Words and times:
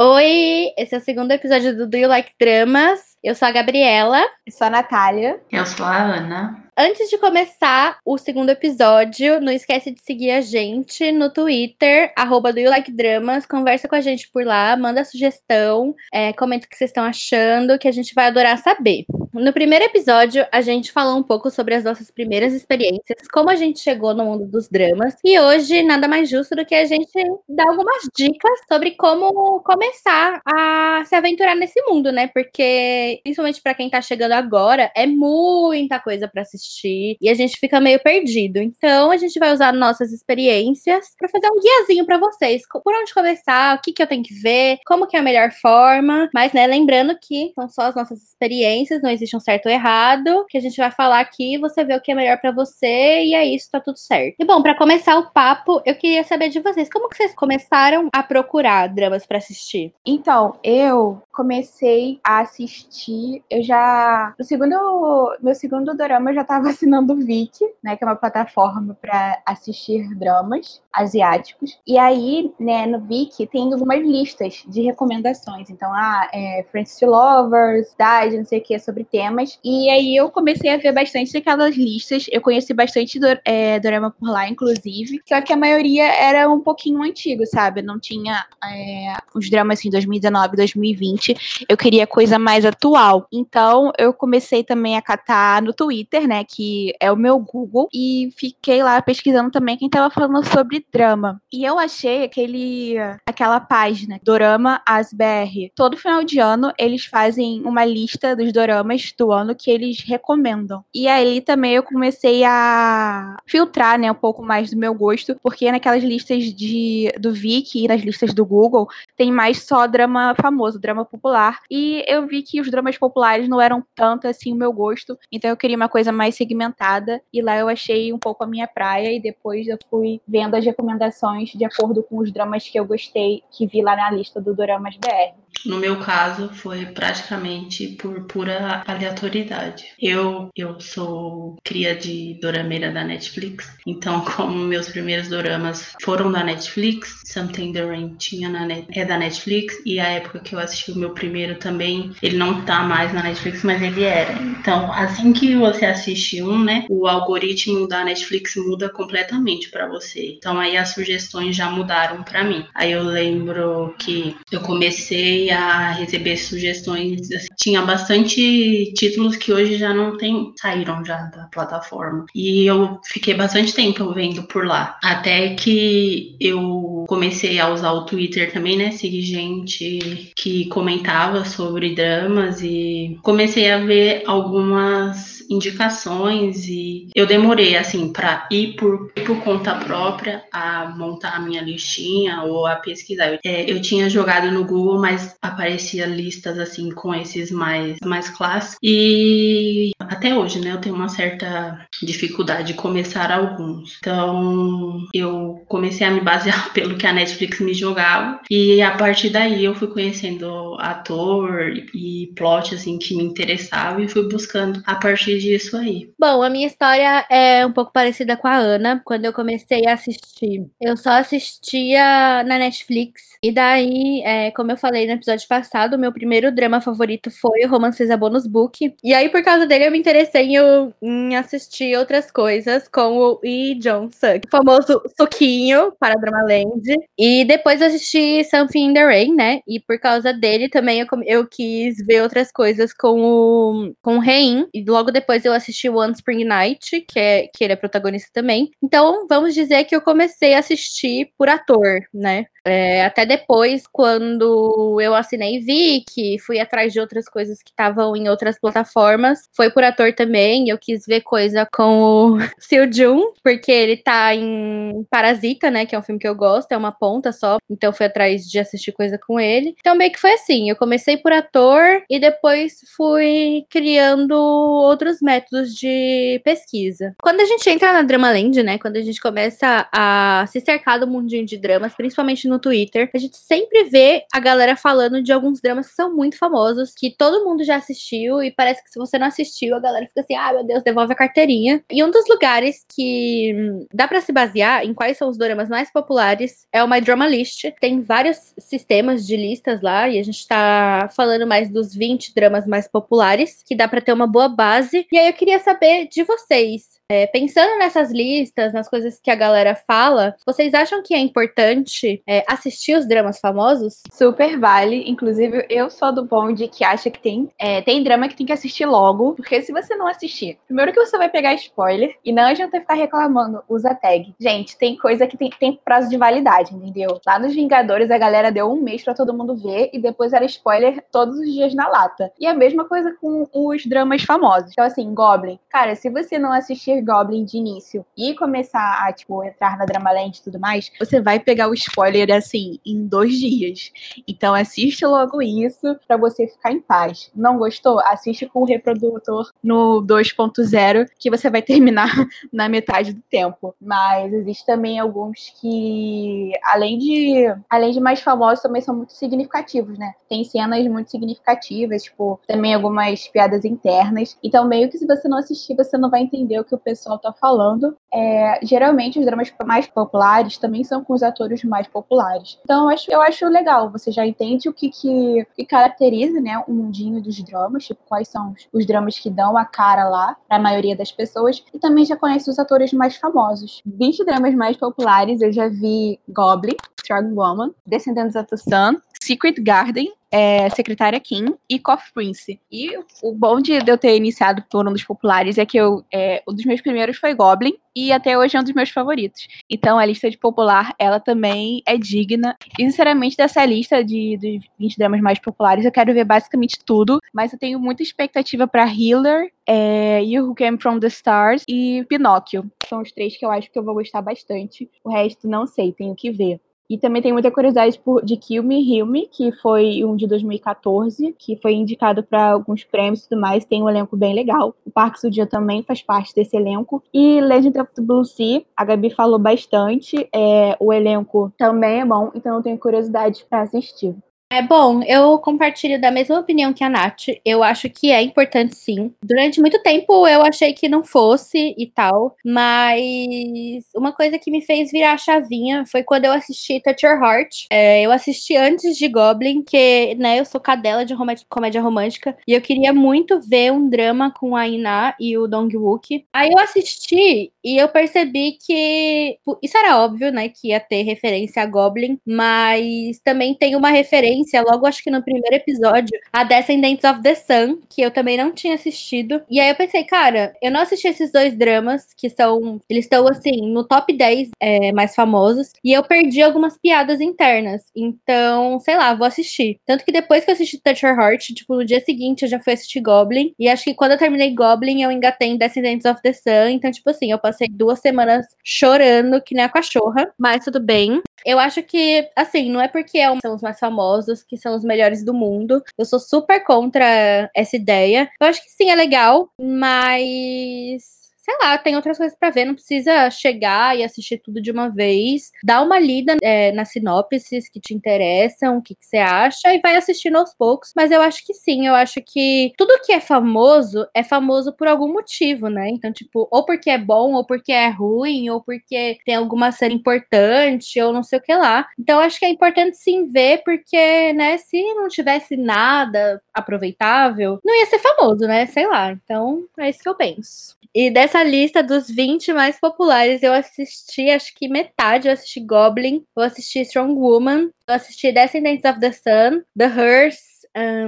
Oi, 0.00 0.72
esse 0.78 0.94
é 0.94 0.98
o 0.98 1.00
segundo 1.00 1.32
episódio 1.32 1.76
do 1.76 1.84
Do 1.84 1.96
You 1.96 2.08
Like 2.08 2.30
Dramas. 2.38 3.00
Eu 3.20 3.34
sou 3.34 3.48
a 3.48 3.50
Gabriela. 3.50 4.20
Eu 4.46 4.52
sou 4.52 4.68
a 4.68 4.70
Natália. 4.70 5.40
Eu 5.50 5.66
sou 5.66 5.84
a 5.84 5.96
Ana. 5.96 6.68
Antes 6.76 7.10
de 7.10 7.18
começar 7.18 7.98
o 8.04 8.16
segundo 8.16 8.50
episódio, 8.50 9.40
não 9.40 9.50
esquece 9.50 9.90
de 9.90 10.00
seguir 10.00 10.30
a 10.30 10.40
gente 10.40 11.10
no 11.10 11.28
Twitter, 11.28 12.12
arroba 12.16 12.52
do 12.52 12.60
You 12.60 12.70
Like 12.70 12.92
Dramas. 12.92 13.44
Conversa 13.44 13.88
com 13.88 13.96
a 13.96 14.00
gente 14.00 14.30
por 14.30 14.46
lá, 14.46 14.76
manda 14.76 15.04
sugestão, 15.04 15.92
é, 16.14 16.32
comenta 16.32 16.66
o 16.66 16.68
que 16.68 16.76
vocês 16.76 16.90
estão 16.90 17.02
achando, 17.02 17.76
que 17.76 17.88
a 17.88 17.92
gente 17.92 18.14
vai 18.14 18.28
adorar 18.28 18.56
saber. 18.58 19.04
No 19.38 19.52
primeiro 19.52 19.84
episódio, 19.84 20.44
a 20.50 20.60
gente 20.60 20.90
falou 20.90 21.16
um 21.16 21.22
pouco 21.22 21.48
sobre 21.48 21.72
as 21.76 21.84
nossas 21.84 22.10
primeiras 22.10 22.52
experiências, 22.52 23.28
como 23.32 23.48
a 23.48 23.54
gente 23.54 23.78
chegou 23.78 24.12
no 24.12 24.24
mundo 24.24 24.46
dos 24.46 24.68
dramas. 24.68 25.14
E 25.24 25.38
hoje, 25.38 25.80
nada 25.84 26.08
mais 26.08 26.28
justo 26.28 26.56
do 26.56 26.66
que 26.66 26.74
a 26.74 26.84
gente 26.84 27.08
dar 27.48 27.68
algumas 27.68 28.02
dicas 28.16 28.60
sobre 28.68 28.92
como 28.92 29.60
começar 29.60 30.42
a 30.44 31.04
se 31.06 31.14
aventurar 31.14 31.54
nesse 31.54 31.80
mundo, 31.82 32.10
né? 32.10 32.26
Porque, 32.26 33.20
principalmente 33.22 33.62
para 33.62 33.74
quem 33.74 33.88
tá 33.88 34.02
chegando 34.02 34.32
agora, 34.32 34.90
é 34.96 35.06
muita 35.06 36.00
coisa 36.00 36.26
para 36.26 36.42
assistir 36.42 37.16
e 37.20 37.28
a 37.28 37.34
gente 37.34 37.60
fica 37.60 37.80
meio 37.80 38.00
perdido. 38.02 38.58
Então 38.58 39.12
a 39.12 39.16
gente 39.16 39.38
vai 39.38 39.52
usar 39.52 39.72
nossas 39.72 40.12
experiências 40.12 41.14
para 41.16 41.28
fazer 41.28 41.46
um 41.46 41.60
guiazinho 41.60 42.04
para 42.04 42.18
vocês, 42.18 42.62
por 42.68 42.92
onde 42.92 43.14
começar, 43.14 43.76
o 43.76 43.80
que, 43.82 43.92
que 43.92 44.02
eu 44.02 44.06
tenho 44.08 44.24
que 44.24 44.34
ver, 44.34 44.78
como 44.84 45.06
que 45.06 45.16
é 45.16 45.20
a 45.20 45.22
melhor 45.22 45.52
forma. 45.52 46.28
Mas, 46.34 46.52
né, 46.52 46.66
lembrando 46.66 47.16
que 47.22 47.52
são 47.54 47.68
só 47.68 47.82
as 47.82 47.94
nossas 47.94 48.20
experiências, 48.20 49.00
não 49.00 49.10
existe 49.10 49.27
um 49.36 49.40
certo 49.40 49.66
ou 49.66 49.72
errado, 49.72 50.46
que 50.48 50.58
a 50.58 50.60
gente 50.60 50.76
vai 50.76 50.90
falar 50.90 51.20
aqui, 51.20 51.58
você 51.58 51.84
vê 51.84 51.94
o 51.94 52.00
que 52.00 52.12
é 52.12 52.14
melhor 52.14 52.38
para 52.40 52.50
você 52.50 53.24
e 53.24 53.34
é 53.34 53.44
isso, 53.44 53.70
tá 53.70 53.80
tudo 53.80 53.98
certo. 53.98 54.36
E 54.38 54.44
bom, 54.44 54.62
para 54.62 54.76
começar 54.76 55.18
o 55.18 55.30
papo, 55.30 55.82
eu 55.84 55.94
queria 55.94 56.24
saber 56.24 56.48
de 56.48 56.60
vocês, 56.60 56.88
como 56.90 57.08
que 57.08 57.16
vocês 57.16 57.34
começaram 57.34 58.08
a 58.12 58.22
procurar 58.22 58.88
dramas 58.88 59.26
para 59.26 59.38
assistir? 59.38 59.92
Então, 60.04 60.56
eu 60.62 61.22
comecei 61.32 62.18
a 62.24 62.40
assistir, 62.40 63.42
eu 63.48 63.62
já 63.62 64.34
no 64.38 64.44
segundo, 64.44 65.36
meu 65.40 65.54
segundo 65.54 65.96
drama 65.96 66.30
eu 66.30 66.34
já 66.34 66.44
tava 66.44 66.68
assinando 66.70 67.12
o 67.12 67.16
Viki, 67.16 67.64
né, 67.82 67.96
que 67.96 68.04
é 68.04 68.06
uma 68.06 68.16
plataforma 68.16 68.96
para 69.00 69.40
assistir 69.46 70.14
dramas 70.16 70.82
asiáticos. 70.92 71.78
E 71.86 71.96
aí, 71.96 72.52
né, 72.58 72.86
no 72.86 73.00
Viki 73.00 73.46
tem 73.46 73.72
algumas 73.72 74.00
listas 74.00 74.64
de 74.66 74.82
recomendações. 74.82 75.70
Então, 75.70 75.92
ah, 75.92 76.28
é 76.32 76.64
Friends 76.70 76.96
to 76.98 77.06
Lovers, 77.06 77.94
Dade, 77.96 78.36
não 78.36 78.44
sei 78.44 78.58
o 78.58 78.62
que, 78.62 78.78
sobre 78.78 79.04
temas. 79.10 79.58
E 79.64 79.88
aí 79.90 80.16
eu 80.16 80.30
comecei 80.30 80.70
a 80.70 80.76
ver 80.76 80.92
bastante 80.92 81.32
daquelas 81.32 81.76
listas. 81.76 82.26
Eu 82.30 82.40
conheci 82.40 82.74
bastante 82.74 83.18
do, 83.18 83.26
é, 83.44 83.78
drama 83.78 84.10
por 84.10 84.28
lá, 84.28 84.48
inclusive. 84.48 85.20
Só 85.26 85.40
que 85.40 85.52
a 85.52 85.56
maioria 85.56 86.04
era 86.04 86.50
um 86.50 86.60
pouquinho 86.60 87.02
antigo, 87.02 87.46
sabe? 87.46 87.82
Não 87.82 87.98
tinha 87.98 88.44
é, 88.64 89.14
os 89.34 89.48
dramas 89.48 89.78
assim 89.78 89.90
2019, 89.90 90.56
2020. 90.56 91.66
Eu 91.68 91.76
queria 91.76 92.06
coisa 92.06 92.38
mais 92.38 92.64
atual. 92.64 93.26
Então, 93.32 93.92
eu 93.96 94.12
comecei 94.12 94.64
também 94.64 94.96
a 94.96 95.02
catar 95.02 95.62
no 95.62 95.72
Twitter, 95.72 96.26
né? 96.26 96.44
que 96.48 96.94
é 97.00 97.12
o 97.12 97.16
meu 97.16 97.38
Google, 97.38 97.88
e 97.92 98.30
fiquei 98.36 98.82
lá 98.82 99.00
pesquisando 99.02 99.50
também 99.50 99.76
quem 99.76 99.88
tava 99.88 100.12
falando 100.12 100.44
sobre 100.44 100.84
drama. 100.92 101.40
E 101.52 101.64
eu 101.64 101.78
achei 101.78 102.24
aquele 102.24 102.96
aquela 103.26 103.60
página, 103.60 104.18
Dorama 104.22 104.80
AsBR. 104.86 105.70
Todo 105.74 105.96
final 105.96 106.24
de 106.24 106.38
ano 106.38 106.72
eles 106.78 107.04
fazem 107.04 107.62
uma 107.64 107.84
lista 107.84 108.34
dos 108.34 108.52
doramas 108.52 108.97
do 109.16 109.32
ano 109.32 109.54
que 109.54 109.70
eles 109.70 110.00
recomendam. 110.00 110.84
E 110.94 111.08
aí 111.08 111.40
também 111.40 111.74
eu 111.74 111.82
comecei 111.82 112.44
a 112.44 113.36
filtrar, 113.46 113.98
né, 113.98 114.10
um 114.10 114.14
pouco 114.14 114.42
mais 114.42 114.70
do 114.70 114.76
meu 114.76 114.94
gosto, 114.94 115.36
porque 115.42 115.70
naquelas 115.70 116.02
listas 116.02 116.44
de 116.44 117.12
do 117.18 117.32
Viki 117.32 117.84
e 117.84 117.88
nas 117.88 118.00
listas 118.00 118.32
do 118.34 118.44
Google 118.44 118.88
tem 119.16 119.30
mais 119.32 119.62
só 119.62 119.86
drama 119.86 120.34
famoso, 120.40 120.78
drama 120.78 121.04
popular. 121.04 121.60
E 121.70 122.04
eu 122.06 122.26
vi 122.26 122.42
que 122.42 122.60
os 122.60 122.70
dramas 122.70 122.98
populares 122.98 123.48
não 123.48 123.60
eram 123.60 123.84
tanto 123.94 124.26
assim 124.26 124.52
o 124.52 124.56
meu 124.56 124.72
gosto, 124.72 125.18
então 125.30 125.50
eu 125.50 125.56
queria 125.56 125.76
uma 125.76 125.88
coisa 125.88 126.12
mais 126.12 126.34
segmentada 126.34 127.20
e 127.32 127.40
lá 127.40 127.56
eu 127.56 127.68
achei 127.68 128.12
um 128.12 128.18
pouco 128.18 128.44
a 128.44 128.46
minha 128.46 128.66
praia 128.66 129.12
e 129.12 129.20
depois 129.20 129.66
eu 129.68 129.78
fui 129.90 130.20
vendo 130.26 130.54
as 130.54 130.64
recomendações 130.64 131.50
de 131.50 131.64
acordo 131.64 132.02
com 132.02 132.18
os 132.18 132.32
dramas 132.32 132.68
que 132.68 132.78
eu 132.78 132.84
gostei, 132.84 133.42
que 133.50 133.66
vi 133.66 133.82
lá 133.82 133.96
na 133.96 134.10
lista 134.10 134.40
do 134.40 134.54
Doramas 134.54 134.96
BR. 134.96 135.34
No 135.64 135.78
meu 135.78 135.96
caso, 135.96 136.50
foi 136.52 136.86
praticamente 136.86 137.88
por 138.00 138.22
pura 138.24 138.82
aleatoriedade. 138.86 139.86
Eu, 140.00 140.50
eu 140.56 140.80
sou 140.80 141.56
cria 141.64 141.94
de 141.94 142.38
dorameira 142.40 142.90
da 142.90 143.04
Netflix, 143.04 143.70
então, 143.86 144.20
como 144.36 144.64
meus 144.64 144.88
primeiros 144.88 145.28
doramas 145.28 145.94
foram 146.02 146.30
da 146.30 146.44
Netflix, 146.44 147.22
Something 147.24 147.72
the 147.72 147.84
Rain 147.84 148.14
tinha 148.18 148.48
na 148.48 148.64
net, 148.64 148.86
é 148.90 149.04
da 149.04 149.18
Netflix, 149.18 149.80
e 149.84 150.00
a 150.00 150.08
época 150.08 150.40
que 150.40 150.54
eu 150.54 150.58
assisti 150.58 150.92
o 150.92 150.98
meu 150.98 151.10
primeiro 151.10 151.56
também, 151.56 152.12
ele 152.22 152.36
não 152.36 152.62
tá 152.62 152.82
mais 152.82 153.12
na 153.12 153.22
Netflix, 153.22 153.62
mas 153.62 153.82
ele 153.82 154.04
era. 154.04 154.32
Então, 154.32 154.92
assim 154.92 155.32
que 155.32 155.54
você 155.56 155.84
assiste 155.84 156.42
um, 156.42 156.62
né, 156.62 156.86
o 156.88 157.06
algoritmo 157.06 157.86
da 157.86 158.04
Netflix 158.04 158.56
muda 158.56 158.88
completamente 158.88 159.70
para 159.70 159.88
você. 159.88 160.34
Então, 160.36 160.58
aí 160.58 160.76
as 160.76 160.90
sugestões 160.90 161.54
já 161.54 161.70
mudaram 161.70 162.22
para 162.22 162.44
mim. 162.44 162.64
Aí 162.74 162.92
eu 162.92 163.02
lembro 163.02 163.94
que 163.98 164.36
eu 164.50 164.60
comecei 164.60 165.47
a 165.50 165.92
receber 165.92 166.36
sugestões. 166.36 167.30
Assim, 167.32 167.48
tinha 167.56 167.82
bastante 167.82 168.92
títulos 168.94 169.36
que 169.36 169.52
hoje 169.52 169.76
já 169.76 169.92
não 169.92 170.16
tem, 170.16 170.52
saíram 170.60 171.04
já 171.04 171.16
da 171.16 171.44
plataforma. 171.52 172.26
E 172.34 172.66
eu 172.66 173.00
fiquei 173.04 173.34
bastante 173.34 173.72
tempo 173.72 174.12
vendo 174.12 174.42
por 174.44 174.66
lá. 174.66 174.98
Até 175.02 175.54
que 175.54 176.36
eu 176.40 177.04
comecei 177.08 177.58
a 177.58 177.68
usar 177.68 177.92
o 177.92 178.04
Twitter 178.04 178.52
também, 178.52 178.76
né? 178.76 178.90
Seguir 178.90 179.22
gente 179.22 180.32
que 180.36 180.66
comentava 180.66 181.44
sobre 181.44 181.94
dramas 181.94 182.62
e 182.62 183.18
comecei 183.22 183.70
a 183.70 183.78
ver 183.78 184.22
algumas 184.26 185.38
indicações 185.50 186.68
e 186.68 187.08
eu 187.14 187.26
demorei 187.26 187.76
assim 187.76 188.12
para 188.12 188.46
ir 188.50 188.74
por, 188.76 189.10
por 189.12 189.42
conta 189.42 189.74
própria 189.74 190.44
a 190.52 190.92
montar 190.96 191.36
a 191.36 191.40
minha 191.40 191.62
listinha 191.62 192.42
ou 192.42 192.66
a 192.66 192.76
pesquisar. 192.76 193.38
É, 193.44 193.70
eu 193.70 193.80
tinha 193.80 194.10
jogado 194.10 194.50
no 194.50 194.64
Google, 194.64 195.00
mas 195.00 195.27
aparecia 195.40 196.06
listas 196.06 196.58
assim 196.58 196.90
com 196.90 197.14
esses 197.14 197.50
mais 197.50 197.96
mais 198.04 198.28
clássicos 198.30 198.78
e 198.82 199.92
até 200.00 200.34
hoje, 200.34 200.60
né, 200.60 200.72
eu 200.72 200.80
tenho 200.80 200.94
uma 200.94 201.08
certa 201.08 201.86
dificuldade 202.02 202.68
de 202.68 202.74
começar 202.74 203.30
alguns. 203.30 203.98
Então, 203.98 205.06
eu 205.14 205.62
comecei 205.68 206.06
a 206.06 206.10
me 206.10 206.20
basear 206.20 206.72
pelo 206.74 206.96
que 206.96 207.06
a 207.06 207.12
Netflix 207.12 207.60
me 207.60 207.74
jogava 207.74 208.40
e 208.50 208.80
a 208.80 208.96
partir 208.96 209.30
daí 209.30 209.64
eu 209.64 209.74
fui 209.74 209.88
conhecendo 209.88 210.76
ator 210.80 211.72
e 211.94 212.32
plot 212.34 212.74
assim 212.74 212.98
que 212.98 213.14
me 213.14 213.24
interessava 213.24 214.02
e 214.02 214.08
fui 214.08 214.28
buscando 214.28 214.82
a 214.86 214.94
partir 214.94 215.38
disso 215.38 215.76
aí. 215.76 216.10
Bom, 216.18 216.42
a 216.42 216.48
minha 216.48 216.66
história 216.66 217.26
é 217.30 217.66
um 217.66 217.72
pouco 217.72 217.92
parecida 217.92 218.36
com 218.36 218.48
a 218.48 218.56
Ana. 218.56 219.02
Quando 219.04 219.24
eu 219.24 219.32
comecei 219.32 219.86
a 219.86 219.92
assistir, 219.92 220.66
eu 220.80 220.96
só 220.96 221.10
assistia 221.10 222.42
na 222.44 222.58
Netflix 222.58 223.22
e 223.42 223.52
daí, 223.52 224.22
é, 224.24 224.50
como 224.52 224.72
eu 224.72 224.76
falei 224.76 225.06
no 225.06 225.17
episódio 225.18 225.46
passado, 225.46 225.98
meu 225.98 226.12
primeiro 226.12 226.50
drama 226.50 226.80
favorito 226.80 227.30
foi 227.30 227.64
o 227.64 227.68
Romancesa 227.68 228.16
Bonus 228.16 228.46
Book. 228.46 228.94
E 229.02 229.14
aí, 229.14 229.28
por 229.28 229.42
causa 229.42 229.66
dele, 229.66 229.86
eu 229.86 229.90
me 229.90 229.98
interessei 229.98 230.56
em, 230.56 230.94
em 231.02 231.36
assistir 231.36 231.96
outras 231.96 232.30
coisas, 232.30 232.88
como 232.88 233.32
o 233.32 233.40
E. 233.44 233.74
John 233.74 234.08
Suk, 234.10 234.46
o 234.46 234.50
famoso 234.50 235.02
Suquinho 235.16 235.92
para 235.98 236.14
Drama 236.14 236.42
Land. 236.42 236.96
E 237.18 237.44
depois 237.44 237.82
assisti 237.82 238.44
Something 238.44 238.90
in 238.90 238.94
the 238.94 239.04
Rain, 239.04 239.34
né? 239.34 239.60
E 239.66 239.80
por 239.80 239.98
causa 239.98 240.32
dele 240.32 240.68
também 240.68 241.00
eu, 241.00 241.06
eu 241.26 241.46
quis 241.46 241.96
ver 242.06 242.22
outras 242.22 242.50
coisas 242.50 242.92
com 242.92 243.20
o, 243.20 243.94
com 244.02 244.16
o 244.16 244.20
Rein. 244.20 244.66
E 244.72 244.84
logo 244.88 245.10
depois 245.10 245.44
eu 245.44 245.52
assisti 245.52 245.88
One 245.88 246.12
Spring 246.12 246.44
Night, 246.44 247.04
que, 247.08 247.18
é, 247.18 247.48
que 247.54 247.64
ele 247.64 247.72
é 247.72 247.76
protagonista 247.76 248.30
também. 248.32 248.70
Então, 248.82 249.26
vamos 249.28 249.54
dizer 249.54 249.84
que 249.84 249.94
eu 249.94 250.00
comecei 250.00 250.54
a 250.54 250.60
assistir 250.60 251.30
por 251.36 251.48
ator, 251.48 252.00
né? 252.12 252.46
É, 252.64 253.04
até 253.04 253.24
depois, 253.24 253.86
quando 253.86 255.00
eu 255.00 255.07
assinei 255.14 255.60
Viki, 255.60 256.38
fui 256.38 256.58
atrás 256.58 256.92
de 256.92 257.00
outras 257.00 257.28
coisas 257.28 257.62
que 257.62 257.70
estavam 257.70 258.16
em 258.16 258.28
outras 258.28 258.58
plataformas. 258.58 259.48
Foi 259.52 259.70
por 259.70 259.84
ator 259.84 260.12
também, 260.12 260.68
eu 260.68 260.78
quis 260.78 261.04
ver 261.06 261.20
coisa 261.22 261.66
com 261.72 262.34
o 262.34 262.38
Seo 262.58 262.90
Jun, 262.92 263.32
porque 263.42 263.72
ele 263.72 263.96
tá 263.96 264.34
em 264.34 265.06
Parasita, 265.10 265.70
né, 265.70 265.86
que 265.86 265.94
é 265.94 265.98
um 265.98 266.02
filme 266.02 266.20
que 266.20 266.28
eu 266.28 266.34
gosto, 266.34 266.72
é 266.72 266.76
uma 266.76 266.92
ponta 266.92 267.32
só. 267.32 267.58
Então 267.70 267.92
fui 267.92 268.06
atrás 268.06 268.48
de 268.48 268.58
assistir 268.58 268.92
coisa 268.92 269.18
com 269.18 269.38
ele. 269.38 269.74
Então 269.78 269.94
meio 269.94 270.12
que 270.12 270.20
foi 270.20 270.32
assim, 270.32 270.70
eu 270.70 270.76
comecei 270.76 271.16
por 271.16 271.32
ator 271.32 272.02
e 272.08 272.18
depois 272.18 272.80
fui 272.96 273.64
criando 273.70 274.32
outros 274.32 275.20
métodos 275.20 275.74
de 275.74 276.40
pesquisa. 276.44 277.14
Quando 277.22 277.40
a 277.40 277.44
gente 277.44 277.68
entra 277.68 277.92
na 277.92 278.02
Dramaland, 278.02 278.62
né, 278.62 278.78
quando 278.78 278.96
a 278.96 279.02
gente 279.02 279.20
começa 279.20 279.88
a 279.92 280.44
se 280.48 280.60
cercar 280.60 280.98
do 280.98 281.06
mundinho 281.06 281.44
de 281.44 281.56
dramas, 281.56 281.94
principalmente 281.94 282.48
no 282.48 282.58
Twitter, 282.58 283.10
a 283.14 283.18
gente 283.18 283.36
sempre 283.36 283.84
vê 283.84 284.24
a 284.32 284.40
galera 284.40 284.76
falando 284.76 284.97
de 285.22 285.32
alguns 285.32 285.60
dramas 285.60 285.88
que 285.88 285.94
são 285.94 286.14
muito 286.14 286.36
famosos, 286.36 286.92
que 286.94 287.14
todo 287.16 287.44
mundo 287.44 287.64
já 287.64 287.76
assistiu 287.76 288.42
e 288.42 288.50
parece 288.50 288.82
que 288.82 288.90
se 288.90 288.98
você 288.98 289.18
não 289.18 289.26
assistiu, 289.26 289.74
a 289.76 289.80
galera 289.80 290.06
fica 290.06 290.20
assim, 290.20 290.34
ah, 290.34 290.52
meu 290.52 290.64
Deus, 290.64 290.82
devolve 290.82 291.12
a 291.12 291.16
carteirinha. 291.16 291.82
E 291.90 292.02
um 292.02 292.10
dos 292.10 292.28
lugares 292.28 292.84
que 292.88 293.86
dá 293.92 294.06
para 294.08 294.20
se 294.20 294.32
basear 294.32 294.84
em 294.84 294.94
quais 294.94 295.16
são 295.16 295.28
os 295.28 295.38
doramas 295.38 295.68
mais 295.68 295.92
populares 295.92 296.66
é 296.72 296.82
o 296.82 296.88
My 296.88 297.00
Drama 297.00 297.26
List. 297.26 297.64
Tem 297.80 298.00
vários 298.00 298.54
sistemas 298.58 299.26
de 299.26 299.36
listas 299.36 299.80
lá 299.80 300.08
e 300.08 300.18
a 300.18 300.22
gente 300.22 300.46
tá 300.46 301.08
falando 301.14 301.46
mais 301.46 301.70
dos 301.70 301.94
20 301.94 302.34
dramas 302.34 302.66
mais 302.66 302.88
populares, 302.88 303.62
que 303.64 303.74
dá 303.74 303.88
para 303.88 304.00
ter 304.00 304.12
uma 304.12 304.26
boa 304.26 304.48
base. 304.48 305.06
E 305.10 305.18
aí 305.18 305.28
eu 305.28 305.32
queria 305.32 305.58
saber 305.58 306.08
de 306.08 306.22
vocês, 306.24 306.97
é, 307.10 307.26
pensando 307.26 307.78
nessas 307.78 308.12
listas, 308.12 308.74
nas 308.74 308.86
coisas 308.86 309.18
que 309.18 309.30
a 309.30 309.34
galera 309.34 309.74
fala, 309.74 310.36
vocês 310.44 310.74
acham 310.74 311.02
que 311.02 311.14
é 311.14 311.18
importante 311.18 312.22
é, 312.26 312.44
assistir 312.46 312.96
os 312.96 313.08
dramas 313.08 313.40
famosos? 313.40 314.02
Super 314.12 314.58
vale. 314.58 315.08
Inclusive, 315.08 315.66
eu 315.70 315.88
sou 315.88 316.12
do 316.12 316.24
bonde 316.24 316.68
que 316.68 316.84
acha 316.84 317.10
que 317.10 317.18
tem, 317.18 317.50
é, 317.58 317.80
tem 317.80 318.02
drama 318.02 318.28
que 318.28 318.36
tem 318.36 318.46
que 318.46 318.52
assistir 318.52 318.84
logo. 318.84 319.32
Porque 319.32 319.62
se 319.62 319.72
você 319.72 319.96
não 319.96 320.06
assistir, 320.06 320.58
primeiro 320.66 320.92
que 320.92 321.02
você 321.02 321.16
vai 321.16 321.30
pegar 321.30 321.54
spoiler 321.54 322.14
e 322.22 322.30
não 322.30 322.44
adianta 322.44 322.78
ficar 322.78 322.94
reclamando, 322.94 323.62
usa 323.68 323.94
tag. 323.94 324.34
Gente, 324.38 324.76
tem 324.76 324.96
coisa 324.96 325.26
que 325.26 325.36
tem, 325.36 325.48
tem 325.58 325.80
prazo 325.82 326.10
de 326.10 326.18
validade, 326.18 326.74
entendeu? 326.74 327.18
Lá 327.26 327.38
nos 327.38 327.54
Vingadores, 327.54 328.10
a 328.10 328.18
galera 328.18 328.52
deu 328.52 328.70
um 328.70 328.82
mês 328.82 329.02
para 329.02 329.14
todo 329.14 329.32
mundo 329.32 329.56
ver 329.56 329.88
e 329.94 329.98
depois 329.98 330.34
era 330.34 330.44
spoiler 330.44 331.02
todos 331.10 331.38
os 331.38 331.46
dias 331.46 331.74
na 331.74 331.88
lata. 331.88 332.30
E 332.38 332.46
a 332.46 332.52
mesma 332.52 332.84
coisa 332.84 333.16
com 333.18 333.48
os 333.52 333.86
dramas 333.86 334.22
famosos. 334.22 334.72
Então, 334.72 334.84
assim, 334.84 335.12
Goblin. 335.14 335.58
Cara, 335.70 335.94
se 335.94 336.10
você 336.10 336.38
não 336.38 336.52
assistir 336.52 336.97
Goblin 337.02 337.44
de 337.44 337.56
início 337.56 338.04
e 338.16 338.34
começar 338.34 339.06
a, 339.06 339.12
tipo, 339.12 339.42
entrar 339.44 339.76
na 339.76 339.84
Dramaland 339.84 340.36
e 340.36 340.42
tudo 340.42 340.58
mais, 340.58 340.90
você 340.98 341.20
vai 341.20 341.38
pegar 341.38 341.68
o 341.68 341.74
spoiler, 341.74 342.34
assim, 342.34 342.78
em 342.84 343.06
dois 343.06 343.32
dias. 343.32 343.92
Então 344.26 344.54
assiste 344.54 345.04
logo 345.04 345.40
isso 345.42 345.96
para 346.06 346.16
você 346.16 346.46
ficar 346.46 346.72
em 346.72 346.80
paz. 346.80 347.30
Não 347.34 347.58
gostou? 347.58 348.00
Assiste 348.00 348.46
com 348.46 348.62
o 348.62 348.64
reprodutor 348.64 349.50
no 349.62 350.02
2.0, 350.02 351.08
que 351.18 351.30
você 351.30 351.50
vai 351.50 351.62
terminar 351.62 352.08
na 352.52 352.68
metade 352.68 353.12
do 353.12 353.22
tempo. 353.30 353.74
Mas 353.80 354.32
existe 354.32 354.66
também 354.66 354.98
alguns 354.98 355.52
que, 355.60 356.52
além 356.64 356.98
de, 356.98 357.54
além 357.68 357.92
de 357.92 358.00
mais 358.00 358.20
famosos, 358.20 358.62
também 358.62 358.82
são 358.82 358.94
muito 358.94 359.12
significativos, 359.12 359.98
né? 359.98 360.12
Tem 360.28 360.44
cenas 360.44 360.86
muito 360.86 361.10
significativas, 361.10 362.04
tipo, 362.04 362.40
também 362.46 362.74
algumas 362.74 363.28
piadas 363.28 363.64
internas. 363.64 364.36
Então, 364.42 364.66
meio 364.66 364.88
que 364.88 364.98
se 364.98 365.06
você 365.06 365.28
não 365.28 365.38
assistir, 365.38 365.74
você 365.74 365.96
não 365.96 366.10
vai 366.10 366.22
entender 366.22 366.58
o 366.58 366.64
que 366.64 366.74
o 366.74 366.78
pessoal 366.88 367.18
tá 367.18 367.32
falando. 367.32 367.94
É, 368.12 368.60
geralmente 368.62 369.18
os 369.18 369.26
dramas 369.26 369.52
mais 369.66 369.86
populares 369.86 370.56
também 370.56 370.82
são 370.82 371.04
com 371.04 371.12
os 371.12 371.22
atores 371.22 371.62
mais 371.62 371.86
populares. 371.86 372.58
Então 372.64 372.84
eu 372.84 372.88
acho, 372.88 373.12
eu 373.12 373.20
acho 373.20 373.46
legal, 373.48 373.90
você 373.90 374.10
já 374.10 374.26
entende 374.26 374.68
o 374.68 374.72
que, 374.72 374.88
que, 374.88 375.46
que 375.54 375.66
caracteriza 375.66 376.40
né, 376.40 376.62
o 376.66 376.72
mundinho 376.72 377.20
dos 377.20 377.42
dramas, 377.42 377.84
tipo, 377.84 378.00
quais 378.06 378.28
são 378.28 378.52
os, 378.52 378.66
os 378.72 378.86
dramas 378.86 379.18
que 379.18 379.28
dão 379.28 379.58
a 379.58 379.66
cara 379.66 380.08
lá 380.08 380.34
para 380.48 380.56
a 380.56 380.60
maioria 380.60 380.96
das 380.96 381.12
pessoas, 381.12 381.62
e 381.74 381.78
também 381.78 382.06
já 382.06 382.16
conhece 382.16 382.48
os 382.48 382.58
atores 382.58 382.92
mais 382.92 383.16
famosos. 383.16 383.82
20 383.84 384.24
dramas 384.24 384.54
mais 384.54 384.76
populares, 384.76 385.42
eu 385.42 385.52
já 385.52 385.68
vi 385.68 386.18
Goblin, 386.28 386.76
Strong 387.02 387.34
Woman, 387.34 387.74
Descendants 387.86 388.34
of 388.34 388.46
the 388.48 388.56
Sun, 388.56 389.00
Secret 389.22 389.60
Garden, 389.60 390.12
é, 390.30 390.68
Secretária 390.70 391.18
Kim 391.20 391.54
e 391.68 391.78
Coffee 391.78 392.12
Prince. 392.12 392.60
E 392.70 392.96
o 393.22 393.32
bom 393.32 393.60
de 393.60 393.78
eu 393.86 393.98
ter 393.98 394.16
iniciado 394.16 394.62
por 394.70 394.86
um 394.86 394.92
dos 394.92 395.04
populares 395.04 395.58
é 395.58 395.66
que 395.66 395.76
eu, 395.76 396.04
é, 396.12 396.42
um 396.48 396.54
dos 396.54 396.64
meus 396.64 396.80
primeiros 396.80 397.16
foi 397.16 397.34
Goblin 397.34 397.74
e 397.94 398.12
até 398.12 398.38
hoje 398.38 398.56
é 398.56 398.60
um 398.60 398.64
dos 398.64 398.74
meus 398.74 398.90
favoritos. 398.90 399.48
Então 399.68 399.98
a 399.98 400.06
lista 400.06 400.30
de 400.30 400.38
popular, 400.38 400.94
ela 400.98 401.18
também 401.18 401.82
é 401.86 401.96
digna. 401.96 402.56
E 402.78 402.84
sinceramente, 402.84 403.36
dessa 403.36 403.64
lista 403.64 404.04
de, 404.04 404.36
de 404.36 404.60
20 404.78 404.96
dramas 404.96 405.20
mais 405.20 405.38
populares, 405.38 405.84
eu 405.84 405.90
quero 405.90 406.14
ver 406.14 406.24
basicamente 406.24 406.78
tudo, 406.84 407.18
mas 407.32 407.52
eu 407.52 407.58
tenho 407.58 407.80
muita 407.80 408.02
expectativa 408.02 408.68
para 408.68 408.86
Healer, 408.86 409.50
é, 409.66 410.22
You 410.22 410.46
Who 410.46 410.54
Came 410.54 410.78
From 410.78 411.00
The 411.00 411.08
Stars 411.08 411.64
e 411.68 412.04
Pinóquio. 412.08 412.70
São 412.88 413.02
os 413.02 413.10
três 413.10 413.36
que 413.36 413.44
eu 413.44 413.50
acho 413.50 413.70
que 413.70 413.78
eu 413.78 413.84
vou 413.84 413.94
gostar 413.94 414.22
bastante. 414.22 414.88
O 415.02 415.10
resto 415.10 415.48
não 415.48 415.66
sei, 415.66 415.92
tenho 415.92 416.14
que 416.14 416.30
ver. 416.30 416.60
E 416.88 416.96
também 416.96 417.20
tem 417.20 417.32
muita 417.32 417.50
curiosidade 417.50 417.98
por, 417.98 418.24
de 418.24 418.36
Kill 418.36 418.62
Me, 418.62 418.96
Heal 418.96 419.06
Me, 419.06 419.26
que 419.26 419.52
foi 419.52 420.02
um 420.04 420.16
de 420.16 420.26
2014, 420.26 421.34
que 421.38 421.56
foi 421.56 421.74
indicado 421.74 422.22
para 422.22 422.52
alguns 422.52 422.82
prêmios 422.82 423.24
e 423.24 423.28
tudo 423.28 423.40
mais. 423.40 423.64
Tem 423.64 423.82
um 423.82 423.88
elenco 423.88 424.16
bem 424.16 424.34
legal. 424.34 424.74
O 424.86 424.90
Parque 424.90 425.20
Sudia 425.20 425.46
também 425.46 425.82
faz 425.82 426.02
parte 426.02 426.34
desse 426.34 426.56
elenco. 426.56 427.02
E 427.12 427.40
Legend 427.40 427.78
of 427.80 427.92
the 427.94 428.02
Blue 428.02 428.24
Sea, 428.24 428.62
a 428.74 428.84
Gabi 428.84 429.10
falou 429.10 429.38
bastante. 429.38 430.28
É, 430.34 430.76
o 430.80 430.92
elenco 430.92 431.52
também 431.58 432.00
é 432.00 432.04
bom, 432.04 432.30
então 432.34 432.56
eu 432.56 432.62
tenho 432.62 432.78
curiosidade 432.78 433.44
para 433.48 433.62
assistir. 433.62 434.16
É 434.50 434.62
bom, 434.62 435.02
eu 435.02 435.38
compartilho 435.40 436.00
da 436.00 436.10
mesma 436.10 436.38
opinião 436.40 436.72
que 436.72 436.82
a 436.82 436.88
Nath. 436.88 437.26
Eu 437.44 437.62
acho 437.62 437.90
que 437.90 438.10
é 438.10 438.22
importante 438.22 438.74
sim. 438.76 439.12
Durante 439.22 439.60
muito 439.60 439.82
tempo 439.82 440.26
eu 440.26 440.40
achei 440.42 440.72
que 440.72 440.88
não 440.88 441.04
fosse 441.04 441.74
e 441.76 441.86
tal, 441.86 442.34
mas 442.42 443.84
uma 443.94 444.10
coisa 444.10 444.38
que 444.38 444.50
me 444.50 444.62
fez 444.62 444.90
virar 444.90 445.12
a 445.12 445.18
chavinha 445.18 445.84
foi 445.90 446.02
quando 446.02 446.24
eu 446.24 446.32
assisti 446.32 446.80
Touch 446.80 447.04
Your 447.04 447.22
Heart. 447.22 447.66
É, 447.70 448.00
eu 448.02 448.10
assisti 448.10 448.56
antes 448.56 448.96
de 448.96 449.06
Goblin, 449.08 449.62
que, 449.62 450.14
né, 450.14 450.40
eu 450.40 450.46
sou 450.46 450.58
cadela 450.60 451.04
de 451.04 451.14
comédia 451.50 451.82
romântica, 451.82 452.34
e 452.46 452.54
eu 452.54 452.62
queria 452.62 452.92
muito 452.94 453.38
ver 453.40 453.70
um 453.70 453.86
drama 453.86 454.32
com 454.32 454.56
a 454.56 454.66
Ina 454.66 455.14
e 455.20 455.36
o 455.36 455.46
Dong 455.46 455.76
Wook. 455.76 456.24
Aí 456.32 456.48
eu 456.50 456.58
assisti 456.58 457.52
e 457.62 457.76
eu 457.76 457.88
percebi 457.88 458.52
que 458.64 459.36
isso 459.62 459.76
era 459.76 459.98
óbvio, 460.02 460.32
né, 460.32 460.48
que 460.48 460.68
ia 460.68 460.80
ter 460.80 461.02
referência 461.02 461.62
a 461.62 461.66
Goblin, 461.66 462.18
mas 462.26 463.18
também 463.22 463.54
tem 463.54 463.76
uma 463.76 463.90
referência 463.90 464.37
referência, 464.38 464.62
logo 464.62 464.86
acho 464.86 465.02
que 465.02 465.10
no 465.10 465.22
primeiro 465.22 465.54
episódio, 465.54 466.18
a 466.32 466.44
Descendants 466.44 467.04
of 467.04 467.22
the 467.22 467.34
Sun, 467.34 467.78
que 467.88 468.02
eu 468.02 468.10
também 468.10 468.36
não 468.36 468.52
tinha 468.52 468.74
assistido. 468.74 469.42
E 469.50 469.60
aí 469.60 469.68
eu 469.68 469.74
pensei, 469.74 470.04
cara, 470.04 470.54
eu 470.62 470.70
não 470.70 470.80
assisti 470.80 471.08
esses 471.08 471.32
dois 471.32 471.56
dramas, 471.56 472.08
que 472.16 472.30
são. 472.30 472.80
Eles 472.88 473.04
estão, 473.04 473.26
assim, 473.28 473.72
no 473.72 473.84
top 473.84 474.12
10 474.12 474.50
é, 474.60 474.92
mais 474.92 475.14
famosos. 475.14 475.72
E 475.82 475.92
eu 475.92 476.02
perdi 476.02 476.42
algumas 476.42 476.76
piadas 476.78 477.20
internas. 477.20 477.82
Então, 477.94 478.78
sei 478.80 478.96
lá, 478.96 479.14
vou 479.14 479.26
assistir. 479.26 479.80
Tanto 479.86 480.04
que 480.04 480.12
depois 480.12 480.44
que 480.44 480.50
eu 480.50 480.54
assisti 480.54 480.78
Touch 480.78 481.04
Your 481.04 481.18
Heart, 481.18 481.54
tipo, 481.54 481.74
no 481.74 481.84
dia 481.84 482.00
seguinte 482.00 482.42
eu 482.42 482.48
já 482.48 482.60
fui 482.60 482.72
assistir 482.72 483.00
Goblin. 483.00 483.52
E 483.58 483.68
acho 483.68 483.84
que 483.84 483.94
quando 483.94 484.12
eu 484.12 484.18
terminei 484.18 484.54
Goblin, 484.54 485.02
eu 485.02 485.10
engatei 485.10 485.48
em 485.48 485.58
Descendants 485.58 486.04
of 486.04 486.20
the 486.22 486.32
Sun. 486.32 486.68
Então, 486.70 486.90
tipo 486.90 487.08
assim, 487.10 487.30
eu 487.30 487.38
passei 487.38 487.68
duas 487.68 488.00
semanas 488.00 488.46
chorando, 488.64 489.42
que 489.42 489.54
nem 489.54 489.64
a 489.64 489.68
cachorra. 489.68 490.32
Mas 490.38 490.64
tudo 490.64 490.80
bem. 490.80 491.22
Eu 491.48 491.58
acho 491.58 491.82
que, 491.82 492.28
assim, 492.36 492.70
não 492.70 492.78
é 492.78 492.88
porque 492.88 493.16
é 493.16 493.28
são 493.40 493.54
os 493.54 493.62
mais 493.62 493.78
famosos, 493.78 494.42
que 494.42 494.58
são 494.58 494.76
os 494.76 494.84
melhores 494.84 495.24
do 495.24 495.32
mundo. 495.32 495.82
Eu 495.96 496.04
sou 496.04 496.20
super 496.20 496.62
contra 496.62 497.50
essa 497.56 497.74
ideia. 497.74 498.30
Eu 498.38 498.46
acho 498.48 498.62
que 498.62 498.70
sim, 498.70 498.90
é 498.90 498.94
legal, 498.94 499.50
mas 499.58 501.17
sei 501.48 501.56
lá, 501.62 501.78
tem 501.78 501.96
outras 501.96 502.18
coisas 502.18 502.36
para 502.38 502.50
ver, 502.50 502.66
não 502.66 502.74
precisa 502.74 503.30
chegar 503.30 503.96
e 503.96 504.04
assistir 504.04 504.36
tudo 504.38 504.60
de 504.60 504.70
uma 504.70 504.90
vez. 504.90 505.50
Dá 505.64 505.80
uma 505.80 505.98
lida 505.98 506.36
é, 506.42 506.72
nas 506.72 506.90
sinopses 506.90 507.70
que 507.70 507.80
te 507.80 507.94
interessam, 507.94 508.76
o 508.76 508.82
que, 508.82 508.94
que, 508.94 509.06
você 509.06 509.16
acha, 509.16 509.72
e 509.72 509.80
vai 509.80 509.96
assistindo 509.96 510.36
aos 510.36 510.54
poucos. 510.54 510.92
Mas 510.94 511.10
eu 511.10 511.22
acho 511.22 511.44
que 511.46 511.54
sim, 511.54 511.86
eu 511.86 511.94
acho 511.94 512.20
que 512.20 512.72
tudo 512.76 513.00
que 513.02 513.12
é 513.12 513.20
famoso 513.20 514.06
é 514.14 514.22
famoso 514.22 514.74
por 514.74 514.86
algum 514.86 515.10
motivo, 515.10 515.68
né? 515.68 515.88
Então, 515.88 516.12
tipo, 516.12 516.46
ou 516.50 516.66
porque 516.66 516.90
é 516.90 516.98
bom, 516.98 517.32
ou 517.32 517.46
porque 517.46 517.72
é 517.72 517.88
ruim, 517.88 518.50
ou 518.50 518.62
porque 518.62 519.18
tem 519.24 519.34
alguma 519.34 519.72
série 519.72 519.94
importante, 519.94 521.00
ou 521.00 521.14
não 521.14 521.22
sei 521.22 521.38
o 521.38 521.42
que 521.42 521.54
lá. 521.54 521.86
Então, 521.98 522.20
acho 522.20 522.38
que 522.38 522.44
é 522.44 522.50
importante 522.50 522.98
sim 522.98 523.26
ver, 523.26 523.62
porque, 523.64 524.34
né, 524.34 524.58
se 524.58 524.82
não 524.94 525.08
tivesse 525.08 525.56
nada 525.56 526.42
aproveitável, 526.52 527.58
não 527.64 527.74
ia 527.74 527.86
ser 527.86 528.00
famoso, 528.00 528.46
né? 528.46 528.66
Sei 528.66 528.86
lá. 528.86 529.12
Então, 529.12 529.64
é 529.78 529.88
isso 529.88 530.02
que 530.02 530.08
eu 530.08 530.14
penso. 530.14 530.76
E 530.94 531.10
dessa 531.10 531.37
lista 531.42 531.82
dos 531.82 532.08
20 532.08 532.52
mais 532.52 532.78
populares, 532.80 533.42
eu 533.42 533.52
assisti, 533.52 534.30
acho 534.30 534.54
que 534.54 534.68
metade. 534.68 535.28
Eu 535.28 535.34
assisti 535.34 535.60
Goblin, 535.60 536.24
eu 536.36 536.42
assisti 536.42 536.80
Strong 536.80 537.14
Woman, 537.14 537.70
eu 537.86 537.94
assisti 537.94 538.32
Descendants 538.32 538.84
of 538.84 539.00
the 539.00 539.12
Sun, 539.12 539.62
The 539.76 539.86
Hearse, 539.86 540.47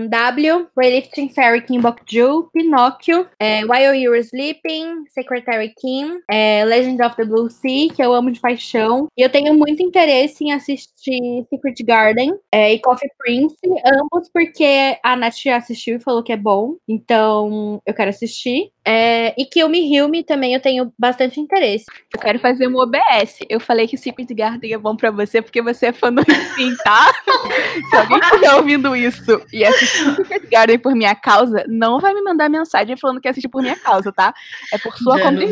W, 0.08 0.68
Weightlifting 0.76 1.32
Fairy 1.32 1.62
Kim 1.62 1.80
Bokju, 1.80 2.50
Pinóquio, 2.52 3.26
é, 3.38 3.64
While 3.64 3.96
You 3.96 4.12
Were 4.12 4.20
Sleeping, 4.20 5.04
Secretary 5.08 5.72
Kim, 5.80 6.20
é, 6.28 6.64
Legend 6.64 7.02
of 7.02 7.16
the 7.16 7.24
Blue 7.24 7.48
Sea, 7.50 7.92
que 7.92 8.02
eu 8.02 8.12
amo 8.12 8.30
de 8.30 8.40
paixão. 8.40 9.06
E 9.16 9.22
eu 9.22 9.30
tenho 9.30 9.54
muito 9.54 9.82
interesse 9.82 10.44
em 10.44 10.52
assistir 10.52 11.46
Secret 11.48 11.82
Garden 11.84 12.34
é, 12.52 12.72
e 12.72 12.78
Coffee 12.80 13.10
Prince, 13.18 13.56
ambos 13.84 14.28
porque 14.32 14.98
a 15.02 15.16
Nath 15.16 15.36
já 15.36 15.56
assistiu 15.56 15.96
e 15.96 16.00
falou 16.00 16.22
que 16.22 16.32
é 16.32 16.36
bom. 16.36 16.76
Então 16.88 17.80
eu 17.86 17.94
quero 17.94 18.10
assistir. 18.10 18.70
É, 18.84 19.34
e 19.36 19.68
Me 19.68 19.94
Heal 19.94 20.08
Me 20.08 20.24
também 20.24 20.54
eu 20.54 20.60
tenho 20.60 20.92
bastante 20.98 21.38
interesse. 21.38 21.84
Eu 22.12 22.20
quero 22.20 22.38
fazer 22.38 22.66
um 22.66 22.76
OBS. 22.76 23.38
Eu 23.48 23.60
falei 23.60 23.86
que 23.86 23.96
Secret 23.96 24.26
Garden 24.34 24.72
é 24.72 24.78
bom 24.78 24.96
pra 24.96 25.10
você 25.10 25.42
porque 25.42 25.62
você 25.62 25.86
é 25.86 25.92
fã 25.92 26.12
do 26.12 26.22
Sim, 26.56 26.74
tá? 26.82 27.12
Se 27.90 27.96
alguém 27.96 28.18
estiver 28.18 28.54
ouvindo 28.54 28.96
isso 28.96 29.40
e 29.52 29.59
assistir 29.64 30.16
Secret 30.16 30.48
Garden 30.50 30.78
por 30.78 30.94
minha 30.94 31.14
causa, 31.14 31.64
não 31.68 31.98
vai 31.98 32.14
me 32.14 32.22
mandar 32.22 32.48
mensagem 32.48 32.96
falando 32.96 33.20
que 33.20 33.28
assiste 33.28 33.48
por 33.48 33.62
minha 33.62 33.76
causa, 33.76 34.12
tá? 34.12 34.32
É 34.72 34.78
por 34.78 34.96
sua 34.96 35.18
conta 35.20 35.44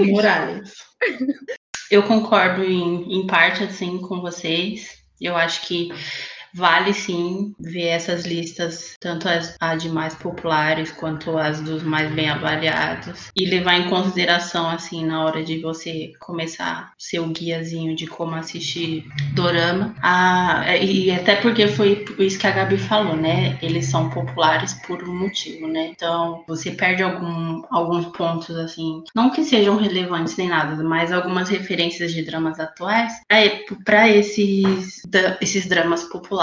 Eu 1.91 2.03
concordo 2.03 2.63
em, 2.63 3.21
em 3.21 3.27
parte, 3.27 3.65
assim, 3.65 3.99
com 3.99 4.21
vocês. 4.21 4.99
Eu 5.21 5.37
acho 5.37 5.67
que 5.67 5.91
vale 6.55 6.93
sim 6.93 7.55
ver 7.59 7.89
essas 7.89 8.25
listas, 8.25 8.97
tanto 9.01 9.29
as, 9.29 9.57
as 9.61 9.83
de 9.83 9.89
mais 9.89 10.15
populares 10.15 10.91
quanto 10.93 11.37
as 11.37 11.61
dos 11.61 11.83
mais 11.83 12.13
bem 12.13 12.29
avaliados, 12.29 13.31
e 13.37 13.47
levar 13.47 13.79
em 13.79 13.89
consideração, 13.89 14.69
assim, 14.69 15.05
na 15.05 15.25
hora 15.25 15.43
de 15.43 15.61
você 15.61 16.13
começar 16.19 16.93
seu 16.99 17.27
guiazinho 17.29 17.95
de 17.95 18.07
como 18.07 18.35
assistir 18.35 19.07
dorama. 19.35 19.95
Ah, 20.03 20.77
e 20.77 21.11
até 21.11 21.37
porque 21.37 21.69
foi 21.69 22.05
isso 22.19 22.39
que 22.39 22.47
a 22.47 22.51
Gabi 22.51 22.79
falou, 22.79 23.17
né? 23.17 23.59
Eles 23.63 23.87
são 23.87 24.11
populares 24.11 24.75
por 24.87 25.03
um 25.03 25.15
motivo, 25.15 25.67
né? 25.67 25.89
Então, 25.89 26.45
você 26.47 26.71
perde 26.71 27.03
algum, 27.03 27.63
alguns 27.71 28.07
pontos, 28.07 28.57
assim, 28.57 29.03
não 29.15 29.31
que 29.31 29.45
sejam 29.45 29.77
relevantes 29.77 30.37
nem 30.37 30.49
nada, 30.49 30.83
mas 30.83 31.13
algumas 31.13 31.49
referências 31.49 32.13
de 32.13 32.23
dramas 32.23 32.59
atuais 32.59 33.13
para 33.85 34.09
esses, 34.09 35.03
esses 35.41 35.67
dramas 35.67 36.05
populares. 36.05 36.38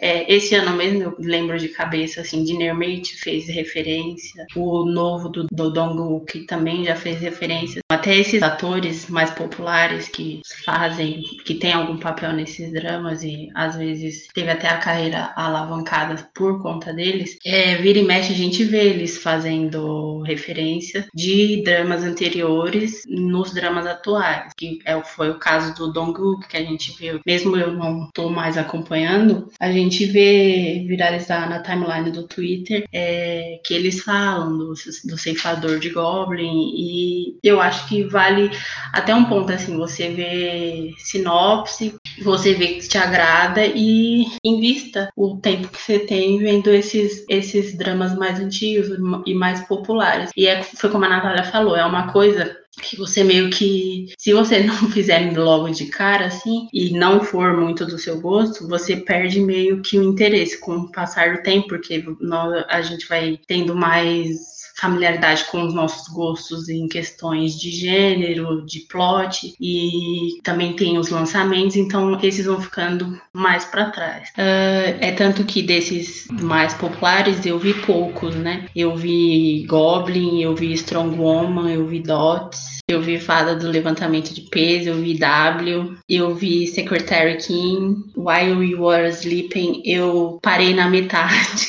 É, 0.00 0.32
esse 0.32 0.54
ano 0.54 0.76
mesmo, 0.76 1.02
eu 1.02 1.16
lembro 1.18 1.58
de 1.58 1.68
cabeça, 1.68 2.20
assim, 2.20 2.44
Dinner 2.44 2.74
Mate 2.74 3.16
fez 3.16 3.48
referência, 3.48 4.46
o 4.54 4.84
novo 4.84 5.28
do, 5.28 5.46
do 5.50 5.70
Dong-wook 5.70 6.46
também 6.46 6.84
já 6.84 6.96
fez 6.96 7.20
referência. 7.20 7.80
Até 7.90 8.16
esses 8.16 8.42
atores 8.42 9.08
mais 9.08 9.30
populares 9.30 10.08
que 10.08 10.40
fazem, 10.64 11.22
que 11.44 11.54
tem 11.54 11.72
algum 11.72 11.98
papel 11.98 12.32
nesses 12.32 12.72
dramas 12.72 13.22
e 13.22 13.48
às 13.54 13.76
vezes 13.76 14.26
teve 14.34 14.50
até 14.50 14.68
a 14.68 14.78
carreira 14.78 15.32
alavancada 15.36 16.28
por 16.34 16.62
conta 16.62 16.92
deles, 16.92 17.36
é, 17.44 17.76
vira 17.76 17.98
e 17.98 18.04
mexe 18.04 18.32
a 18.32 18.36
gente 18.36 18.64
vê 18.64 18.88
eles 18.88 19.18
fazendo 19.18 20.22
referência 20.22 21.06
de 21.14 21.62
dramas 21.62 22.02
anteriores 22.02 23.02
nos 23.08 23.52
dramas 23.52 23.86
atuais, 23.86 24.52
que 24.56 24.78
é, 24.84 25.00
foi 25.02 25.30
o 25.30 25.38
caso 25.38 25.74
do 25.74 25.92
Dong-wook 25.92 26.48
que 26.48 26.56
a 26.56 26.62
gente 26.62 26.96
viu, 26.98 27.20
mesmo 27.26 27.56
eu 27.56 27.72
não 27.72 28.08
tô 28.12 28.28
mais 28.28 28.56
acompanhando, 28.56 29.37
a 29.58 29.70
gente 29.70 30.06
vê 30.06 30.84
viralizar 30.86 31.48
na 31.48 31.62
timeline 31.62 32.10
do 32.10 32.26
Twitter 32.26 32.84
é, 32.92 33.60
que 33.64 33.74
eles 33.74 34.00
falam 34.00 34.56
do, 34.56 34.74
do 35.04 35.18
ceifador 35.18 35.78
de 35.78 35.90
Goblin 35.90 36.72
e 36.76 37.38
eu 37.42 37.60
acho 37.60 37.88
que 37.88 38.04
vale 38.04 38.50
até 38.92 39.14
um 39.14 39.24
ponto 39.24 39.52
assim, 39.52 39.76
você 39.76 40.08
vê 40.10 40.92
sinopse, 40.98 41.94
você 42.22 42.54
vê 42.54 42.74
que 42.74 42.88
te 42.88 42.98
agrada 42.98 43.64
e 43.64 44.26
invista 44.44 45.10
o 45.16 45.36
tempo 45.36 45.68
que 45.68 45.80
você 45.80 45.98
tem 46.00 46.38
vendo 46.38 46.70
esses, 46.70 47.24
esses 47.28 47.76
dramas 47.76 48.16
mais 48.16 48.40
antigos 48.40 48.88
e 49.26 49.34
mais 49.34 49.60
populares. 49.66 50.30
E 50.36 50.46
é, 50.46 50.62
foi 50.62 50.90
como 50.90 51.04
a 51.04 51.08
Natália 51.08 51.44
falou, 51.44 51.76
é 51.76 51.84
uma 51.84 52.12
coisa 52.12 52.56
que 52.80 52.96
você 52.96 53.24
meio 53.24 53.50
que, 53.50 54.06
se 54.18 54.32
você 54.32 54.60
não 54.64 54.90
fizer 54.90 55.36
logo 55.36 55.68
de 55.70 55.86
cara 55.86 56.26
assim 56.26 56.68
e 56.72 56.90
não 56.90 57.22
for 57.22 57.56
muito 57.56 57.84
do 57.84 57.98
seu 57.98 58.20
gosto, 58.20 58.68
você 58.68 58.96
perde 58.96 59.40
meio 59.40 59.82
que 59.82 59.98
o 59.98 60.02
interesse 60.02 60.58
com 60.60 60.76
o 60.76 60.92
passar 60.92 61.36
do 61.36 61.42
tempo, 61.42 61.68
porque 61.68 62.04
nós, 62.20 62.64
a 62.68 62.80
gente 62.82 63.08
vai 63.08 63.38
tendo 63.46 63.74
mais 63.74 64.57
familiaridade 64.80 65.44
com 65.50 65.62
os 65.62 65.74
nossos 65.74 66.08
gostos 66.08 66.68
em 66.68 66.86
questões 66.86 67.58
de 67.58 67.70
gênero, 67.70 68.64
de 68.64 68.80
plot 68.80 69.54
e 69.60 70.38
também 70.42 70.74
tem 70.74 70.98
os 70.98 71.08
lançamentos, 71.08 71.76
então 71.76 72.18
esses 72.22 72.46
vão 72.46 72.60
ficando 72.60 73.20
mais 73.32 73.64
para 73.64 73.90
trás. 73.90 74.28
Uh, 74.30 74.98
é 75.00 75.12
tanto 75.12 75.44
que 75.44 75.62
desses 75.62 76.28
mais 76.40 76.74
populares 76.74 77.44
eu 77.44 77.58
vi 77.58 77.74
poucos, 77.74 78.34
né? 78.36 78.66
Eu 78.74 78.96
vi 78.96 79.64
Goblin, 79.66 80.40
eu 80.42 80.54
vi 80.54 80.72
Strong 80.74 81.18
Woman, 81.18 81.70
eu 81.70 81.86
vi 81.86 82.00
Dots, 82.00 82.78
eu 82.88 83.02
vi 83.02 83.18
Fada 83.18 83.56
do 83.56 83.68
Levantamento 83.68 84.32
de 84.32 84.42
Peso, 84.42 84.90
eu 84.90 84.96
vi 84.96 85.18
W, 85.18 85.96
eu 86.08 86.34
vi 86.34 86.66
Secretary 86.68 87.36
King, 87.36 88.04
While 88.16 88.56
We 88.56 88.74
Were 88.74 89.08
Sleeping, 89.08 89.82
eu 89.84 90.38
parei 90.40 90.72
na 90.72 90.88
metade. 90.88 91.66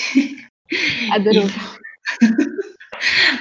Adorou. 1.12 1.48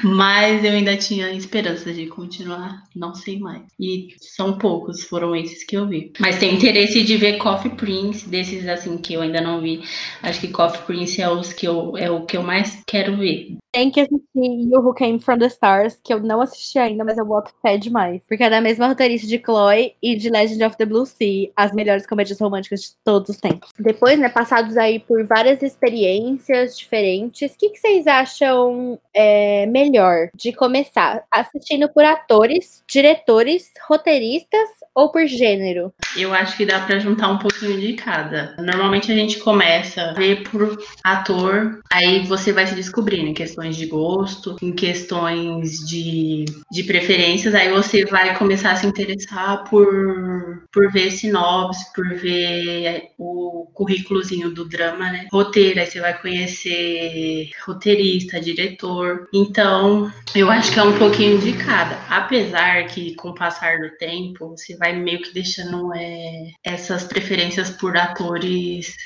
Mas 0.03 0.65
eu 0.65 0.73
ainda 0.73 0.97
tinha 0.97 1.33
esperança 1.33 1.93
de 1.93 2.07
continuar, 2.07 2.85
não 2.95 3.15
sei 3.15 3.39
mais. 3.39 3.63
E 3.79 4.15
são 4.21 4.59
poucos, 4.59 5.03
foram 5.05 5.35
esses 5.35 5.65
que 5.65 5.77
eu 5.77 5.87
vi. 5.87 6.13
Mas 6.19 6.39
tem 6.39 6.55
interesse 6.55 7.03
de 7.03 7.17
ver 7.17 7.39
Coffee 7.39 7.73
Prince, 7.73 8.29
desses 8.29 8.67
assim 8.69 8.97
que 8.99 9.15
eu 9.15 9.23
ainda 9.23 9.41
não 9.41 9.61
vi. 9.61 9.83
Acho 10.23 10.41
que 10.41 10.49
Coffee 10.49 10.83
Prince 10.83 11.21
é, 11.21 11.29
os 11.29 11.53
que 11.53 11.67
eu, 11.67 11.97
é 11.97 12.11
o 12.11 12.25
que 12.25 12.37
eu 12.37 12.43
mais 12.43 12.83
quero 12.87 13.17
ver. 13.17 13.57
Tem 13.71 13.91
que 13.91 14.01
assistir 14.01 14.27
You 14.35 14.81
Who 14.81 14.95
Came 14.95 15.21
From 15.21 15.39
The 15.39 15.47
Stars, 15.47 16.01
que 16.03 16.13
eu 16.13 16.21
não 16.21 16.41
assisti 16.41 16.79
ainda, 16.79 17.05
mas 17.05 17.19
eu 17.19 17.27
boto 17.27 17.53
fé 17.61 17.77
demais. 17.77 18.23
Porque 18.27 18.43
é 18.43 18.49
da 18.49 18.63
mesma 18.63 18.89
roteirista 18.89 19.27
de 19.27 19.39
Chloe 19.39 19.95
e 20.03 20.17
de 20.17 20.31
Legend 20.31 20.65
of 20.65 20.77
the 20.79 20.87
Blue 20.87 21.05
Sea, 21.05 21.51
as 21.55 21.73
melhores 21.73 22.07
comédias 22.07 22.41
românticas 22.41 22.81
de 22.81 22.89
todos 23.05 23.29
os 23.29 23.37
tempos. 23.37 23.71
Depois, 23.79 24.19
né, 24.19 24.31
passados 24.31 24.77
aí 24.79 24.99
por 24.99 25.23
várias 25.27 25.63
experiências 25.63 26.79
diferentes, 26.79 27.53
o 27.53 27.59
que, 27.59 27.71
que 27.71 27.79
vocês 27.79 28.07
acham 28.07 28.99
é, 29.15 29.67
melhor 29.67 30.31
de 30.35 30.53
começar? 30.53 31.25
Assistindo 31.31 31.91
por 31.91 32.05
atores, 32.05 32.83
diretores, 32.89 33.71
roteiristas 33.87 34.69
ou 34.95 35.11
por 35.11 35.27
gênero? 35.27 35.93
Eu 36.17 36.35
acho 36.35 36.57
que 36.57 36.67
dá 36.67 36.81
para 36.81 36.99
juntar 36.99 37.29
um 37.29 37.39
pouquinho 37.39 37.81
de 37.81 37.95
cada. 37.95 38.57
Normalmente 38.59 39.13
a 39.13 39.15
gente 39.15 39.39
começa 39.39 40.03
a 40.03 40.13
ver 40.15 40.43
por 40.49 40.77
ator, 41.05 41.81
aí 41.93 42.27
você 42.27 42.53
vai 42.53 42.67
se 42.67 42.75
descobrindo 42.75 43.29
em 43.29 43.35
questões 43.35 43.77
de 43.77 43.87
gosto, 43.87 44.57
em 44.61 44.73
questões 44.73 45.79
de, 45.87 46.45
de 46.71 46.83
preferências, 46.85 47.55
aí 47.55 47.71
você 47.71 48.05
vai 48.05 48.37
começar 48.37 48.73
a 48.73 48.77
se 48.77 48.87
interessar 48.87 49.65
por, 49.69 50.67
por 50.73 50.91
ver 50.91 51.11
sinopse, 51.11 51.93
por 51.95 52.15
ver 52.15 53.11
o 53.19 53.69
currículozinho 53.75 54.51
do 54.51 54.69
drama, 54.69 55.11
né? 55.11 55.27
Roteiro, 55.33 55.81
aí 55.81 55.87
você 55.87 56.01
vai 56.01 56.21
conhecer 56.21 57.51
roteirista, 57.67 58.41
diretor. 58.41 59.29
Então, 59.33 60.11
eu 60.35 60.51
acho 60.51 60.73
que 60.73 60.79
é 60.79 60.83
um 60.83 60.99
pouquinho 60.99 61.39
de 61.39 61.53
cada. 61.53 61.99
Apesar 62.09 62.87
que 62.87 63.15
com 63.15 63.31
o 63.31 63.35
passar 63.35 63.79
do 63.79 63.91
tempo, 63.97 64.49
você 64.49 64.77
vai 64.77 64.88
vai 64.89 64.97
meio 64.97 65.21
que 65.21 65.33
deixando 65.33 65.93
é, 65.95 66.51
essas 66.65 67.05
preferências 67.05 67.71
por 67.71 67.97
atores 67.97 68.97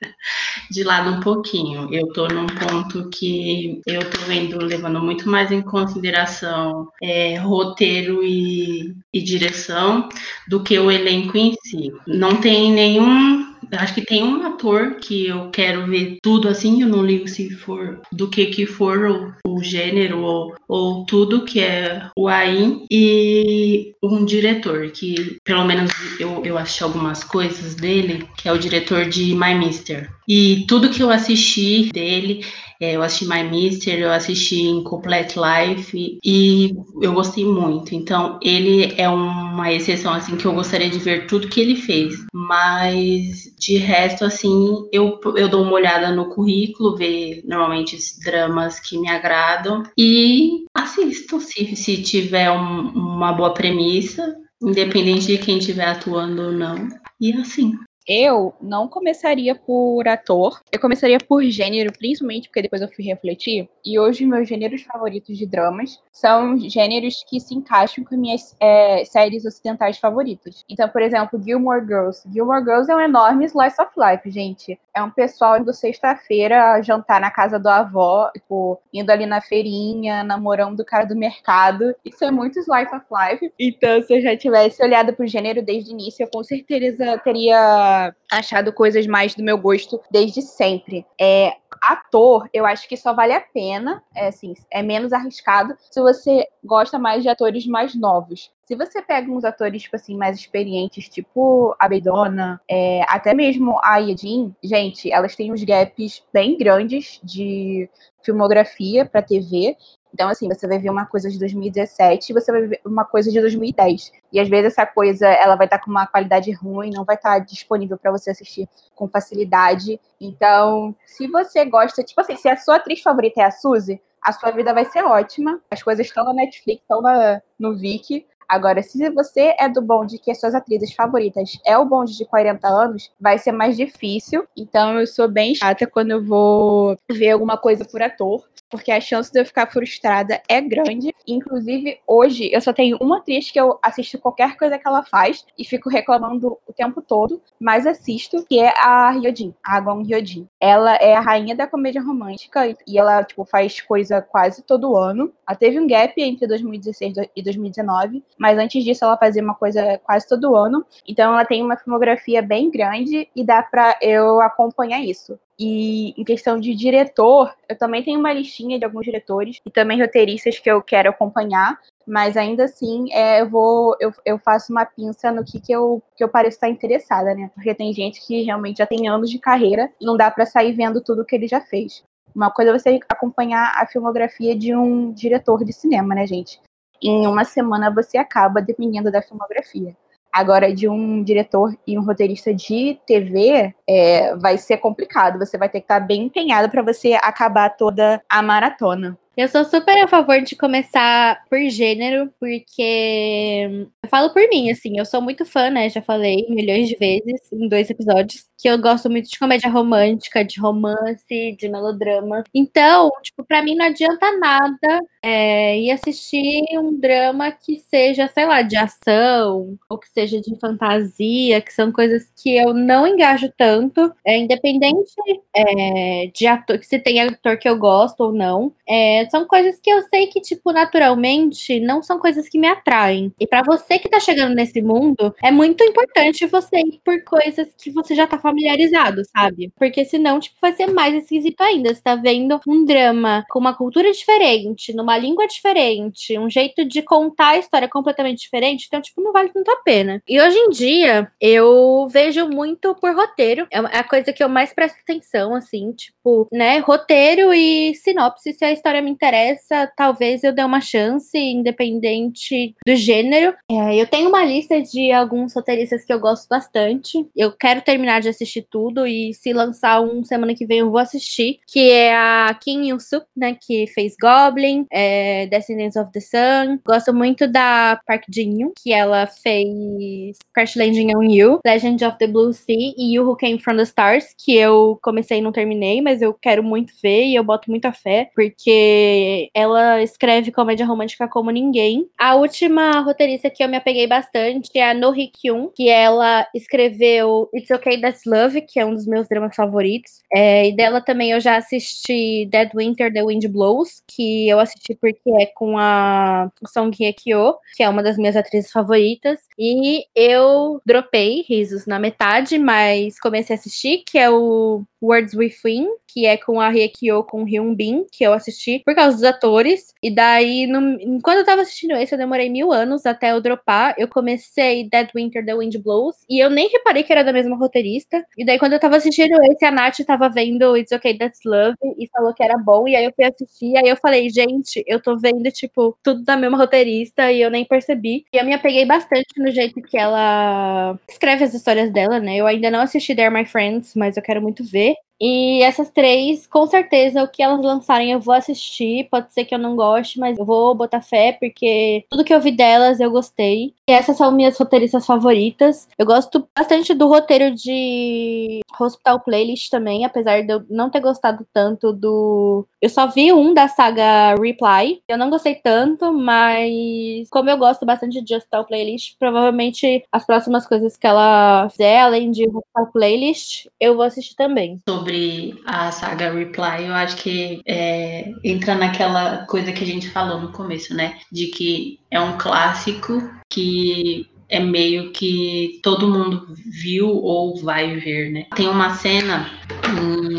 de 0.70 0.82
lado 0.82 1.10
um 1.10 1.20
pouquinho. 1.20 1.92
Eu 1.92 2.08
tô 2.12 2.26
num 2.26 2.46
ponto 2.46 3.08
que 3.10 3.80
eu 3.86 4.08
tô 4.10 4.18
vendo, 4.26 4.58
levando 4.58 5.00
muito 5.00 5.28
mais 5.28 5.52
em 5.52 5.62
consideração 5.62 6.88
é, 7.02 7.36
roteiro 7.36 8.22
e, 8.22 8.96
e 9.12 9.22
direção 9.22 10.08
do 10.48 10.62
que 10.62 10.78
o 10.78 10.90
elenco 10.90 11.36
em 11.36 11.54
si. 11.62 11.92
Não 12.06 12.40
tem 12.40 12.72
nenhum 12.72 13.47
acho 13.72 13.94
que 13.94 14.04
tem 14.04 14.22
um 14.22 14.46
ator 14.46 14.96
que 14.96 15.26
eu 15.26 15.50
quero 15.50 15.86
ver 15.86 16.18
tudo 16.22 16.48
assim, 16.48 16.82
eu 16.82 16.88
não 16.88 17.04
ligo 17.04 17.28
se 17.28 17.50
for 17.50 18.00
do 18.12 18.28
que 18.28 18.46
que 18.46 18.66
for 18.66 19.34
o, 19.44 19.56
o 19.58 19.62
gênero 19.62 20.20
ou, 20.20 20.54
ou 20.68 21.04
tudo 21.04 21.44
que 21.44 21.60
é 21.60 22.08
o 22.16 22.28
AIM 22.28 22.86
e 22.90 23.94
um 24.02 24.24
diretor 24.24 24.90
que 24.90 25.38
pelo 25.44 25.64
menos 25.64 25.90
eu, 26.20 26.44
eu 26.44 26.58
assisti 26.58 26.82
algumas 26.82 27.24
coisas 27.24 27.74
dele, 27.74 28.26
que 28.36 28.48
é 28.48 28.52
o 28.52 28.58
diretor 28.58 29.06
de 29.06 29.34
My 29.34 29.54
Mister. 29.54 30.10
E 30.26 30.64
tudo 30.68 30.90
que 30.90 31.02
eu 31.02 31.10
assisti 31.10 31.90
dele 31.92 32.44
eu 32.80 33.02
assisti 33.02 33.26
My 33.26 33.42
Mister, 33.42 33.98
eu 33.98 34.12
assisti 34.12 34.62
Incomplete 34.62 35.36
Life 35.38 36.18
e 36.24 36.74
eu 37.02 37.12
gostei 37.12 37.44
muito. 37.44 37.94
Então, 37.94 38.38
ele 38.42 38.94
é 38.96 39.08
uma 39.08 39.72
exceção, 39.72 40.12
assim, 40.12 40.36
que 40.36 40.44
eu 40.44 40.54
gostaria 40.54 40.88
de 40.88 40.98
ver 40.98 41.26
tudo 41.26 41.48
que 41.48 41.60
ele 41.60 41.76
fez. 41.76 42.14
Mas, 42.32 43.52
de 43.58 43.76
resto, 43.78 44.24
assim, 44.24 44.88
eu, 44.92 45.18
eu 45.36 45.48
dou 45.48 45.62
uma 45.62 45.72
olhada 45.72 46.10
no 46.12 46.30
currículo, 46.30 46.96
ver 46.96 47.42
normalmente 47.44 47.96
os 47.96 48.18
dramas 48.24 48.78
que 48.78 48.96
me 48.96 49.08
agradam 49.08 49.82
e 49.98 50.64
assisto 50.74 51.40
se, 51.40 51.74
se 51.74 52.02
tiver 52.02 52.50
um, 52.50 52.88
uma 52.90 53.32
boa 53.32 53.52
premissa, 53.52 54.36
independente 54.62 55.26
de 55.26 55.38
quem 55.38 55.58
estiver 55.58 55.88
atuando 55.88 56.42
ou 56.42 56.52
não. 56.52 56.88
E 57.20 57.32
assim. 57.32 57.76
Eu 58.08 58.54
não 58.58 58.88
começaria 58.88 59.54
por 59.54 60.08
ator, 60.08 60.62
eu 60.72 60.80
começaria 60.80 61.18
por 61.18 61.44
gênero, 61.44 61.92
principalmente 61.92 62.48
porque 62.48 62.62
depois 62.62 62.80
eu 62.80 62.88
fui 62.88 63.04
refletir. 63.04 63.68
E 63.84 63.98
hoje 63.98 64.24
meus 64.24 64.48
gêneros 64.48 64.80
favoritos 64.80 65.36
de 65.36 65.44
dramas 65.44 66.00
são 66.10 66.56
gêneros 66.56 67.22
que 67.28 67.38
se 67.38 67.54
encaixam 67.54 68.02
com 68.02 68.16
minhas 68.16 68.56
é, 68.58 69.04
séries 69.04 69.44
ocidentais 69.44 69.98
favoritas. 69.98 70.64
Então, 70.70 70.88
por 70.88 71.02
exemplo, 71.02 71.38
Gilmore 71.42 71.84
Girls. 71.84 72.26
Gilmore 72.32 72.64
Girls 72.64 72.90
é 72.90 72.96
um 72.96 73.00
enorme 73.00 73.44
slice 73.44 73.76
of 73.78 73.92
life, 73.94 74.30
gente. 74.30 74.80
É 74.94 75.02
um 75.02 75.10
pessoal 75.10 75.58
indo 75.58 75.72
sexta-feira 75.74 76.80
jantar 76.80 77.20
na 77.20 77.30
casa 77.30 77.58
do 77.58 77.68
avó, 77.68 78.30
tipo, 78.32 78.80
indo 78.90 79.10
ali 79.10 79.26
na 79.26 79.42
feirinha, 79.42 80.24
namorando 80.24 80.80
o 80.80 80.84
cara 80.84 81.04
do 81.04 81.14
mercado. 81.14 81.94
Isso 82.02 82.24
é 82.24 82.30
muito 82.30 82.58
slice 82.58 82.94
of 82.96 83.04
life. 83.12 83.52
Então, 83.58 84.02
se 84.02 84.16
eu 84.16 84.20
já 84.22 84.34
tivesse 84.34 84.82
olhado 84.82 85.12
pro 85.12 85.26
gênero 85.26 85.62
desde 85.62 85.90
o 85.90 85.92
início, 85.92 86.24
eu 86.24 86.30
com 86.30 86.42
certeza 86.42 87.18
teria 87.18 87.97
achado 88.30 88.72
coisas 88.72 89.06
mais 89.06 89.34
do 89.34 89.42
meu 89.42 89.58
gosto 89.58 90.00
desde 90.10 90.42
sempre. 90.42 91.06
É, 91.20 91.56
ator, 91.82 92.48
eu 92.52 92.66
acho 92.66 92.88
que 92.88 92.96
só 92.96 93.12
vale 93.12 93.32
a 93.32 93.40
pena, 93.40 94.02
é 94.14 94.28
assim, 94.28 94.54
é 94.70 94.82
menos 94.82 95.12
arriscado 95.12 95.76
se 95.90 96.00
você 96.00 96.46
gosta 96.64 96.98
mais 96.98 97.22
de 97.22 97.28
atores 97.28 97.66
mais 97.66 97.94
novos. 97.94 98.50
Se 98.68 98.74
você 98.74 99.00
pega 99.00 99.32
uns 99.32 99.46
atores, 99.46 99.84
tipo 99.84 99.96
assim, 99.96 100.14
mais 100.14 100.36
experientes, 100.36 101.08
tipo 101.08 101.74
a 101.78 101.88
Beidona, 101.88 102.60
é, 102.70 103.00
até 103.08 103.32
mesmo 103.32 103.80
a 103.82 103.96
Yedin, 103.96 104.54
gente, 104.62 105.10
elas 105.10 105.34
têm 105.34 105.50
uns 105.50 105.64
gaps 105.64 106.22
bem 106.30 106.54
grandes 106.58 107.18
de 107.24 107.88
filmografia 108.22 109.06
para 109.06 109.22
TV. 109.22 109.74
Então, 110.12 110.28
assim, 110.28 110.46
você 110.46 110.68
vai 110.68 110.78
ver 110.78 110.90
uma 110.90 111.06
coisa 111.06 111.30
de 111.30 111.38
2017 111.38 112.28
e 112.28 112.34
você 112.34 112.52
vai 112.52 112.66
ver 112.66 112.80
uma 112.84 113.06
coisa 113.06 113.30
de 113.30 113.40
2010. 113.40 114.12
E 114.30 114.38
às 114.38 114.50
vezes 114.50 114.72
essa 114.72 114.84
coisa 114.84 115.26
ela 115.26 115.56
vai 115.56 115.66
estar 115.66 115.78
tá 115.78 115.84
com 115.86 115.90
uma 115.90 116.06
qualidade 116.06 116.52
ruim, 116.52 116.90
não 116.90 117.06
vai 117.06 117.16
estar 117.16 117.38
tá 117.38 117.38
disponível 117.38 117.96
para 117.96 118.10
você 118.10 118.32
assistir 118.32 118.68
com 118.94 119.08
facilidade. 119.08 119.98
Então, 120.20 120.94
se 121.06 121.26
você 121.26 121.64
gosta, 121.64 122.04
tipo 122.04 122.20
assim, 122.20 122.36
se 122.36 122.50
a 122.50 122.56
sua 122.58 122.76
atriz 122.76 123.00
favorita 123.00 123.40
é 123.40 123.44
a 123.44 123.50
Suzy, 123.50 123.98
a 124.22 124.30
sua 124.30 124.50
vida 124.50 124.74
vai 124.74 124.84
ser 124.84 125.06
ótima. 125.06 125.58
As 125.70 125.82
coisas 125.82 126.06
estão 126.06 126.22
na 126.26 126.34
Netflix, 126.34 126.82
estão 126.82 127.00
na, 127.00 127.40
no 127.58 127.74
Viki. 127.74 128.26
Agora, 128.48 128.82
se 128.82 129.10
você 129.10 129.54
é 129.58 129.68
do 129.68 129.82
bonde 129.82 130.18
que 130.18 130.30
as 130.30 130.40
suas 130.40 130.54
atrizes 130.54 130.94
favoritas 130.94 131.58
é 131.66 131.76
o 131.76 131.84
bonde 131.84 132.16
de 132.16 132.24
40 132.24 132.66
anos, 132.66 133.12
vai 133.20 133.38
ser 133.38 133.52
mais 133.52 133.76
difícil. 133.76 134.46
Então, 134.56 134.98
eu 134.98 135.06
sou 135.06 135.28
bem 135.28 135.54
chata 135.54 135.86
quando 135.86 136.12
eu 136.12 136.24
vou 136.24 136.96
ver 137.10 137.30
alguma 137.30 137.58
coisa 137.58 137.84
por 137.84 138.00
ator 138.00 138.42
porque 138.70 138.90
a 138.90 139.00
chance 139.00 139.32
de 139.32 139.40
eu 139.40 139.46
ficar 139.46 139.66
frustrada 139.66 140.40
é 140.48 140.60
grande. 140.60 141.14
Inclusive, 141.26 141.98
hoje 142.06 142.50
eu 142.52 142.60
só 142.60 142.72
tenho 142.72 142.96
uma 143.00 143.18
atriz 143.18 143.50
que 143.50 143.60
eu 143.60 143.78
assisto 143.82 144.18
qualquer 144.18 144.56
coisa 144.56 144.78
que 144.78 144.86
ela 144.86 145.02
faz 145.02 145.44
e 145.58 145.64
fico 145.64 145.88
reclamando 145.88 146.58
o 146.66 146.72
tempo 146.72 147.02
todo, 147.02 147.40
mas 147.58 147.86
assisto, 147.86 148.44
que 148.46 148.58
é 148.58 148.72
a 148.78 149.10
Hyojin, 149.12 149.54
a 149.62 149.80
Gong 149.80 150.02
Hyojin. 150.02 150.48
Ela 150.60 150.94
é 150.96 151.14
a 151.14 151.20
rainha 151.20 151.54
da 151.54 151.66
comédia 151.66 152.02
romântica 152.02 152.76
e 152.86 152.98
ela, 152.98 153.22
tipo, 153.24 153.44
faz 153.44 153.80
coisa 153.80 154.20
quase 154.20 154.62
todo 154.62 154.96
ano. 154.96 155.32
Ela 155.46 155.56
teve 155.56 155.80
um 155.80 155.86
gap 155.86 156.12
entre 156.20 156.46
2016 156.46 157.16
e 157.34 157.42
2019, 157.42 158.22
mas 158.38 158.58
antes 158.58 158.84
disso 158.84 159.04
ela 159.04 159.16
fazia 159.16 159.42
uma 159.42 159.54
coisa 159.54 159.98
quase 160.04 160.28
todo 160.28 160.54
ano. 160.54 160.84
Então 161.06 161.32
ela 161.32 161.44
tem 161.44 161.62
uma 161.62 161.76
filmografia 161.76 162.42
bem 162.42 162.70
grande 162.70 163.28
e 163.34 163.44
dá 163.44 163.62
pra 163.62 163.96
eu 164.00 164.40
acompanhar 164.40 165.00
isso. 165.00 165.38
E 165.58 166.14
em 166.16 166.24
questão 166.24 166.60
de 166.60 166.72
diretor, 166.74 167.52
eu 167.68 167.76
também 167.76 168.02
tenho 168.04 168.20
uma 168.20 168.32
listinha 168.32 168.78
de 168.78 168.84
alguns 168.84 169.04
diretores 169.04 169.60
e 169.66 169.70
também 169.70 170.00
roteiristas 170.00 170.58
que 170.58 170.70
eu 170.70 170.80
quero 170.80 171.10
acompanhar, 171.10 171.76
mas 172.06 172.36
ainda 172.36 172.64
assim 172.64 173.12
é, 173.12 173.40
eu 173.40 173.48
vou 173.48 173.96
eu, 173.98 174.12
eu 174.24 174.38
faço 174.38 174.72
uma 174.72 174.86
pinça 174.86 175.32
no 175.32 175.44
que, 175.44 175.60
que 175.60 175.72
eu 175.72 176.00
que 176.16 176.22
eu 176.22 176.28
pareço 176.28 176.56
estar 176.56 176.68
interessada, 176.68 177.34
né? 177.34 177.50
Porque 177.54 177.74
tem 177.74 177.92
gente 177.92 178.24
que 178.24 178.42
realmente 178.42 178.78
já 178.78 178.86
tem 178.86 179.08
anos 179.08 179.28
de 179.28 179.38
carreira 179.40 179.90
e 180.00 180.06
não 180.06 180.16
dá 180.16 180.30
para 180.30 180.46
sair 180.46 180.72
vendo 180.72 181.00
tudo 181.00 181.24
que 181.24 181.34
ele 181.34 181.48
já 181.48 181.60
fez. 181.60 182.04
Uma 182.32 182.52
coisa 182.52 182.70
é 182.70 182.78
você 182.78 183.00
acompanhar 183.08 183.72
a 183.74 183.86
filmografia 183.86 184.56
de 184.56 184.76
um 184.76 185.12
diretor 185.12 185.64
de 185.64 185.72
cinema, 185.72 186.14
né, 186.14 186.24
gente? 186.24 186.60
Em 187.02 187.26
uma 187.26 187.44
semana 187.44 187.92
você 187.92 188.16
acaba 188.16 188.62
dependendo 188.62 189.10
da 189.10 189.22
filmografia. 189.22 189.96
Agora, 190.32 190.72
de 190.74 190.88
um 190.88 191.22
diretor 191.22 191.76
e 191.86 191.98
um 191.98 192.04
roteirista 192.04 192.54
de 192.54 192.98
TV, 193.06 193.74
é, 193.88 194.36
vai 194.36 194.58
ser 194.58 194.78
complicado. 194.78 195.38
Você 195.38 195.58
vai 195.58 195.68
ter 195.68 195.80
que 195.80 195.84
estar 195.84 196.00
bem 196.00 196.24
empenhado 196.24 196.70
para 196.70 196.82
você 196.82 197.14
acabar 197.14 197.70
toda 197.70 198.22
a 198.28 198.42
maratona. 198.42 199.18
Eu 199.38 199.46
sou 199.46 199.64
super 199.64 199.96
a 200.02 200.08
favor 200.08 200.42
de 200.42 200.56
começar 200.56 201.44
por 201.48 201.60
gênero, 201.70 202.28
porque 202.40 203.86
eu 204.02 204.10
falo 204.10 204.32
por 204.32 204.42
mim, 204.48 204.68
assim, 204.68 204.98
eu 204.98 205.04
sou 205.04 205.22
muito 205.22 205.44
fã, 205.44 205.70
né? 205.70 205.88
Já 205.88 206.02
falei 206.02 206.44
milhões 206.48 206.88
de 206.88 206.96
vezes 206.96 207.52
em 207.52 207.68
dois 207.68 207.88
episódios, 207.88 208.48
que 208.58 208.68
eu 208.68 208.76
gosto 208.80 209.08
muito 209.08 209.28
de 209.30 209.38
comédia 209.38 209.70
romântica, 209.70 210.44
de 210.44 210.60
romance, 210.60 211.56
de 211.56 211.68
melodrama. 211.68 212.42
Então, 212.52 213.12
tipo, 213.22 213.44
pra 213.44 213.62
mim 213.62 213.76
não 213.76 213.86
adianta 213.86 214.36
nada 214.38 215.00
é, 215.22 215.78
ir 215.78 215.90
assistir 215.90 216.62
um 216.78 216.98
drama 216.98 217.50
que 217.50 217.76
seja, 217.90 218.28
sei 218.28 218.46
lá, 218.46 218.62
de 218.62 218.76
ação, 218.76 219.76
ou 219.88 219.98
que 219.98 220.08
seja 220.08 220.40
de 220.40 220.58
fantasia, 220.58 221.60
que 221.60 221.72
são 221.72 221.90
coisas 221.92 222.30
que 222.36 222.56
eu 222.56 222.72
não 222.72 223.06
engajo 223.06 223.52
tanto, 223.56 224.12
é, 224.24 224.38
independente 224.38 225.12
é, 225.54 226.30
de 226.34 226.46
ator, 226.46 226.82
se 226.82 226.98
tem 226.98 227.20
ator 227.20 227.58
que 227.58 227.68
eu 227.68 227.76
gosto 227.78 228.20
ou 228.20 228.32
não. 228.32 228.72
É, 228.88 229.26
são 229.30 229.46
coisas 229.46 229.78
que 229.80 229.90
eu 229.90 230.02
sei 230.02 230.26
que, 230.28 230.40
tipo, 230.40 230.72
naturalmente, 230.72 231.80
não 231.80 232.02
são 232.02 232.18
coisas 232.18 232.48
que 232.48 232.58
me 232.58 232.68
atraem. 232.68 233.32
E 233.38 233.46
para 233.46 233.62
você 233.62 233.98
que 233.98 234.08
tá 234.08 234.20
chegando 234.20 234.54
nesse 234.54 234.80
mundo, 234.82 235.34
é 235.42 235.50
muito 235.50 235.82
importante 235.84 236.46
você 236.46 236.76
ir 236.78 237.00
por 237.04 237.22
coisas 237.24 237.68
que 237.76 237.90
você 237.90 238.14
já 238.14 238.26
tá 238.26 238.38
familiarizado, 238.38 239.22
sabe? 239.36 239.72
Porque 239.76 240.04
senão, 240.04 240.40
tipo, 240.40 240.56
vai 240.60 240.72
ser 240.72 240.86
mais 240.86 241.14
esquisito 241.14 241.60
ainda. 241.60 241.94
Você 241.94 242.02
tá 242.02 242.14
vendo 242.16 242.60
um 242.66 242.84
drama 242.84 243.44
com 243.50 243.58
uma 243.58 243.74
cultura 243.74 244.10
diferente, 244.12 244.92
numa 244.94 245.07
língua 245.16 245.46
diferente, 245.46 246.38
um 246.38 246.50
jeito 246.50 246.84
de 246.84 247.00
contar 247.02 247.50
a 247.50 247.58
história 247.58 247.88
completamente 247.88 248.40
diferente, 248.40 248.86
então, 248.86 249.00
tipo, 249.00 249.22
não 249.22 249.32
vale 249.32 249.50
tanto 249.50 249.70
a 249.70 249.76
pena. 249.76 250.22
E 250.28 250.40
hoje 250.40 250.56
em 250.56 250.70
dia, 250.70 251.30
eu 251.40 252.06
vejo 252.10 252.48
muito 252.48 252.94
por 252.96 253.14
roteiro. 253.14 253.66
É 253.70 253.78
a 253.78 254.04
coisa 254.04 254.32
que 254.32 254.42
eu 254.42 254.48
mais 254.48 254.72
presto 254.72 254.98
atenção, 255.00 255.54
assim, 255.54 255.92
tipo, 255.92 256.46
né? 256.52 256.78
Roteiro 256.78 257.52
e 257.54 257.94
sinopse, 257.94 258.52
se 258.52 258.64
a 258.64 258.72
história 258.72 259.00
me 259.00 259.10
interessa, 259.10 259.90
talvez 259.96 260.42
eu 260.44 260.52
dê 260.52 260.62
uma 260.62 260.80
chance, 260.80 261.38
independente 261.38 262.74
do 262.86 262.94
gênero. 262.94 263.54
É, 263.70 263.96
eu 263.96 264.06
tenho 264.06 264.28
uma 264.28 264.44
lista 264.44 264.80
de 264.82 265.12
alguns 265.12 265.54
roteiristas 265.54 266.04
que 266.04 266.12
eu 266.12 266.20
gosto 266.20 266.48
bastante. 266.48 267.26
Eu 267.36 267.52
quero 267.52 267.80
terminar 267.80 268.20
de 268.20 268.28
assistir 268.28 268.66
tudo 268.70 269.06
e 269.06 269.32
se 269.34 269.52
lançar 269.52 270.00
um 270.00 270.24
semana 270.24 270.54
que 270.54 270.66
vem 270.66 270.78
eu 270.78 270.90
vou 270.90 270.98
assistir, 270.98 271.60
que 271.66 271.90
é 271.90 272.14
a 272.14 272.56
Kim 272.60 272.88
Yoo-suk, 272.88 273.26
né, 273.36 273.56
que 273.60 273.86
fez 273.88 274.14
Goblin, 274.20 274.86
é, 274.98 275.46
Descendants 275.46 275.96
of 275.96 276.10
the 276.10 276.20
Sun. 276.20 276.80
Gosto 276.84 277.14
muito 277.14 277.46
da 277.46 278.00
Park 278.04 278.24
Jin-yoon, 278.28 278.72
que 278.82 278.92
ela 278.92 279.26
fez 279.28 280.36
Crash 280.52 280.74
Landing 280.74 281.14
on 281.14 281.22
You, 281.22 281.60
Legend 281.64 282.04
of 282.04 282.18
the 282.18 282.26
Blue 282.26 282.52
Sea 282.52 282.94
e 282.96 283.14
You 283.14 283.24
Who 283.24 283.36
Came 283.36 283.60
From 283.60 283.76
the 283.76 283.84
Stars, 283.84 284.34
que 284.36 284.56
eu 284.56 284.98
comecei 285.00 285.38
e 285.38 285.40
não 285.40 285.52
terminei, 285.52 286.02
mas 286.02 286.20
eu 286.20 286.34
quero 286.34 286.64
muito 286.64 286.92
ver 287.00 287.26
e 287.26 287.36
eu 287.36 287.44
boto 287.44 287.70
muita 287.70 287.92
fé, 287.92 288.30
porque 288.34 289.48
ela 289.54 290.02
escreve 290.02 290.50
comédia 290.50 290.84
romântica 290.84 291.28
como 291.28 291.50
ninguém. 291.50 292.08
A 292.18 292.34
última 292.34 293.00
roteirista 293.00 293.48
que 293.50 293.62
eu 293.62 293.68
me 293.68 293.76
apeguei 293.76 294.06
bastante 294.08 294.70
é 294.74 294.90
a 294.90 294.94
No 294.94 295.12
Kyun, 295.12 295.70
que 295.74 295.88
ela 295.88 296.46
escreveu 296.54 297.48
It's 297.54 297.70
Okay 297.70 298.00
That's 298.00 298.22
Love, 298.26 298.62
que 298.62 298.80
é 298.80 298.84
um 298.84 298.94
dos 298.94 299.06
meus 299.06 299.28
dramas 299.28 299.54
favoritos. 299.54 300.20
É, 300.34 300.68
e 300.68 300.76
dela 300.76 301.00
também 301.00 301.30
eu 301.30 301.40
já 301.40 301.56
assisti 301.56 302.46
Dead 302.50 302.70
Winter, 302.74 303.12
The 303.12 303.24
Wind 303.24 303.46
Blows, 303.46 304.02
que 304.08 304.48
eu 304.48 304.58
assisti 304.58 304.87
porque 304.94 305.30
é 305.40 305.46
com 305.46 305.78
a 305.78 306.50
Song 306.66 306.96
Hye 306.96 307.12
Kyo, 307.12 307.54
que 307.76 307.82
é 307.82 307.88
uma 307.88 308.02
das 308.02 308.16
minhas 308.16 308.36
atrizes 308.36 308.70
favoritas. 308.70 309.40
E 309.58 310.04
eu 310.14 310.80
dropei 310.84 311.44
risos 311.48 311.86
na 311.86 311.98
metade, 311.98 312.58
mas 312.58 313.18
comecei 313.18 313.56
a 313.56 313.58
assistir, 313.58 314.02
que 314.06 314.18
é 314.18 314.30
o 314.30 314.84
Words 315.02 315.34
Within, 315.34 315.88
que 316.06 316.26
é 316.26 316.36
com 316.36 316.60
a 316.60 316.70
Hye 316.70 316.88
Kyo 316.88 317.22
com 317.24 317.44
Hyun 317.44 317.74
Bin, 317.74 318.06
que 318.10 318.24
eu 318.24 318.32
assisti 318.32 318.80
por 318.84 318.94
causa 318.94 319.16
dos 319.16 319.24
atores. 319.24 319.94
E 320.02 320.10
daí, 320.10 320.66
no, 320.66 321.00
enquanto 321.00 321.38
eu 321.38 321.44
tava 321.44 321.62
assistindo 321.62 321.92
esse, 321.92 322.14
eu 322.14 322.18
demorei 322.18 322.48
mil 322.48 322.72
anos 322.72 323.06
até 323.06 323.32
eu 323.32 323.40
dropar. 323.40 323.94
Eu 323.98 324.08
comecei 324.08 324.88
Dead 324.88 325.08
Winter, 325.14 325.44
The 325.44 325.56
Wind 325.56 325.76
Blows, 325.76 326.16
e 326.28 326.42
eu 326.42 326.50
nem 326.50 326.68
reparei 326.68 327.02
que 327.02 327.12
era 327.12 327.22
da 327.22 327.32
mesma 327.32 327.56
roteirista. 327.56 328.24
E 328.36 328.44
daí, 328.44 328.58
quando 328.58 328.72
eu 328.72 328.80
tava 328.80 328.96
assistindo 328.96 329.40
esse, 329.44 329.64
a 329.64 329.70
Nath 329.70 329.98
tava 330.06 330.28
vendo 330.28 330.76
It's 330.76 330.92
Okay, 330.92 331.16
That's 331.16 331.40
Love, 331.44 331.76
e 331.98 332.08
falou 332.08 332.34
que 332.34 332.42
era 332.42 332.56
bom. 332.58 332.88
E 332.88 332.96
aí 332.96 333.04
eu 333.04 333.12
fui 333.14 333.24
assistir, 333.24 333.72
e 333.72 333.76
aí 333.76 333.88
eu 333.88 333.96
falei, 333.96 334.28
gente, 334.30 334.77
eu 334.86 335.00
tô 335.02 335.16
vendo, 335.18 335.50
tipo, 335.52 335.96
tudo 336.02 336.22
da 336.24 336.36
mesma 336.36 336.56
roteirista, 336.58 337.30
e 337.32 337.40
eu 337.40 337.50
nem 337.50 337.64
percebi. 337.64 338.24
E 338.32 338.36
eu 338.38 338.44
me 338.44 338.54
apeguei 338.54 338.84
bastante 338.84 339.26
no 339.38 339.50
jeito 339.50 339.80
que 339.82 339.96
ela 339.96 340.98
escreve 341.08 341.44
as 341.44 341.54
histórias 341.54 341.92
dela, 341.92 342.18
né? 342.20 342.36
Eu 342.36 342.46
ainda 342.46 342.70
não 342.70 342.80
assisti 342.80 343.14
They're 343.14 343.32
My 343.34 343.44
Friends, 343.46 343.94
mas 343.94 344.16
eu 344.16 344.22
quero 344.22 344.42
muito 344.42 344.64
ver. 344.64 344.94
E 345.20 345.62
essas 345.62 345.90
três, 345.90 346.46
com 346.46 346.66
certeza, 346.66 347.22
o 347.22 347.28
que 347.28 347.42
elas 347.42 347.62
lançarem 347.62 348.12
eu 348.12 348.20
vou 348.20 348.34
assistir. 348.34 349.08
Pode 349.10 349.32
ser 349.32 349.44
que 349.44 349.54
eu 349.54 349.58
não 349.58 349.74
goste, 349.74 350.18
mas 350.18 350.38
eu 350.38 350.44
vou 350.44 350.74
botar 350.74 351.00
fé, 351.00 351.36
porque 351.38 352.04
tudo 352.08 352.24
que 352.24 352.32
eu 352.32 352.40
vi 352.40 352.52
delas 352.52 353.00
eu 353.00 353.10
gostei. 353.10 353.74
E 353.88 353.92
essas 353.92 354.16
são 354.16 354.30
minhas 354.30 354.56
roteiristas 354.58 355.06
favoritas. 355.06 355.88
Eu 355.98 356.06
gosto 356.06 356.46
bastante 356.56 356.94
do 356.94 357.08
roteiro 357.08 357.54
de 357.54 358.60
Hospital 358.78 359.20
Playlist 359.20 359.70
também, 359.70 360.04
apesar 360.04 360.42
de 360.42 360.52
eu 360.52 360.64
não 360.68 360.90
ter 360.90 361.00
gostado 361.00 361.46
tanto 361.52 361.92
do. 361.92 362.66
Eu 362.80 362.88
só 362.88 363.06
vi 363.06 363.32
um 363.32 363.52
da 363.52 363.66
saga 363.66 364.34
Reply. 364.34 365.02
Eu 365.08 365.18
não 365.18 365.30
gostei 365.30 365.56
tanto, 365.56 366.12
mas 366.12 367.28
como 367.30 367.50
eu 367.50 367.58
gosto 367.58 367.84
bastante 367.84 368.22
de 368.22 368.34
Hospital 368.34 368.64
Playlist, 368.64 369.16
provavelmente 369.18 370.04
as 370.12 370.24
próximas 370.24 370.66
coisas 370.66 370.96
que 370.96 371.06
ela 371.06 371.68
fizer, 371.70 372.00
além 372.00 372.30
de 372.30 372.44
Hospital 372.44 372.92
Playlist, 372.92 373.66
eu 373.80 373.96
vou 373.96 374.04
assistir 374.04 374.34
também. 374.36 374.78
Sobre 374.88 375.07
sobre 375.08 375.58
a 375.64 375.90
saga 375.90 376.30
Reply, 376.30 376.86
eu 376.86 376.94
acho 376.94 377.16
que 377.16 377.62
é, 377.66 378.30
entra 378.44 378.74
naquela 378.74 379.46
coisa 379.46 379.72
que 379.72 379.82
a 379.82 379.86
gente 379.86 380.10
falou 380.10 380.38
no 380.38 380.52
começo, 380.52 380.94
né? 380.94 381.18
De 381.32 381.46
que 381.46 381.98
é 382.10 382.20
um 382.20 382.36
clássico 382.36 383.22
que 383.48 384.26
é 384.50 384.60
meio 384.60 385.10
que 385.12 385.80
todo 385.82 386.08
mundo 386.08 386.54
viu 386.82 387.08
ou 387.08 387.56
vai 387.62 387.96
ver, 387.96 388.30
né? 388.32 388.46
Tem 388.54 388.68
uma 388.68 388.94
cena 388.94 389.50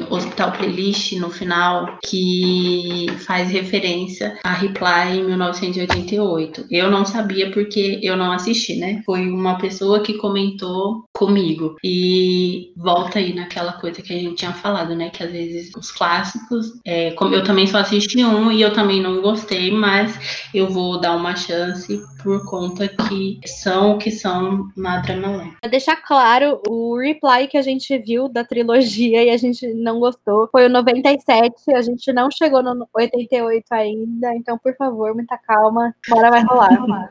Hospital 0.09 0.51
Playlist 0.53 1.13
no 1.13 1.29
final 1.29 1.97
que 2.05 3.07
faz 3.25 3.49
referência 3.49 4.37
a 4.43 4.53
Reply 4.53 5.19
em 5.19 5.25
1988. 5.25 6.65
Eu 6.69 6.89
não 6.89 7.05
sabia 7.05 7.51
porque 7.51 7.99
eu 8.01 8.15
não 8.15 8.31
assisti, 8.31 8.75
né? 8.75 9.01
Foi 9.05 9.27
uma 9.27 9.57
pessoa 9.57 10.01
que 10.01 10.13
comentou 10.13 11.05
comigo. 11.13 11.75
E 11.83 12.71
volta 12.77 13.19
aí 13.19 13.33
naquela 13.33 13.73
coisa 13.73 14.01
que 14.01 14.13
a 14.13 14.17
gente 14.17 14.35
tinha 14.35 14.53
falado, 14.53 14.95
né? 14.95 15.09
Que 15.09 15.23
às 15.23 15.31
vezes 15.31 15.71
os 15.75 15.91
clássicos, 15.91 16.73
é, 16.85 17.11
como 17.11 17.35
eu 17.35 17.43
também 17.43 17.67
só 17.67 17.79
assisti 17.79 18.23
um 18.23 18.51
e 18.51 18.61
eu 18.61 18.73
também 18.73 19.01
não 19.01 19.21
gostei, 19.21 19.71
mas 19.71 20.47
eu 20.53 20.69
vou 20.69 20.99
dar 20.99 21.15
uma 21.15 21.35
chance 21.35 21.99
por 22.23 22.45
conta 22.45 22.87
que 22.87 23.39
são 23.45 23.93
o 23.93 23.97
que 23.97 24.11
são 24.11 24.69
na 24.75 24.99
Dramaland. 24.99 25.55
Pra 25.61 25.69
deixar 25.69 25.95
claro, 25.97 26.61
o 26.67 26.97
reply 26.97 27.47
que 27.49 27.57
a 27.57 27.61
gente 27.61 27.97
viu 27.97 28.27
da 28.27 28.43
trilogia 28.43 29.23
e 29.23 29.29
a 29.29 29.37
gente 29.37 29.67
não 29.73 29.88
gostou 29.97 30.49
foi 30.51 30.65
o 30.65 30.69
97, 30.69 31.73
a 31.73 31.81
gente 31.81 32.11
não 32.11 32.29
chegou 32.29 32.61
no 32.61 32.85
88 32.93 33.65
ainda, 33.71 34.35
então 34.35 34.57
por 34.57 34.75
favor, 34.75 35.15
muita 35.15 35.37
calma, 35.37 35.95
bora 36.09 36.29
vai 36.29 36.43
rolar. 36.43 37.09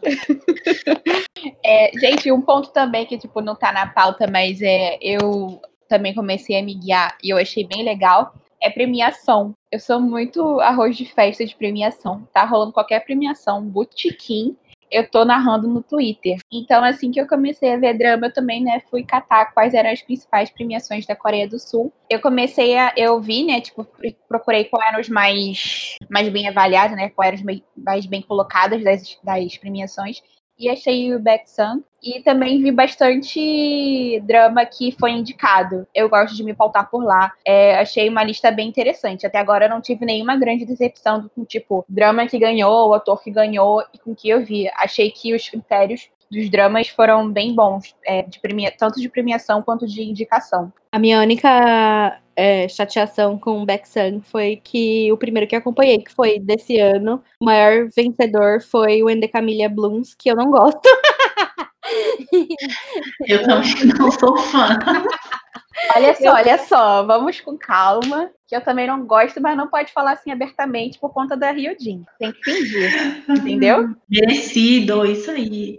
é, 1.64 1.90
gente, 1.98 2.30
um 2.30 2.42
ponto 2.42 2.70
também 2.70 3.06
que 3.06 3.16
tipo 3.16 3.40
não 3.40 3.56
tá 3.56 3.72
na 3.72 3.86
pauta, 3.86 4.26
mas 4.30 4.60
é 4.60 4.98
eu 5.00 5.58
também 5.88 6.14
comecei 6.14 6.60
a 6.60 6.62
me 6.62 6.74
guiar 6.74 7.16
e 7.24 7.30
eu 7.30 7.38
achei 7.38 7.66
bem 7.66 7.82
legal 7.82 8.34
é 8.60 8.70
premiação. 8.70 9.54
Eu 9.70 9.78
sou 9.78 10.00
muito 10.00 10.60
arroz 10.60 10.96
de 10.96 11.04
festa 11.04 11.44
de 11.44 11.54
premiação. 11.54 12.28
Tá 12.32 12.44
rolando 12.44 12.72
qualquer 12.72 13.04
premiação, 13.04 13.62
botequim, 13.62 14.56
eu 14.90 15.08
tô 15.08 15.24
narrando 15.24 15.68
no 15.68 15.82
Twitter. 15.82 16.38
Então, 16.52 16.82
assim 16.84 17.10
que 17.10 17.20
eu 17.20 17.26
comecei 17.26 17.72
a 17.72 17.76
ver 17.76 17.96
drama, 17.96 18.26
eu 18.26 18.32
também, 18.32 18.62
né, 18.62 18.80
fui 18.90 19.04
catar 19.04 19.52
quais 19.52 19.74
eram 19.74 19.90
as 19.90 20.02
principais 20.02 20.50
premiações 20.50 21.06
da 21.06 21.16
Coreia 21.16 21.48
do 21.48 21.58
Sul. 21.58 21.92
Eu 22.10 22.20
comecei 22.20 22.76
a, 22.76 22.92
eu 22.96 23.20
vi, 23.20 23.44
né, 23.44 23.60
tipo, 23.60 23.86
procurei 24.28 24.64
quais 24.64 24.88
eram 24.88 25.00
os 25.00 25.08
mais, 25.08 25.96
mais 26.10 26.28
bem 26.28 26.48
avaliados, 26.48 26.96
né, 26.96 27.10
quais 27.10 27.40
eram 27.40 27.50
as 27.50 27.60
mais 27.76 28.06
bem 28.06 28.22
colocadas 28.22 28.82
das, 28.82 29.18
das 29.22 29.56
premiações 29.58 30.22
e 30.58 30.68
achei 30.68 31.14
o 31.14 31.20
Baek 31.20 31.48
Sun. 31.48 31.82
E 32.02 32.20
também 32.22 32.62
vi 32.62 32.70
bastante 32.70 34.20
drama 34.24 34.64
que 34.64 34.92
foi 34.92 35.10
indicado. 35.10 35.86
Eu 35.94 36.08
gosto 36.08 36.36
de 36.36 36.44
me 36.44 36.54
pautar 36.54 36.88
por 36.88 37.02
lá. 37.02 37.32
É, 37.44 37.78
achei 37.78 38.08
uma 38.08 38.22
lista 38.22 38.50
bem 38.50 38.68
interessante. 38.68 39.26
Até 39.26 39.38
agora 39.38 39.66
eu 39.66 39.70
não 39.70 39.80
tive 39.80 40.04
nenhuma 40.04 40.36
grande 40.36 40.64
decepção 40.64 41.28
com, 41.34 41.44
tipo, 41.44 41.84
drama 41.88 42.26
que 42.26 42.38
ganhou, 42.38 42.88
o 42.88 42.94
ator 42.94 43.20
que 43.22 43.30
ganhou 43.30 43.82
e 43.92 43.98
com 43.98 44.14
que 44.14 44.28
eu 44.28 44.44
vi. 44.44 44.70
Achei 44.76 45.10
que 45.10 45.34
os 45.34 45.48
critérios 45.48 46.08
dos 46.30 46.48
dramas 46.50 46.88
foram 46.88 47.30
bem 47.30 47.54
bons, 47.54 47.94
é, 48.04 48.22
de 48.22 48.38
premia 48.38 48.72
tanto 48.76 49.00
de 49.00 49.08
premiação 49.08 49.62
quanto 49.62 49.86
de 49.86 50.02
indicação. 50.02 50.72
A 50.92 50.98
minha 50.98 51.20
única 51.20 52.20
é, 52.38 52.68
chateação 52.68 53.36
com 53.36 53.60
o 53.60 53.66
Baeksan 53.66 54.20
foi 54.22 54.60
que 54.62 55.10
o 55.10 55.16
primeiro 55.16 55.48
que 55.48 55.56
acompanhei, 55.56 55.98
que 55.98 56.14
foi 56.14 56.38
desse 56.38 56.78
ano, 56.78 57.20
o 57.40 57.44
maior 57.44 57.88
vencedor 57.88 58.62
foi 58.62 59.02
o 59.02 59.10
Ende 59.10 59.26
Camilla 59.26 59.68
Blooms, 59.68 60.14
que 60.14 60.30
eu 60.30 60.36
não 60.36 60.48
gosto. 60.48 60.80
eu 63.26 63.42
também 63.42 63.86
não 63.98 64.12
sou 64.12 64.36
fã. 64.36 64.78
Olha 65.96 66.14
só, 66.14 66.32
olha 66.32 66.58
só, 66.58 67.02
vamos 67.02 67.40
com 67.40 67.58
calma, 67.58 68.30
que 68.46 68.54
eu 68.54 68.60
também 68.60 68.86
não 68.86 69.04
gosto, 69.04 69.40
mas 69.40 69.56
não 69.56 69.66
pode 69.66 69.92
falar 69.92 70.12
assim 70.12 70.30
abertamente 70.30 70.96
por 71.00 71.12
conta 71.12 71.36
da 71.36 71.50
Ryojin. 71.50 72.04
Tem 72.20 72.30
que 72.30 72.44
fingir, 72.44 73.24
entendeu? 73.28 73.96
Merecido, 74.08 75.04
isso 75.04 75.32
aí. 75.32 75.76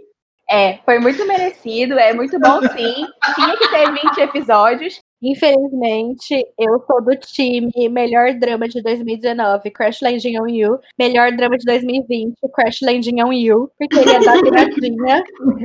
É, 0.50 0.78
foi 0.84 0.98
muito 0.98 1.26
merecido, 1.26 1.98
é 1.98 2.12
muito 2.12 2.38
bom 2.38 2.60
sim. 2.60 3.06
Tinha 3.34 3.56
que 3.56 3.68
ter 3.70 3.90
20 3.90 4.18
episódios. 4.18 5.00
Infelizmente, 5.22 6.46
eu 6.58 6.82
sou 6.86 7.02
do 7.02 7.16
time 7.16 7.70
melhor 7.90 8.32
drama 8.34 8.68
de 8.68 8.82
2019, 8.82 9.70
Crash 9.70 10.00
Landing 10.00 10.40
on 10.40 10.48
You. 10.48 10.78
Melhor 10.98 11.32
drama 11.32 11.56
de 11.58 11.64
2020, 11.64 12.36
Crash 12.54 12.78
Landing 12.82 13.22
on 13.22 13.32
You, 13.32 13.70
porque 13.78 13.98
ele 13.98 14.10
é 14.10 14.20
da 14.20 14.34
viradinha. 14.34 15.22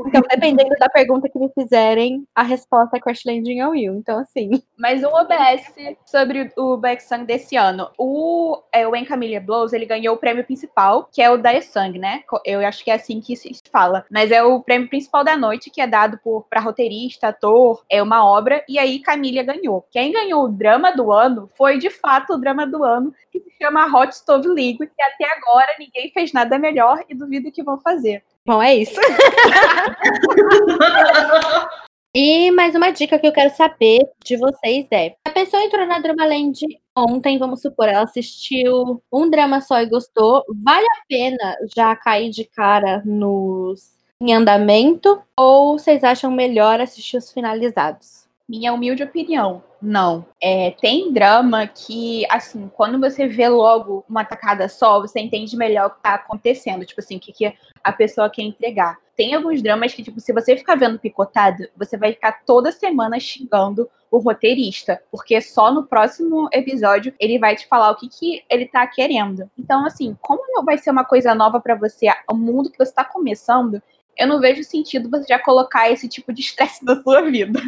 então, 0.07 0.21
dependendo 0.29 0.75
da 0.79 0.89
pergunta 0.89 1.29
que 1.29 1.39
me 1.39 1.49
fizerem, 1.53 2.25
a 2.35 2.43
resposta 2.43 2.97
é 2.97 2.99
Crash 2.99 3.23
Landing 3.25 3.61
on 3.61 3.75
You. 3.75 3.95
Então, 3.95 4.19
assim. 4.19 4.49
Mas 4.77 5.03
um 5.03 5.07
OBS 5.07 5.73
sobre 6.05 6.51
o 6.57 6.77
Backsang 6.77 7.25
desse 7.25 7.55
ano. 7.55 7.89
O, 7.97 8.61
é, 8.73 8.85
o 8.87 8.91
When 8.91 9.05
Camilla 9.05 9.39
Blows, 9.39 9.73
ele 9.73 9.85
ganhou 9.85 10.15
o 10.15 10.19
prêmio 10.19 10.43
principal, 10.43 11.09
que 11.11 11.21
é 11.21 11.29
o 11.29 11.37
da 11.37 11.55
Sang, 11.61 11.97
né? 11.97 12.23
Eu 12.45 12.59
acho 12.65 12.83
que 12.83 12.91
é 12.91 12.95
assim 12.95 13.21
que 13.21 13.35
se 13.35 13.51
fala. 13.71 14.05
Mas 14.11 14.31
é 14.31 14.43
o 14.43 14.61
prêmio 14.61 14.89
principal 14.89 15.23
da 15.23 15.37
noite, 15.37 15.69
que 15.69 15.79
é 15.79 15.87
dado 15.87 16.19
por 16.23 16.45
para 16.49 16.59
roteirista, 16.59 17.29
ator, 17.29 17.83
é 17.89 18.03
uma 18.03 18.25
obra. 18.25 18.63
E 18.67 18.77
aí, 18.77 18.99
Camila 18.99 19.44
ganhou. 19.45 19.87
Quem 19.91 20.11
ganhou 20.11 20.43
o 20.43 20.49
drama 20.49 20.91
do 20.91 21.11
ano 21.11 21.49
foi 21.55 21.77
de 21.77 21.89
fato 21.89 22.33
o 22.33 22.37
drama 22.37 22.67
do 22.67 22.83
ano, 22.83 23.13
que 23.31 23.39
se 23.39 23.51
chama 23.61 23.85
Hot 23.85 24.13
Stove 24.15 24.49
Liquid, 24.49 24.89
que 24.89 25.03
até 25.03 25.25
agora 25.37 25.75
ninguém 25.79 26.11
fez 26.11 26.33
nada 26.33 26.59
melhor 26.59 27.03
e 27.07 27.15
duvido 27.15 27.51
que 27.51 27.63
vão 27.63 27.79
fazer. 27.79 28.23
Bom, 28.45 28.61
é 28.61 28.75
isso. 28.75 28.99
E 32.17 32.49
mais 32.51 32.73
uma 32.73 32.91
dica 32.91 33.19
que 33.19 33.27
eu 33.27 33.33
quero 33.33 33.53
saber 33.53 33.99
de 34.23 34.37
vocês 34.37 34.87
é: 34.89 35.17
a 35.25 35.31
pessoa 35.31 35.61
entrou 35.61 35.85
na 35.85 35.99
Dramaland 35.99 36.61
ontem, 36.97 37.37
vamos 37.37 37.61
supor, 37.61 37.89
ela 37.89 38.05
assistiu 38.05 39.03
um 39.11 39.29
drama 39.29 39.59
só 39.59 39.81
e 39.81 39.89
gostou, 39.89 40.41
vale 40.63 40.85
a 40.85 41.03
pena 41.09 41.57
já 41.75 41.93
cair 41.93 42.29
de 42.29 42.45
cara 42.45 43.03
nos 43.03 43.91
em 44.21 44.33
andamento 44.33 45.21
ou 45.37 45.77
vocês 45.77 46.05
acham 46.05 46.31
melhor 46.31 46.79
assistir 46.79 47.17
os 47.17 47.33
finalizados? 47.33 48.24
Minha 48.47 48.73
humilde 48.73 49.03
opinião, 49.03 49.63
não. 49.81 50.25
É, 50.41 50.71
tem 50.79 51.11
drama 51.11 51.65
que, 51.67 52.25
assim, 52.29 52.69
quando 52.73 52.99
você 52.99 53.27
vê 53.27 53.47
logo 53.47 54.05
uma 54.07 54.23
tacada 54.23 54.69
só, 54.69 54.99
você 54.99 55.19
entende 55.19 55.57
melhor 55.57 55.87
o 55.87 55.89
que 55.91 56.01
tá 56.01 56.13
acontecendo. 56.13 56.85
Tipo 56.85 57.01
assim, 57.01 57.17
o 57.17 57.19
que, 57.19 57.33
que 57.33 57.53
a 57.83 57.91
pessoa 57.91 58.29
quer 58.29 58.43
entregar. 58.43 58.97
Tem 59.15 59.33
alguns 59.33 59.61
dramas 59.61 59.93
que, 59.93 60.03
tipo, 60.03 60.19
se 60.19 60.33
você 60.33 60.57
ficar 60.57 60.75
vendo 60.75 60.99
picotado, 60.99 61.67
você 61.75 61.97
vai 61.97 62.13
ficar 62.13 62.43
toda 62.45 62.71
semana 62.71 63.19
xingando 63.19 63.89
o 64.11 64.17
roteirista. 64.17 65.01
Porque 65.11 65.39
só 65.41 65.71
no 65.71 65.87
próximo 65.87 66.49
episódio 66.51 67.13
ele 67.19 67.39
vai 67.39 67.55
te 67.55 67.67
falar 67.67 67.91
o 67.91 67.95
que, 67.95 68.09
que 68.09 68.43
ele 68.49 68.67
tá 68.67 68.85
querendo. 68.85 69.49
Então, 69.57 69.85
assim, 69.85 70.15
como 70.21 70.63
vai 70.63 70.77
ser 70.77 70.91
uma 70.91 71.05
coisa 71.05 71.33
nova 71.33 71.59
para 71.59 71.75
você, 71.75 72.07
o 72.29 72.35
mundo 72.35 72.69
que 72.69 72.77
você 72.77 72.93
tá 72.93 73.05
começando, 73.05 73.81
eu 74.17 74.27
não 74.27 74.39
vejo 74.39 74.63
sentido 74.63 75.09
você 75.09 75.25
já 75.27 75.39
colocar 75.39 75.91
esse 75.91 76.07
tipo 76.07 76.33
de 76.33 76.41
estresse 76.41 76.83
na 76.85 77.01
sua 77.01 77.21
vida. 77.21 77.59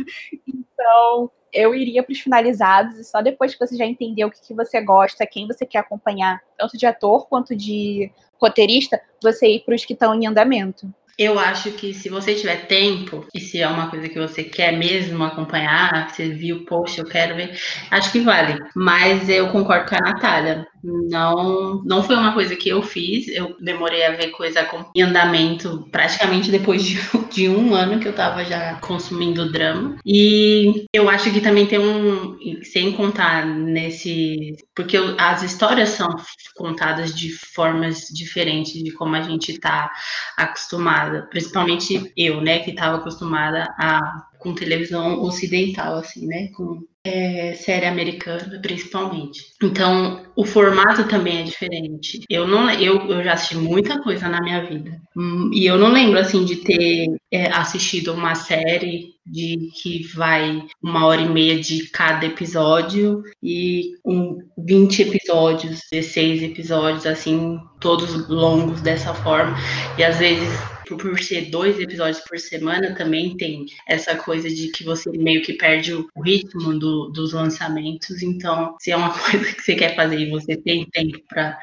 Então, 0.87 1.29
eu 1.51 1.75
iria 1.75 2.01
para 2.01 2.13
os 2.13 2.19
finalizados 2.19 2.97
e 2.97 3.03
só 3.03 3.21
depois 3.21 3.53
que 3.53 3.59
você 3.59 3.75
já 3.75 3.85
entendeu 3.85 4.29
o 4.29 4.31
que, 4.31 4.39
que 4.41 4.53
você 4.53 4.79
gosta, 4.79 5.27
quem 5.27 5.45
você 5.45 5.65
quer 5.65 5.79
acompanhar, 5.79 6.41
tanto 6.57 6.77
de 6.77 6.85
ator 6.85 7.27
quanto 7.27 7.55
de 7.55 8.09
roteirista, 8.41 9.01
você 9.21 9.47
ir 9.47 9.65
para 9.65 9.75
os 9.75 9.83
que 9.83 9.93
estão 9.93 10.15
em 10.15 10.25
andamento. 10.25 10.89
Eu 11.17 11.39
acho 11.39 11.71
que 11.71 11.95
se 11.95 12.09
você 12.09 12.35
tiver 12.35 12.67
tempo, 12.67 13.25
e 13.33 13.39
se 13.39 13.59
é 13.59 13.67
uma 13.67 13.89
coisa 13.89 14.07
que 14.07 14.19
você 14.19 14.43
quer 14.43 14.71
mesmo 14.71 15.23
acompanhar, 15.23 16.09
você 16.09 16.29
viu, 16.29 16.63
poxa, 16.63 17.01
eu 17.01 17.05
quero 17.05 17.35
ver, 17.35 17.59
acho 17.89 18.11
que 18.11 18.19
vale. 18.19 18.59
Mas 18.75 19.27
eu 19.27 19.51
concordo 19.51 19.89
com 19.89 19.95
a 19.95 20.11
Natália. 20.11 20.67
Não, 21.09 21.83
não 21.83 22.01
foi 22.01 22.15
uma 22.15 22.33
coisa 22.33 22.55
que 22.55 22.69
eu 22.69 22.81
fiz. 22.81 23.27
Eu 23.27 23.55
demorei 23.59 24.05
a 24.05 24.15
ver 24.15 24.29
coisa 24.29 24.63
com, 24.63 24.85
em 24.95 25.01
andamento 25.01 25.87
praticamente 25.91 26.49
depois 26.49 26.83
de, 26.83 26.97
de 27.31 27.49
um 27.49 27.73
ano 27.73 27.99
que 27.99 28.07
eu 28.07 28.13
tava 28.13 28.45
já 28.45 28.75
consumindo 28.75 29.51
drama. 29.51 29.97
E 30.05 30.85
eu 30.93 31.09
acho 31.09 31.31
que 31.31 31.41
também 31.41 31.65
tem 31.65 31.79
um. 31.79 32.37
Sem 32.63 32.93
contar 32.93 33.45
nesse. 33.45 34.55
Porque 34.73 34.97
as 35.17 35.43
histórias 35.43 35.89
são 35.89 36.07
contadas 36.55 37.13
de 37.13 37.29
formas 37.31 38.07
diferentes 38.07 38.81
de 38.81 38.91
como 38.91 39.15
a 39.15 39.21
gente 39.21 39.59
tá 39.59 39.91
acostumada. 40.37 41.27
Principalmente 41.29 42.11
eu, 42.15 42.39
né, 42.41 42.59
que 42.59 42.73
tava 42.73 42.97
acostumada 42.97 43.63
a 43.77 44.26
com 44.39 44.53
televisão 44.53 45.21
ocidental, 45.21 45.97
assim, 45.97 46.25
né? 46.25 46.49
Com 46.55 46.83
é, 47.07 47.53
série 47.53 47.85
americana, 47.85 48.59
principalmente. 48.61 49.41
Então, 49.63 50.25
o 50.35 50.45
formato 50.45 51.07
também 51.07 51.39
é 51.39 51.43
diferente. 51.43 52.19
Eu 52.29 52.47
não, 52.47 52.69
eu, 52.69 52.99
eu 53.09 53.23
já 53.23 53.33
assisti 53.33 53.55
muita 53.55 54.01
coisa 54.01 54.27
na 54.27 54.41
minha 54.41 54.65
vida 54.65 54.99
hum, 55.15 55.49
e 55.53 55.65
eu 55.65 55.77
não 55.77 55.91
lembro 55.91 56.19
assim 56.19 56.43
de 56.43 56.57
ter 56.57 57.07
é, 57.31 57.47
assistido 57.51 58.13
uma 58.13 58.35
série 58.35 59.15
de 59.25 59.69
que 59.81 60.03
vai 60.15 60.63
uma 60.81 61.05
hora 61.05 61.21
e 61.21 61.29
meia 61.29 61.59
de 61.59 61.89
cada 61.89 62.25
episódio 62.25 63.21
e 63.41 63.91
um, 64.05 64.37
20 64.57 65.01
episódios, 65.01 65.81
16 65.91 66.43
episódios, 66.43 67.05
assim, 67.05 67.57
todos 67.79 68.27
longos 68.29 68.81
dessa 68.81 69.13
forma. 69.13 69.55
E 69.97 70.03
às 70.03 70.17
vezes 70.17 70.49
por 70.95 71.19
ser 71.19 71.49
dois 71.49 71.79
episódios 71.79 72.19
por 72.21 72.39
semana, 72.39 72.95
também 72.95 73.35
tem 73.35 73.65
essa 73.87 74.15
coisa 74.15 74.49
de 74.49 74.69
que 74.71 74.83
você 74.83 75.09
meio 75.11 75.41
que 75.41 75.53
perde 75.53 75.93
o 75.93 76.07
ritmo 76.23 76.77
do, 76.77 77.09
dos 77.09 77.33
lançamentos. 77.33 78.21
Então, 78.21 78.75
se 78.79 78.91
é 78.91 78.97
uma 78.97 79.11
coisa 79.17 79.53
que 79.53 79.61
você 79.61 79.75
quer 79.75 79.95
fazer 79.95 80.19
e 80.19 80.29
você 80.29 80.55
tem 80.55 80.85
tempo 80.85 81.19
para 81.27 81.57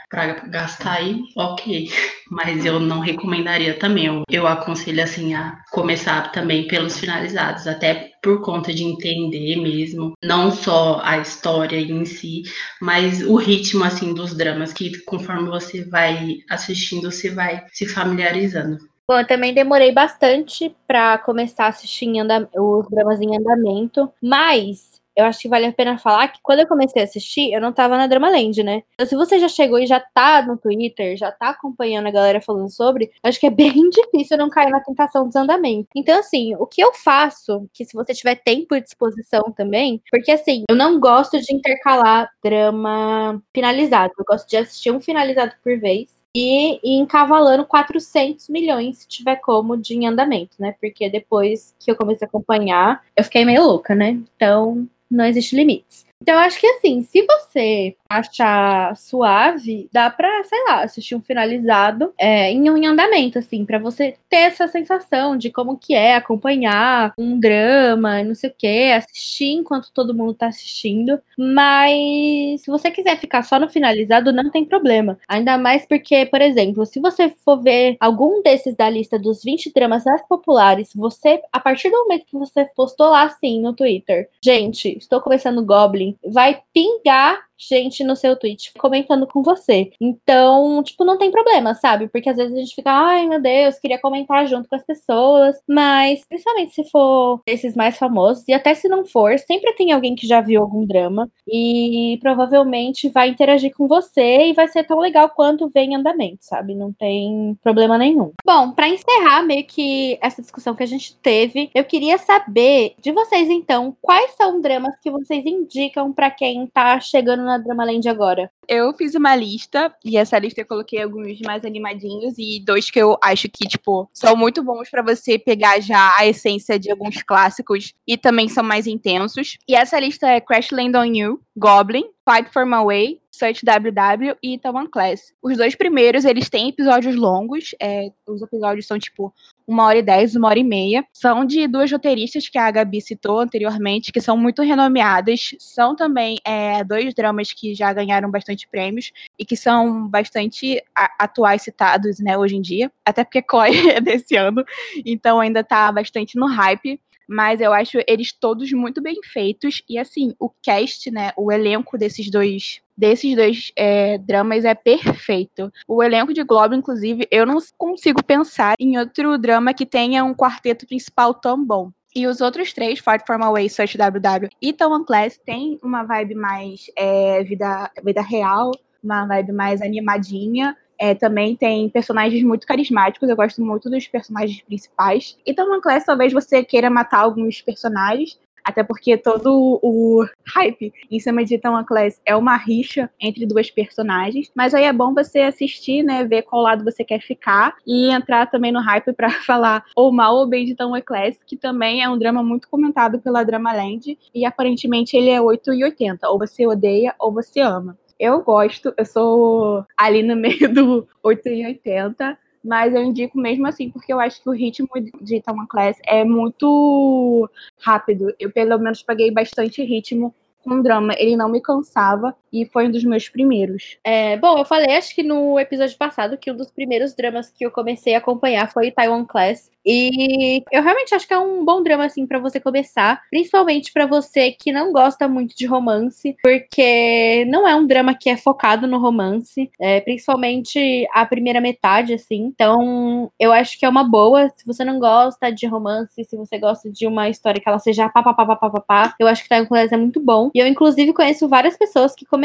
gastar 0.48 0.98
aí, 0.98 1.22
ok. 1.36 1.90
Mas 2.30 2.64
eu 2.64 2.80
não 2.80 3.00
recomendaria 3.00 3.74
também. 3.74 4.06
Eu, 4.06 4.22
eu 4.28 4.46
aconselho 4.46 5.02
assim 5.02 5.34
a 5.34 5.62
começar 5.70 6.32
também 6.32 6.66
pelos 6.66 6.98
finalizados, 6.98 7.66
até 7.66 8.14
por 8.24 8.40
conta 8.40 8.72
de 8.72 8.82
entender 8.82 9.56
mesmo, 9.56 10.14
não 10.24 10.50
só 10.50 10.98
a 11.04 11.18
história 11.18 11.78
em 11.78 12.06
si, 12.06 12.42
mas 12.80 13.22
o 13.22 13.36
ritmo 13.36 13.84
assim 13.84 14.14
dos 14.14 14.34
dramas 14.34 14.72
que 14.72 14.98
conforme 15.04 15.50
você 15.50 15.84
vai 15.84 16.38
assistindo, 16.48 17.12
você 17.12 17.28
vai 17.28 17.66
se 17.70 17.86
familiarizando. 17.86 18.78
Bom, 19.06 19.18
eu 19.18 19.26
também 19.26 19.52
demorei 19.52 19.92
bastante 19.92 20.74
para 20.86 21.18
começar 21.18 21.66
a 21.66 21.68
assistir 21.68 22.10
os 22.56 22.88
dramas 22.88 23.20
em 23.20 23.36
andamento, 23.36 24.10
mas 24.22 24.98
eu 25.14 25.26
acho 25.26 25.40
que 25.40 25.48
vale 25.48 25.66
a 25.66 25.72
pena 25.72 25.98
falar 25.98 26.28
que 26.28 26.40
quando 26.42 26.60
eu 26.60 26.66
comecei 26.66 27.02
a 27.02 27.04
assistir, 27.04 27.52
eu 27.52 27.60
não 27.60 27.70
tava 27.70 27.98
na 27.98 28.06
Dramaland, 28.06 28.62
né? 28.62 28.82
Então, 28.94 29.06
se 29.06 29.14
você 29.14 29.38
já 29.38 29.46
chegou 29.46 29.78
e 29.78 29.86
já 29.86 30.00
tá 30.00 30.40
no 30.46 30.56
Twitter, 30.56 31.18
já 31.18 31.30
tá 31.30 31.50
acompanhando 31.50 32.06
a 32.06 32.10
galera 32.10 32.40
falando 32.40 32.70
sobre, 32.70 33.12
acho 33.22 33.38
que 33.38 33.46
é 33.46 33.50
bem 33.84 33.90
difícil 33.90 34.38
não 34.38 34.48
cair 34.48 34.70
na 34.70 34.80
tentação 34.80 35.26
dos 35.26 35.36
andamentos. 35.36 35.90
Então, 35.94 36.18
assim, 36.18 36.54
o 36.56 36.66
que 36.66 36.82
eu 36.82 36.92
faço, 36.94 37.68
que 37.74 37.84
se 37.84 37.94
você 37.94 38.14
tiver 38.14 38.36
tempo 38.36 38.74
e 38.74 38.80
disposição 38.80 39.42
também, 39.54 40.02
porque 40.10 40.32
assim, 40.32 40.64
eu 40.68 40.74
não 40.76 40.98
gosto 40.98 41.38
de 41.38 41.54
intercalar 41.54 42.30
drama 42.42 43.40
finalizado. 43.54 44.12
Eu 44.18 44.24
gosto 44.26 44.48
de 44.48 44.56
assistir 44.56 44.90
um 44.90 45.00
finalizado 45.00 45.52
por 45.62 45.78
vez 45.78 46.23
e, 46.34 46.80
e 46.82 46.98
encavalando 46.98 47.64
400 47.64 48.48
milhões, 48.48 48.98
se 48.98 49.08
tiver 49.08 49.36
como, 49.36 49.76
de 49.76 50.04
andamento, 50.04 50.56
né? 50.58 50.74
Porque 50.80 51.08
depois 51.08 51.74
que 51.78 51.90
eu 51.90 51.96
comecei 51.96 52.26
a 52.26 52.28
acompanhar, 52.28 53.02
eu 53.16 53.22
fiquei 53.22 53.44
meio 53.44 53.64
louca, 53.64 53.94
né? 53.94 54.18
Então, 54.36 54.88
não 55.10 55.24
existe 55.24 55.54
limites. 55.54 56.04
Então, 56.20 56.34
eu 56.34 56.40
acho 56.40 56.58
que 56.58 56.66
assim, 56.66 57.02
se 57.02 57.24
você 57.26 57.94
achar 58.18 58.96
suave, 58.96 59.88
dá 59.92 60.10
pra, 60.10 60.42
sei 60.44 60.64
lá, 60.64 60.82
assistir 60.82 61.14
um 61.14 61.22
finalizado 61.22 62.12
é, 62.18 62.50
em 62.50 62.70
um 62.70 62.86
andamento, 62.86 63.38
assim, 63.38 63.64
para 63.64 63.78
você 63.78 64.16
ter 64.28 64.36
essa 64.36 64.68
sensação 64.68 65.36
de 65.36 65.50
como 65.50 65.76
que 65.76 65.94
é 65.94 66.14
acompanhar 66.14 67.12
um 67.18 67.38
drama, 67.38 68.22
não 68.22 68.34
sei 68.34 68.50
o 68.50 68.54
que, 68.56 68.92
assistir 68.92 69.52
enquanto 69.52 69.92
todo 69.92 70.14
mundo 70.14 70.34
tá 70.34 70.46
assistindo. 70.46 71.20
Mas 71.38 72.62
se 72.62 72.70
você 72.70 72.90
quiser 72.90 73.18
ficar 73.18 73.42
só 73.42 73.58
no 73.58 73.68
finalizado, 73.68 74.32
não 74.32 74.50
tem 74.50 74.64
problema. 74.64 75.18
Ainda 75.28 75.58
mais 75.58 75.86
porque, 75.86 76.26
por 76.26 76.40
exemplo, 76.40 76.84
se 76.86 77.00
você 77.00 77.28
for 77.44 77.62
ver 77.62 77.96
algum 78.00 78.42
desses 78.42 78.74
da 78.76 78.88
lista 78.88 79.18
dos 79.18 79.42
20 79.42 79.72
dramas 79.74 80.04
mais 80.04 80.26
populares, 80.26 80.90
você, 80.94 81.40
a 81.52 81.60
partir 81.60 81.90
do 81.90 81.98
momento 81.98 82.26
que 82.26 82.38
você 82.38 82.64
postou 82.76 83.10
lá 83.10 83.24
assim 83.24 83.60
no 83.60 83.72
Twitter, 83.74 84.28
gente, 84.42 84.96
estou 84.98 85.20
começando 85.20 85.64
Goblin, 85.64 86.16
vai 86.24 86.60
pingar 86.72 87.38
gente 87.58 88.04
no 88.04 88.16
seu 88.16 88.36
tweet 88.36 88.72
comentando 88.78 89.26
com 89.26 89.42
você. 89.42 89.90
Então, 90.00 90.82
tipo, 90.82 91.04
não 91.04 91.18
tem 91.18 91.30
problema, 91.30 91.74
sabe? 91.74 92.08
Porque 92.08 92.28
às 92.28 92.36
vezes 92.36 92.54
a 92.54 92.58
gente 92.58 92.74
fica, 92.74 92.90
ai 92.90 93.26
meu 93.26 93.40
Deus, 93.40 93.78
queria 93.78 94.00
comentar 94.00 94.46
junto 94.46 94.68
com 94.68 94.76
as 94.76 94.84
pessoas. 94.84 95.56
Mas, 95.68 96.24
principalmente 96.26 96.74
se 96.74 96.84
for 96.90 97.40
esses 97.46 97.74
mais 97.74 97.96
famosos, 97.98 98.46
e 98.48 98.52
até 98.52 98.74
se 98.74 98.88
não 98.88 99.04
for, 99.04 99.38
sempre 99.38 99.72
tem 99.74 99.92
alguém 99.92 100.14
que 100.14 100.26
já 100.26 100.40
viu 100.40 100.60
algum 100.60 100.84
drama 100.84 101.28
e 101.46 102.18
provavelmente 102.20 103.08
vai 103.08 103.28
interagir 103.28 103.74
com 103.74 103.86
você 103.86 104.48
e 104.48 104.52
vai 104.52 104.68
ser 104.68 104.84
tão 104.84 104.98
legal 104.98 105.28
quanto 105.30 105.68
vem 105.68 105.92
em 105.92 105.96
andamento, 105.96 106.38
sabe? 106.40 106.74
Não 106.74 106.92
tem 106.92 107.56
problema 107.62 107.98
nenhum. 107.98 108.32
Bom, 108.44 108.72
para 108.72 108.88
encerrar 108.88 109.42
meio 109.42 109.64
que 109.64 110.18
essa 110.20 110.42
discussão 110.42 110.74
que 110.74 110.82
a 110.82 110.86
gente 110.86 111.16
teve, 111.16 111.70
eu 111.74 111.84
queria 111.84 112.18
saber 112.18 112.94
de 113.00 113.12
vocês 113.12 113.48
então, 113.50 113.96
quais 114.00 114.32
são 114.32 114.60
dramas 114.60 114.96
que 115.00 115.10
vocês 115.10 115.44
indicam 115.44 116.12
para 116.12 116.30
quem 116.30 116.66
tá 116.66 116.98
chegando 117.00 117.43
na 117.44 117.58
Dramaland 117.58 118.08
agora? 118.08 118.50
Eu 118.68 118.92
fiz 118.94 119.14
uma 119.14 119.36
lista, 119.36 119.94
e 120.04 120.16
essa 120.16 120.38
lista 120.38 120.60
eu 120.60 120.66
coloquei 120.66 121.02
alguns 121.02 121.40
mais 121.40 121.64
animadinhos 121.64 122.34
e 122.38 122.62
dois 122.64 122.90
que 122.90 122.98
eu 122.98 123.16
acho 123.22 123.48
que, 123.48 123.66
tipo, 123.68 124.08
são 124.12 124.36
muito 124.36 124.62
bons 124.62 124.88
para 124.90 125.02
você 125.02 125.38
pegar 125.38 125.80
já 125.80 126.14
a 126.18 126.26
essência 126.26 126.78
de 126.78 126.90
alguns 126.90 127.22
clássicos 127.22 127.92
e 128.06 128.16
também 128.16 128.48
são 128.48 128.64
mais 128.64 128.86
intensos. 128.86 129.58
E 129.68 129.74
essa 129.74 130.00
lista 130.00 130.26
é 130.26 130.40
Crash 130.40 130.70
Land 130.70 130.96
on 130.96 131.04
You, 131.04 131.40
Goblin, 131.56 132.04
Fight 132.28 132.50
for 132.52 132.64
My 132.64 132.82
Way, 132.84 133.20
Search 133.34 133.64
WW 133.64 134.36
e 134.42 134.58
Tawan 134.58 134.86
Class. 134.86 135.32
Os 135.42 135.56
dois 135.56 135.74
primeiros, 135.74 136.24
eles 136.24 136.48
têm 136.48 136.68
episódios 136.68 137.16
longos, 137.16 137.74
é, 137.80 138.10
os 138.26 138.40
episódios 138.40 138.86
são 138.86 138.98
tipo 138.98 139.34
uma 139.66 139.86
hora 139.86 139.98
e 139.98 140.02
dez, 140.02 140.36
uma 140.36 140.48
hora 140.48 140.58
e 140.58 140.64
meia. 140.64 141.04
São 141.12 141.44
de 141.44 141.66
duas 141.66 141.90
roteiristas 141.90 142.48
que 142.48 142.58
a 142.58 142.70
Gabi 142.70 143.00
citou 143.00 143.40
anteriormente, 143.40 144.12
que 144.12 144.20
são 144.20 144.36
muito 144.36 144.62
renomeadas. 144.62 145.54
São 145.58 145.96
também 145.96 146.38
é, 146.44 146.84
dois 146.84 147.12
dramas 147.14 147.52
que 147.52 147.74
já 147.74 147.92
ganharam 147.92 148.30
bastante 148.30 148.68
prêmios 148.68 149.10
e 149.38 149.44
que 149.44 149.56
são 149.56 150.06
bastante 150.06 150.80
atuais 151.18 151.62
citados, 151.62 152.20
né, 152.20 152.38
hoje 152.38 152.56
em 152.56 152.60
dia. 152.60 152.92
Até 153.04 153.24
porque 153.24 153.42
Chloe 153.48 153.90
é 153.90 154.00
desse 154.00 154.36
ano, 154.36 154.64
então 155.04 155.40
ainda 155.40 155.64
tá 155.64 155.90
bastante 155.90 156.38
no 156.38 156.46
hype 156.46 157.00
mas 157.26 157.60
eu 157.60 157.72
acho 157.72 157.98
eles 158.06 158.32
todos 158.32 158.70
muito 158.72 159.00
bem 159.00 159.16
feitos 159.24 159.82
e 159.88 159.98
assim 159.98 160.34
o 160.38 160.50
cast, 160.62 161.10
né, 161.10 161.32
o 161.36 161.50
elenco 161.50 161.96
desses 161.96 162.30
dois 162.30 162.82
desses 162.96 163.34
dois 163.34 163.72
é, 163.76 164.18
dramas 164.18 164.64
é 164.64 164.74
perfeito. 164.74 165.72
O 165.86 166.02
elenco 166.02 166.32
de 166.32 166.44
Globo, 166.44 166.74
inclusive, 166.74 167.26
eu 167.30 167.44
não 167.44 167.58
consigo 167.76 168.22
pensar 168.22 168.74
em 168.78 168.98
outro 168.98 169.36
drama 169.38 169.74
que 169.74 169.86
tenha 169.86 170.24
um 170.24 170.34
quarteto 170.34 170.86
principal 170.86 171.34
tão 171.34 171.64
bom. 171.64 171.90
E 172.14 172.28
os 172.28 172.40
outros 172.40 172.72
três, 172.72 173.00
Fight 173.00 173.24
For 173.26 173.36
My 173.36 173.50
Way, 173.50 173.68
Search 173.68 173.98
WW 173.98 174.48
e 174.62 174.72
Tom 174.72 175.04
Class, 175.04 175.36
tem 175.44 175.80
uma 175.82 176.04
vibe 176.04 176.36
mais 176.36 176.86
é, 176.96 177.42
vida, 177.42 177.90
vida 178.04 178.22
real, 178.22 178.70
uma 179.02 179.26
vibe 179.26 179.52
mais 179.52 179.82
animadinha. 179.82 180.76
É, 180.96 181.12
também 181.12 181.56
tem 181.56 181.88
personagens 181.88 182.44
muito 182.44 182.68
carismáticos, 182.68 183.28
eu 183.28 183.34
gosto 183.34 183.60
muito 183.60 183.90
dos 183.90 184.06
personagens 184.06 184.62
principais. 184.62 185.36
E 185.44 185.52
Tom 185.52 185.80
Class, 185.80 186.04
talvez 186.04 186.32
você 186.32 186.62
queira 186.62 186.88
matar 186.88 187.18
alguns 187.18 187.60
personagens, 187.60 188.38
até 188.64 188.82
porque 188.82 189.16
todo 189.16 189.78
o 189.82 190.24
hype 190.54 190.92
em 191.10 191.20
cima 191.20 191.44
de 191.44 191.58
Tom 191.58 191.84
Class 191.84 192.20
é 192.24 192.34
uma 192.34 192.56
rixa 192.56 193.10
entre 193.20 193.46
duas 193.46 193.70
personagens. 193.70 194.50
Mas 194.54 194.74
aí 194.74 194.84
é 194.84 194.92
bom 194.92 195.12
você 195.12 195.40
assistir, 195.40 196.02
né? 196.02 196.24
Ver 196.24 196.42
qual 196.42 196.62
lado 196.62 196.84
você 196.84 197.04
quer 197.04 197.20
ficar 197.20 197.76
e 197.86 198.10
entrar 198.10 198.46
também 198.46 198.72
no 198.72 198.80
hype 198.80 199.12
para 199.12 199.30
falar 199.44 199.84
ou 199.94 200.10
mal 200.10 200.36
ou 200.36 200.46
bem 200.46 200.64
de 200.64 200.74
Tom 200.74 200.94
Class, 201.02 201.38
que 201.46 201.56
também 201.56 202.02
é 202.02 202.08
um 202.08 202.18
drama 202.18 202.42
muito 202.42 202.68
comentado 202.68 203.18
pela 203.20 203.44
Dramaland. 203.44 204.18
E 204.34 204.46
aparentemente 204.46 205.16
ele 205.16 205.30
é 205.30 205.40
8 205.40 205.74
e 205.74 205.84
80. 205.84 206.28
Ou 206.30 206.38
você 206.38 206.66
odeia 206.66 207.14
ou 207.18 207.32
você 207.32 207.60
ama. 207.60 207.98
Eu 208.18 208.42
gosto, 208.42 208.94
eu 208.96 209.04
sou 209.04 209.84
ali 209.96 210.22
no 210.22 210.36
meio 210.36 210.72
do 210.72 211.08
8 211.22 211.48
e 211.48 211.66
80, 211.66 212.38
mas 212.64 212.94
eu 212.94 213.02
indico 213.02 213.38
mesmo 213.38 213.66
assim, 213.66 213.90
porque 213.90 214.12
eu 214.12 214.18
acho 214.18 214.42
que 214.42 214.48
o 214.48 214.52
ritmo 214.52 214.88
de 215.20 215.40
Tama 215.42 215.66
Class 215.68 215.98
é 216.06 216.24
muito 216.24 217.48
rápido. 217.78 218.34
Eu, 218.40 218.50
pelo 218.50 218.78
menos, 218.78 219.02
paguei 219.02 219.30
bastante 219.30 219.84
ritmo 219.84 220.34
com 220.64 220.80
drama. 220.80 221.14
Ele 221.18 221.36
não 221.36 221.48
me 221.48 221.60
cansava 221.60 222.34
e 222.54 222.64
foi 222.66 222.86
um 222.86 222.90
dos 222.90 223.02
meus 223.02 223.28
primeiros. 223.28 223.98
É, 224.04 224.36
bom, 224.36 224.56
eu 224.58 224.64
falei, 224.64 224.96
acho 224.96 225.12
que 225.12 225.24
no 225.24 225.58
episódio 225.58 225.98
passado, 225.98 226.38
que 226.38 226.50
um 226.50 226.56
dos 226.56 226.70
primeiros 226.70 227.12
dramas 227.12 227.50
que 227.50 227.66
eu 227.66 227.70
comecei 227.70 228.14
a 228.14 228.18
acompanhar 228.18 228.70
foi 228.70 228.92
Taiwan 228.92 229.24
Class. 229.24 229.72
E 229.84 230.62
eu 230.72 230.82
realmente 230.82 231.14
acho 231.14 231.28
que 231.28 231.34
é 231.34 231.38
um 231.38 231.62
bom 231.62 231.82
drama, 231.82 232.06
assim, 232.06 232.26
para 232.26 232.38
você 232.38 232.58
começar. 232.58 233.20
Principalmente 233.28 233.92
para 233.92 234.06
você 234.06 234.52
que 234.52 234.72
não 234.72 234.92
gosta 234.92 235.28
muito 235.28 235.54
de 235.54 235.66
romance, 235.66 236.34
porque 236.42 237.44
não 237.48 237.68
é 237.68 237.74
um 237.74 237.86
drama 237.86 238.14
que 238.14 238.30
é 238.30 238.36
focado 238.36 238.86
no 238.86 238.98
romance, 238.98 239.70
é, 239.78 240.00
principalmente 240.00 241.06
a 241.12 241.26
primeira 241.26 241.60
metade, 241.60 242.14
assim. 242.14 242.44
Então, 242.44 243.30
eu 243.38 243.52
acho 243.52 243.78
que 243.78 243.84
é 243.84 243.88
uma 243.88 244.04
boa. 244.04 244.48
Se 244.56 244.64
você 244.64 244.84
não 244.84 244.98
gosta 244.98 245.50
de 245.52 245.66
romance, 245.66 246.24
se 246.24 246.36
você 246.36 246.56
gosta 246.56 246.90
de 246.90 247.06
uma 247.06 247.28
história 247.28 247.60
que 247.60 247.68
ela 247.68 247.78
seja 247.78 248.08
pá, 248.08 248.22
pá, 248.22 248.32
pá, 248.32 248.46
pá, 248.46 248.56
pá, 248.56 248.80
pá, 248.80 249.14
eu 249.18 249.26
acho 249.26 249.42
que 249.42 249.48
Taiwan 249.48 249.66
Class 249.66 249.92
é 249.92 249.96
muito 249.96 250.20
bom. 250.20 250.50
E 250.54 250.58
eu, 250.60 250.66
inclusive, 250.66 251.12
conheço 251.12 251.48
várias 251.48 251.76
pessoas 251.76 252.14
que 252.14 252.24
começaram 252.24 252.43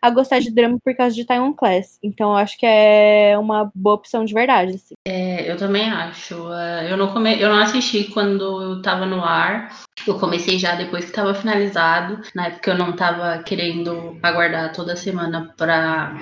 a 0.00 0.10
gostar 0.10 0.40
de 0.40 0.50
drama 0.50 0.78
por 0.82 0.94
causa 0.96 1.14
de 1.14 1.24
Taiwan 1.24 1.52
Class. 1.52 1.98
Então, 2.02 2.30
eu 2.30 2.36
acho 2.36 2.58
que 2.58 2.66
é 2.66 3.36
uma 3.38 3.70
boa 3.74 3.96
opção 3.96 4.24
de 4.24 4.34
verdade, 4.34 4.74
assim. 4.74 4.94
É, 5.06 5.50
eu 5.50 5.56
também 5.56 5.88
acho. 5.88 6.34
Uh, 6.34 6.82
eu, 6.88 6.96
não 6.96 7.12
come... 7.12 7.40
eu 7.40 7.48
não 7.48 7.58
assisti 7.58 8.04
quando 8.04 8.78
estava 8.78 9.06
no 9.06 9.22
ar. 9.22 9.70
Eu 10.06 10.18
comecei 10.18 10.58
já 10.58 10.74
depois 10.74 11.04
que 11.04 11.10
estava 11.10 11.34
finalizado. 11.34 12.20
Na 12.34 12.46
época 12.46 12.70
eu 12.70 12.78
não 12.78 12.90
estava 12.90 13.42
querendo 13.42 14.18
aguardar 14.22 14.72
toda 14.72 14.96
semana 14.96 15.52
para 15.56 16.12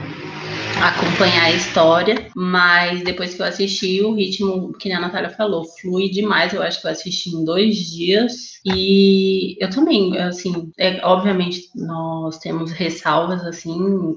acompanhar 0.81 1.45
a 1.45 1.53
história, 1.53 2.29
mas 2.35 3.03
depois 3.03 3.35
que 3.35 3.43
eu 3.43 3.47
assisti, 3.47 4.03
o 4.03 4.15
ritmo, 4.15 4.73
que 4.73 4.93
a 4.93 5.01
Natália 5.01 5.31
falou, 5.31 5.65
flui 5.65 6.09
demais. 6.09 6.53
Eu 6.53 6.63
acho 6.63 6.81
que 6.81 6.87
eu 6.87 6.91
assisti 6.91 7.31
em 7.31 7.45
dois 7.45 7.77
dias. 7.77 8.61
E 8.65 9.57
eu 9.61 9.69
também, 9.71 10.17
assim, 10.19 10.71
é, 10.79 11.05
obviamente 11.05 11.71
nós 11.75 12.39
temos 12.39 12.71
ressalvas, 12.71 13.45
assim, 13.45 14.17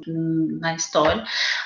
na 0.59 0.75
história, 0.75 1.23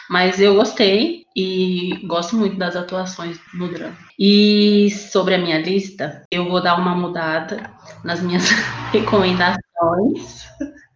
mas 0.10 0.40
eu 0.40 0.56
gostei 0.56 1.26
e 1.36 2.00
gosto 2.08 2.36
muito 2.36 2.58
das 2.58 2.76
atuações 2.76 3.40
no 3.54 3.68
drama. 3.68 3.98
E 4.18 4.90
sobre 4.92 5.36
a 5.36 5.38
minha 5.38 5.60
lista, 5.60 6.24
eu 6.32 6.50
vou 6.50 6.62
dar 6.62 6.80
uma 6.80 6.96
mudada 6.96 7.70
nas 8.04 8.22
minhas 8.22 8.50
recomendações. 8.92 10.46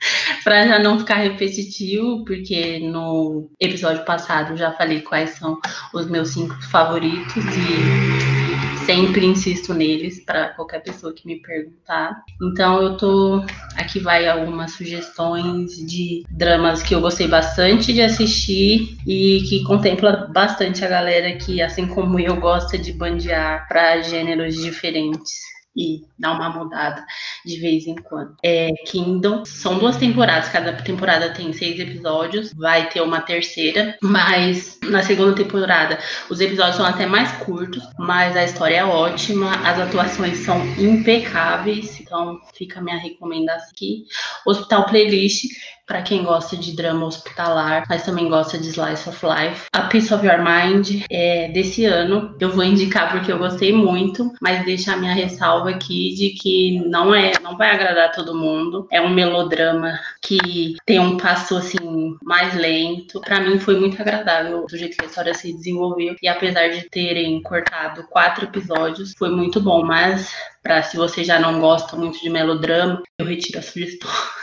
para 0.43 0.67
já 0.67 0.79
não 0.79 0.99
ficar 0.99 1.15
repetitivo, 1.15 2.23
porque 2.25 2.79
no 2.79 3.49
episódio 3.59 4.03
passado 4.05 4.57
já 4.57 4.71
falei 4.71 5.01
quais 5.01 5.31
são 5.31 5.59
os 5.93 6.07
meus 6.07 6.29
cinco 6.29 6.61
favoritos 6.63 7.43
e 7.45 8.83
sempre 8.85 9.25
insisto 9.25 9.73
neles 9.73 10.19
para 10.23 10.49
qualquer 10.49 10.81
pessoa 10.83 11.13
que 11.13 11.25
me 11.25 11.41
perguntar. 11.41 12.21
Então 12.41 12.81
eu 12.81 12.97
tô 12.97 13.43
aqui 13.77 13.99
vai 13.99 14.27
algumas 14.27 14.71
sugestões 14.71 15.75
de 15.77 16.23
dramas 16.29 16.83
que 16.83 16.93
eu 16.93 17.01
gostei 17.01 17.27
bastante 17.27 17.93
de 17.93 18.01
assistir 18.01 18.97
e 19.07 19.41
que 19.47 19.63
contempla 19.63 20.29
bastante 20.33 20.83
a 20.83 20.89
galera 20.89 21.35
que 21.37 21.61
assim 21.61 21.87
como 21.87 22.19
eu 22.19 22.35
gosta 22.39 22.77
de 22.77 22.91
bandear 22.91 23.67
para 23.67 24.01
gêneros 24.01 24.55
diferentes 24.55 25.52
e 25.75 26.03
dar 26.17 26.33
uma 26.33 26.49
mudada 26.49 27.03
de 27.45 27.59
vez 27.59 27.87
em 27.87 27.95
quando. 27.95 28.35
É, 28.43 28.71
Kingdom 28.85 29.43
são 29.45 29.79
duas 29.79 29.97
temporadas, 29.97 30.49
cada 30.49 30.73
temporada 30.73 31.33
tem 31.33 31.51
seis 31.53 31.79
episódios, 31.79 32.53
vai 32.53 32.89
ter 32.89 33.01
uma 33.01 33.21
terceira, 33.21 33.97
mas 34.01 34.79
na 34.83 35.01
segunda 35.01 35.33
temporada 35.33 35.99
os 36.29 36.39
episódios 36.39 36.75
são 36.75 36.85
até 36.85 37.05
mais 37.05 37.31
curtos, 37.43 37.83
mas 37.97 38.35
a 38.35 38.43
história 38.43 38.77
é 38.77 38.85
ótima, 38.85 39.51
as 39.67 39.79
atuações 39.79 40.39
são 40.39 40.63
impecáveis, 40.77 41.99
então 41.99 42.39
fica 42.53 42.79
a 42.79 42.83
minha 42.83 42.97
recomendação 42.97 43.69
aqui. 43.69 44.05
Hospital 44.45 44.85
Playlist 44.85 45.45
para 45.85 46.01
quem 46.01 46.23
gosta 46.23 46.55
de 46.55 46.75
drama 46.75 47.05
hospitalar, 47.05 47.85
mas 47.89 48.03
também 48.03 48.29
gosta 48.29 48.57
de 48.57 48.69
slice 48.69 49.09
of 49.09 49.25
life. 49.25 49.65
A 49.73 49.81
Peace 49.83 50.13
of 50.13 50.25
Your 50.25 50.39
Mind 50.39 51.03
é 51.09 51.49
desse 51.49 51.85
ano. 51.85 52.35
Eu 52.39 52.51
vou 52.51 52.63
indicar 52.63 53.11
porque 53.11 53.31
eu 53.31 53.37
gostei 53.37 53.73
muito, 53.73 54.31
mas 54.41 54.65
deixa 54.65 54.93
a 54.93 54.97
minha 54.97 55.13
ressalva 55.13 55.69
aqui 55.69 56.13
de 56.15 56.29
que 56.31 56.79
não 56.87 57.13
é, 57.13 57.33
não 57.41 57.57
vai 57.57 57.71
agradar 57.71 58.11
todo 58.11 58.35
mundo. 58.35 58.87
É 58.91 59.01
um 59.01 59.09
melodrama 59.09 59.99
que 60.21 60.75
tem 60.85 60.99
um 60.99 61.17
passo 61.17 61.57
assim 61.57 62.17
mais 62.23 62.53
lento. 62.55 63.21
Para 63.21 63.41
mim 63.41 63.59
foi 63.59 63.79
muito 63.79 64.01
agradável 64.01 64.65
do 64.65 64.77
jeito 64.77 64.97
que 64.97 65.05
a 65.05 65.07
história 65.07 65.33
se 65.33 65.53
desenvolveu 65.53 66.15
e 66.21 66.27
apesar 66.27 66.69
de 66.69 66.89
terem 66.89 67.41
cortado 67.41 68.03
quatro 68.09 68.45
episódios, 68.45 69.13
foi 69.17 69.29
muito 69.29 69.59
bom, 69.59 69.83
mas 69.83 70.33
para 70.61 70.81
se 70.81 70.95
você 70.95 71.23
já 71.23 71.39
não 71.39 71.59
gosta 71.59 71.95
muito 71.95 72.21
de 72.21 72.29
melodrama, 72.29 73.01
eu 73.19 73.25
retiro 73.25 73.59
a 73.59 73.61
sugestão. 73.61 74.09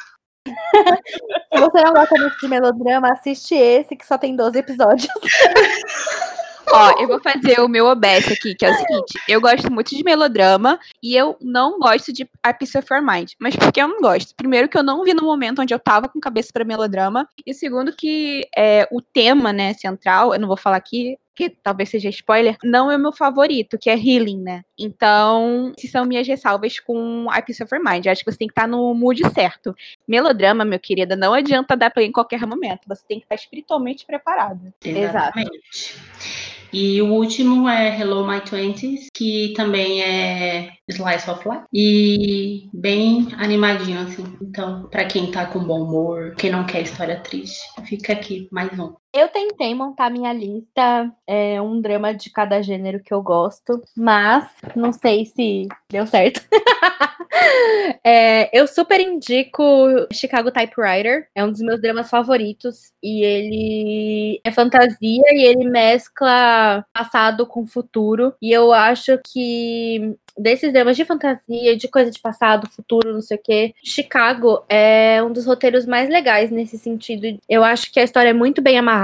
Se 1.53 1.61
você 1.61 1.83
não 1.83 1.93
gosta 1.93 2.19
muito 2.19 2.37
de 2.39 2.49
melodrama, 2.49 3.13
assiste 3.13 3.55
esse 3.55 3.97
que 3.97 4.07
só 4.07 4.17
tem 4.17 4.37
12 4.37 4.59
episódios. 4.59 5.09
Ó, 6.73 7.01
eu 7.01 7.09
vou 7.09 7.21
fazer 7.21 7.61
o 7.61 7.69
meu 7.69 7.87
OBS 7.87 8.31
aqui, 8.31 8.55
que 8.55 8.65
é 8.65 8.71
o 8.71 8.75
seguinte: 8.75 9.19
eu 9.29 9.41
gosto 9.41 9.73
muito 9.73 9.95
de 9.95 10.05
melodrama 10.05 10.79
e 11.03 11.17
eu 11.17 11.37
não 11.41 11.79
gosto 11.79 12.13
de 12.13 12.29
A 12.43 12.55
Piece 12.55 12.79
of 12.79 12.87
Your 12.93 13.03
Mind. 13.03 13.33
Mas 13.39 13.57
por 13.57 13.73
que 13.73 13.83
eu 13.83 13.89
não 13.89 14.01
gosto? 14.01 14.35
Primeiro, 14.37 14.69
que 14.69 14.79
eu 14.79 14.83
não 14.83 15.03
vi 15.03 15.13
no 15.13 15.25
momento 15.25 15.61
onde 15.61 15.75
eu 15.75 15.79
tava 15.79 16.09
com 16.09 16.21
cabeça 16.21 16.51
para 16.53 16.65
melodrama. 16.65 17.29
E 17.45 17.53
segundo, 17.53 17.93
que 17.93 18.47
é, 18.57 18.87
o 18.93 19.03
tema, 19.03 19.53
né, 19.53 19.75
central, 19.75 20.33
eu 20.33 20.41
não 20.41 20.47
vou 20.47 20.57
falar 20.57 20.77
aqui, 20.77 21.19
que 21.49 21.57
talvez 21.63 21.89
seja 21.89 22.09
spoiler, 22.11 22.57
não 22.63 22.91
é 22.91 22.97
o 22.97 23.01
meu 23.01 23.13
favorito, 23.13 23.79
que 23.79 23.89
é 23.89 23.95
Healing, 23.95 24.43
né? 24.43 24.63
Então, 24.79 25.73
se 25.79 25.89
são 25.89 26.05
minhas 26.05 26.27
ressalvas 26.27 26.79
com 26.79 27.27
A 27.31 27.41
Piece 27.41 27.63
of 27.63 27.75
Your 27.75 27.83
Mind. 27.83 28.07
acho 28.07 28.25
que 28.25 28.31
você 28.31 28.39
tem 28.39 28.49
que 28.49 28.53
estar 28.53 28.67
no 28.67 28.93
mood 28.95 29.23
certo. 29.33 29.75
Melodrama, 30.07 30.65
meu 30.65 30.79
querida, 30.79 31.17
não 31.17 31.33
adianta 31.33 31.77
dar 31.77 31.91
play 31.91 32.07
em 32.07 32.13
qualquer 32.13 32.47
momento. 32.47 32.81
Você 32.87 33.03
tem 33.09 33.19
que 33.19 33.25
estar 33.25 33.35
espiritualmente 33.35 34.05
preparado. 34.05 34.73
Exatamente. 34.85 35.51
Exato. 35.51 36.61
E 36.73 37.03
o 37.03 37.13
último 37.13 37.69
é 37.69 37.99
Hello 37.99 38.27
My 38.27 38.41
Twenties, 38.41 39.09
que 39.13 39.53
também 39.57 40.03
é 40.03 40.71
slice 40.89 41.29
of 41.29 41.49
life 41.49 41.65
e 41.73 42.69
bem 42.73 43.29
animadinho 43.37 44.01
assim. 44.01 44.25
Então, 44.41 44.89
para 44.89 45.05
quem 45.05 45.31
tá 45.33 45.47
com 45.47 45.59
bom 45.65 45.83
humor, 45.83 46.35
quem 46.37 46.51
não 46.51 46.65
quer 46.65 46.83
história 46.83 47.19
triste, 47.19 47.61
fica 47.87 48.13
aqui 48.13 48.49
mais 48.53 48.79
um. 48.79 48.95
Eu 49.13 49.29
tentei 49.29 49.75
montar 49.75 50.09
minha 50.09 50.33
lista, 50.33 51.13
é, 51.27 51.61
um 51.61 51.81
drama 51.81 52.15
de 52.15 52.31
cada 52.31 52.63
gênero 52.63 53.03
que 53.03 53.13
eu 53.13 53.21
gosto, 53.21 53.83
mas 53.97 54.49
não 54.77 54.93
sei 54.93 55.27
se 55.27 55.67
deu 55.89 56.07
certo. 56.07 56.41
é, 58.05 58.57
eu 58.57 58.69
super 58.69 59.01
indico 59.01 59.65
Chicago 60.13 60.53
Typewriter, 60.53 61.27
é 61.35 61.45
um 61.45 61.51
dos 61.51 61.61
meus 61.61 61.83
dramas 61.83 62.09
favoritos, 62.09 62.93
e 63.03 63.25
ele 63.25 64.41
é 64.45 64.53
fantasia 64.53 64.95
e 65.01 65.45
ele 65.45 65.69
mescla 65.69 66.85
passado 66.93 67.45
com 67.49 67.67
futuro, 67.67 68.33
e 68.41 68.53
eu 68.53 68.73
acho 68.73 69.19
que 69.25 70.17
desses 70.39 70.73
dramas 70.73 70.97
de 70.97 71.05
fantasia, 71.05 71.77
de 71.77 71.89
coisa 71.89 72.13
de 72.13 72.21
passado, 72.21 72.71
futuro, 72.71 73.13
não 73.13 73.21
sei 73.21 73.37
o 73.37 73.41
quê. 73.43 73.75
Chicago 73.83 74.65
é 74.69 75.21
um 75.21 75.33
dos 75.33 75.45
roteiros 75.45 75.85
mais 75.85 76.09
legais 76.09 76.51
nesse 76.51 76.79
sentido. 76.79 77.39
Eu 77.49 77.65
acho 77.65 77.93
que 77.93 77.99
a 77.99 78.05
história 78.05 78.31
é 78.31 78.33
muito 78.33 78.63
bem 78.63 78.79
amarrada 78.79 79.00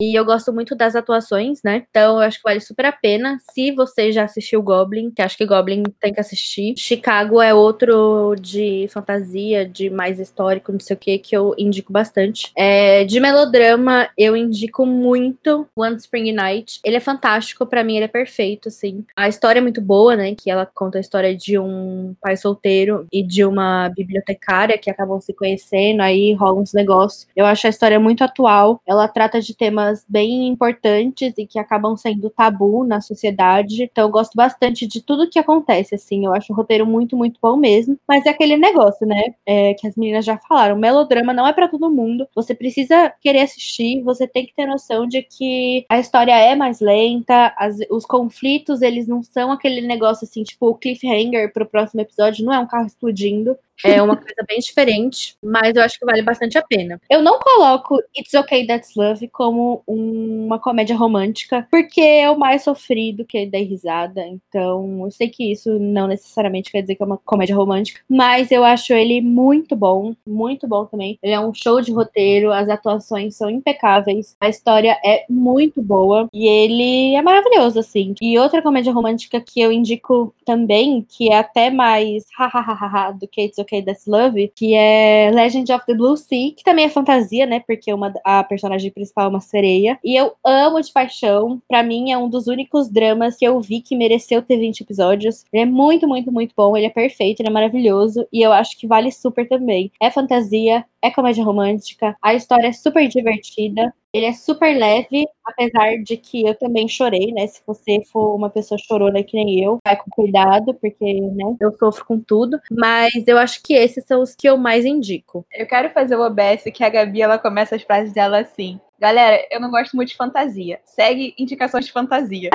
e 0.00 0.18
eu 0.18 0.24
gosto 0.24 0.52
muito 0.52 0.74
das 0.74 0.94
atuações, 0.94 1.60
né? 1.62 1.84
Então 1.90 2.16
eu 2.16 2.20
acho 2.20 2.38
que 2.38 2.44
vale 2.44 2.60
super 2.60 2.86
a 2.86 2.92
pena. 2.92 3.38
Se 3.52 3.72
você 3.72 4.12
já 4.12 4.24
assistiu 4.24 4.62
Goblin, 4.62 5.10
que 5.10 5.22
acho 5.22 5.36
que 5.36 5.46
Goblin 5.46 5.82
tem 6.00 6.12
que 6.12 6.20
assistir. 6.20 6.74
Chicago 6.76 7.40
é 7.40 7.52
outro 7.52 8.34
de 8.40 8.86
fantasia, 8.90 9.66
de 9.66 9.90
mais 9.90 10.18
histórico, 10.18 10.72
não 10.72 10.80
sei 10.80 10.96
o 10.96 10.98
que, 10.98 11.18
que 11.18 11.36
eu 11.36 11.54
indico 11.58 11.92
bastante. 11.92 12.52
É, 12.56 13.04
de 13.04 13.20
melodrama, 13.20 14.08
eu 14.16 14.36
indico 14.36 14.86
muito 14.86 15.66
One 15.76 15.96
Spring 15.96 16.32
Night. 16.32 16.80
Ele 16.84 16.96
é 16.96 17.00
fantástico, 17.00 17.66
para 17.66 17.84
mim 17.84 17.96
ele 17.96 18.04
é 18.04 18.08
perfeito, 18.08 18.68
assim. 18.68 19.04
A 19.16 19.28
história 19.28 19.58
é 19.58 19.62
muito 19.62 19.80
boa, 19.80 20.16
né? 20.16 20.34
Que 20.34 20.50
ela 20.50 20.66
conta 20.66 20.98
a 20.98 21.00
história 21.00 21.34
de 21.36 21.58
um 21.58 22.14
pai 22.20 22.36
solteiro 22.36 23.06
e 23.12 23.22
de 23.22 23.44
uma 23.44 23.88
bibliotecária 23.90 24.78
que 24.78 24.90
acabam 24.90 25.20
se 25.20 25.32
conhecendo, 25.34 26.02
aí 26.02 26.32
rola 26.34 26.60
uns 26.60 26.72
negócios. 26.72 27.26
Eu 27.34 27.46
acho 27.46 27.66
a 27.66 27.70
história 27.70 27.98
muito 27.98 28.22
atual. 28.24 28.80
Ela 28.86 29.08
trata 29.08 29.31
de 29.40 29.56
temas 29.56 30.04
bem 30.08 30.48
importantes 30.48 31.34
e 31.36 31.46
que 31.46 31.58
acabam 31.58 31.96
sendo 31.96 32.30
tabu 32.30 32.84
na 32.84 33.00
sociedade. 33.00 33.84
Então 33.84 34.04
eu 34.04 34.10
gosto 34.10 34.34
bastante 34.34 34.86
de 34.86 35.02
tudo 35.02 35.28
que 35.28 35.38
acontece, 35.38 35.94
assim. 35.94 36.24
Eu 36.24 36.34
acho 36.34 36.52
o 36.52 36.56
roteiro 36.56 36.86
muito, 36.86 37.16
muito 37.16 37.38
bom 37.40 37.56
mesmo. 37.56 37.98
Mas 38.08 38.26
é 38.26 38.30
aquele 38.30 38.56
negócio, 38.56 39.06
né? 39.06 39.34
É, 39.46 39.74
que 39.74 39.86
as 39.86 39.96
meninas 39.96 40.24
já 40.24 40.36
falaram. 40.38 40.76
Melodrama 40.76 41.32
não 41.32 41.46
é 41.46 41.52
para 41.52 41.68
todo 41.68 41.90
mundo. 41.90 42.26
Você 42.34 42.54
precisa 42.54 43.12
querer 43.20 43.40
assistir, 43.40 44.02
você 44.02 44.26
tem 44.26 44.46
que 44.46 44.54
ter 44.54 44.66
noção 44.66 45.06
de 45.06 45.22
que 45.22 45.84
a 45.88 45.98
história 45.98 46.32
é 46.36 46.54
mais 46.54 46.80
lenta, 46.80 47.54
as, 47.56 47.76
os 47.90 48.04
conflitos, 48.04 48.82
eles 48.82 49.06
não 49.06 49.22
são 49.22 49.52
aquele 49.52 49.80
negócio 49.80 50.24
assim, 50.24 50.42
tipo, 50.42 50.68
o 50.68 50.74
cliffhanger 50.74 51.52
pro 51.52 51.66
próximo 51.66 52.00
episódio 52.00 52.44
não 52.44 52.52
é 52.52 52.58
um 52.58 52.66
carro 52.66 52.86
explodindo. 52.86 53.56
É 53.84 54.00
uma 54.00 54.16
coisa 54.16 54.44
bem 54.48 54.58
diferente, 54.58 55.36
mas 55.42 55.74
eu 55.74 55.82
acho 55.82 55.98
que 55.98 56.06
vale 56.06 56.22
bastante 56.22 56.56
a 56.56 56.62
pena. 56.62 57.00
Eu 57.10 57.20
não 57.22 57.38
coloco 57.38 57.98
It's 58.16 58.32
Okay 58.34 58.66
That's 58.66 58.94
Love 58.96 59.28
como 59.28 59.82
uma 59.86 60.58
comédia 60.58 60.96
romântica, 60.96 61.66
porque 61.70 62.00
é 62.00 62.30
o 62.30 62.38
mais 62.38 62.62
sofrido 62.62 63.24
que 63.24 63.46
dá 63.46 63.58
risada. 63.58 64.22
Então, 64.26 65.04
eu 65.04 65.10
sei 65.10 65.28
que 65.28 65.50
isso 65.50 65.78
não 65.78 66.06
necessariamente 66.06 66.70
quer 66.70 66.82
dizer 66.82 66.94
que 66.94 67.02
é 67.02 67.06
uma 67.06 67.18
comédia 67.18 67.56
romântica, 67.56 68.00
mas 68.08 68.50
eu 68.50 68.64
acho 68.64 68.92
ele 68.92 69.20
muito 69.20 69.74
bom, 69.74 70.14
muito 70.26 70.68
bom 70.68 70.84
também. 70.86 71.18
Ele 71.22 71.32
é 71.32 71.40
um 71.40 71.52
show 71.52 71.80
de 71.80 71.92
roteiro, 71.92 72.52
as 72.52 72.68
atuações 72.68 73.36
são 73.36 73.50
impecáveis, 73.50 74.36
a 74.40 74.48
história 74.48 74.98
é 75.04 75.24
muito 75.28 75.82
boa 75.82 76.28
e 76.32 76.46
ele 76.46 77.14
é 77.14 77.22
maravilhoso, 77.22 77.80
assim. 77.80 78.14
E 78.20 78.38
outra 78.38 78.62
comédia 78.62 78.92
romântica 78.92 79.40
que 79.40 79.60
eu 79.60 79.72
indico 79.72 80.34
também, 80.44 81.06
que 81.08 81.32
é 81.32 81.38
até 81.38 81.70
mais 81.70 82.24
hahaha 82.36 83.12
do 83.12 83.26
que 83.26 83.42
It's 83.42 83.58
Okay 83.58 83.71
That's 83.80 84.06
Love, 84.06 84.52
que 84.54 84.74
é 84.74 85.30
Legend 85.32 85.72
of 85.72 85.86
the 85.86 85.94
Blue 85.94 86.16
Sea, 86.16 86.52
que 86.54 86.64
também 86.64 86.84
é 86.84 86.88
fantasia, 86.88 87.46
né? 87.46 87.60
Porque 87.60 87.92
uma, 87.92 88.12
a 88.24 88.42
personagem 88.42 88.90
principal 88.90 89.26
é 89.26 89.28
uma 89.28 89.40
sereia. 89.40 89.98
E 90.04 90.14
eu 90.14 90.32
amo 90.44 90.80
de 90.80 90.92
paixão. 90.92 91.62
Para 91.68 91.82
mim, 91.82 92.10
é 92.10 92.18
um 92.18 92.28
dos 92.28 92.48
únicos 92.48 92.90
dramas 92.90 93.36
que 93.36 93.44
eu 93.44 93.60
vi 93.60 93.80
que 93.80 93.96
mereceu 93.96 94.42
ter 94.42 94.58
20 94.58 94.80
episódios. 94.80 95.44
Ele 95.52 95.62
é 95.62 95.66
muito, 95.66 96.08
muito, 96.08 96.32
muito 96.32 96.52
bom. 96.56 96.76
Ele 96.76 96.86
é 96.86 96.90
perfeito, 96.90 97.40
ele 97.40 97.48
é 97.48 97.52
maravilhoso. 97.52 98.26
E 98.32 98.42
eu 98.42 98.52
acho 98.52 98.76
que 98.78 98.86
vale 98.86 99.12
super 99.12 99.48
também. 99.48 99.92
É 100.00 100.10
fantasia, 100.10 100.84
é 101.00 101.10
comédia 101.10 101.44
romântica, 101.44 102.16
a 102.22 102.34
história 102.34 102.68
é 102.68 102.72
super 102.72 103.06
divertida. 103.08 103.92
Ele 104.14 104.26
é 104.26 104.32
super 104.34 104.76
leve, 104.76 105.26
apesar 105.42 105.96
de 106.04 106.18
que 106.18 106.46
eu 106.46 106.54
também 106.54 106.86
chorei, 106.86 107.32
né? 107.32 107.46
Se 107.46 107.62
você 107.66 108.02
for 108.12 108.34
uma 108.34 108.50
pessoa 108.50 108.76
chorona 108.78 109.22
que 109.22 109.34
nem 109.34 109.64
eu, 109.64 109.78
vai 109.82 109.96
com 109.96 110.10
cuidado, 110.10 110.74
porque, 110.74 111.18
né, 111.20 111.56
eu 111.58 111.72
sofro 111.78 112.04
com 112.04 112.20
tudo. 112.20 112.60
Mas 112.70 113.26
eu 113.26 113.38
acho 113.38 113.62
que 113.62 113.72
esses 113.72 114.04
são 114.04 114.20
os 114.20 114.34
que 114.34 114.46
eu 114.46 114.58
mais 114.58 114.84
indico. 114.84 115.46
Eu 115.50 115.66
quero 115.66 115.88
fazer 115.94 116.16
o 116.16 116.20
OBS 116.20 116.64
que 116.74 116.84
a 116.84 116.90
Gabi, 116.90 117.22
ela 117.22 117.38
começa 117.38 117.74
as 117.74 117.82
frases 117.82 118.12
dela 118.12 118.40
assim. 118.40 118.78
Galera, 119.00 119.46
eu 119.50 119.58
não 119.58 119.70
gosto 119.70 119.96
muito 119.96 120.10
de 120.10 120.16
fantasia. 120.16 120.78
Segue 120.84 121.34
indicações 121.38 121.86
de 121.86 121.92
fantasia. 121.92 122.50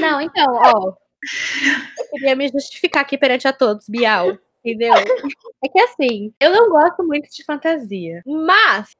não, 0.00 0.22
então, 0.22 0.46
ó. 0.54 0.94
Eu 1.98 2.18
queria 2.18 2.34
me 2.34 2.48
justificar 2.48 3.02
aqui 3.02 3.18
perante 3.18 3.46
a 3.46 3.52
todos, 3.52 3.86
Bial. 3.86 4.38
Entendeu? 4.64 4.94
É 4.94 5.68
que 5.68 5.80
assim, 5.80 6.32
eu 6.40 6.50
não 6.50 6.68
gosto 6.68 7.02
muito 7.02 7.28
de 7.30 7.44
fantasia, 7.44 8.22
mas 8.26 8.90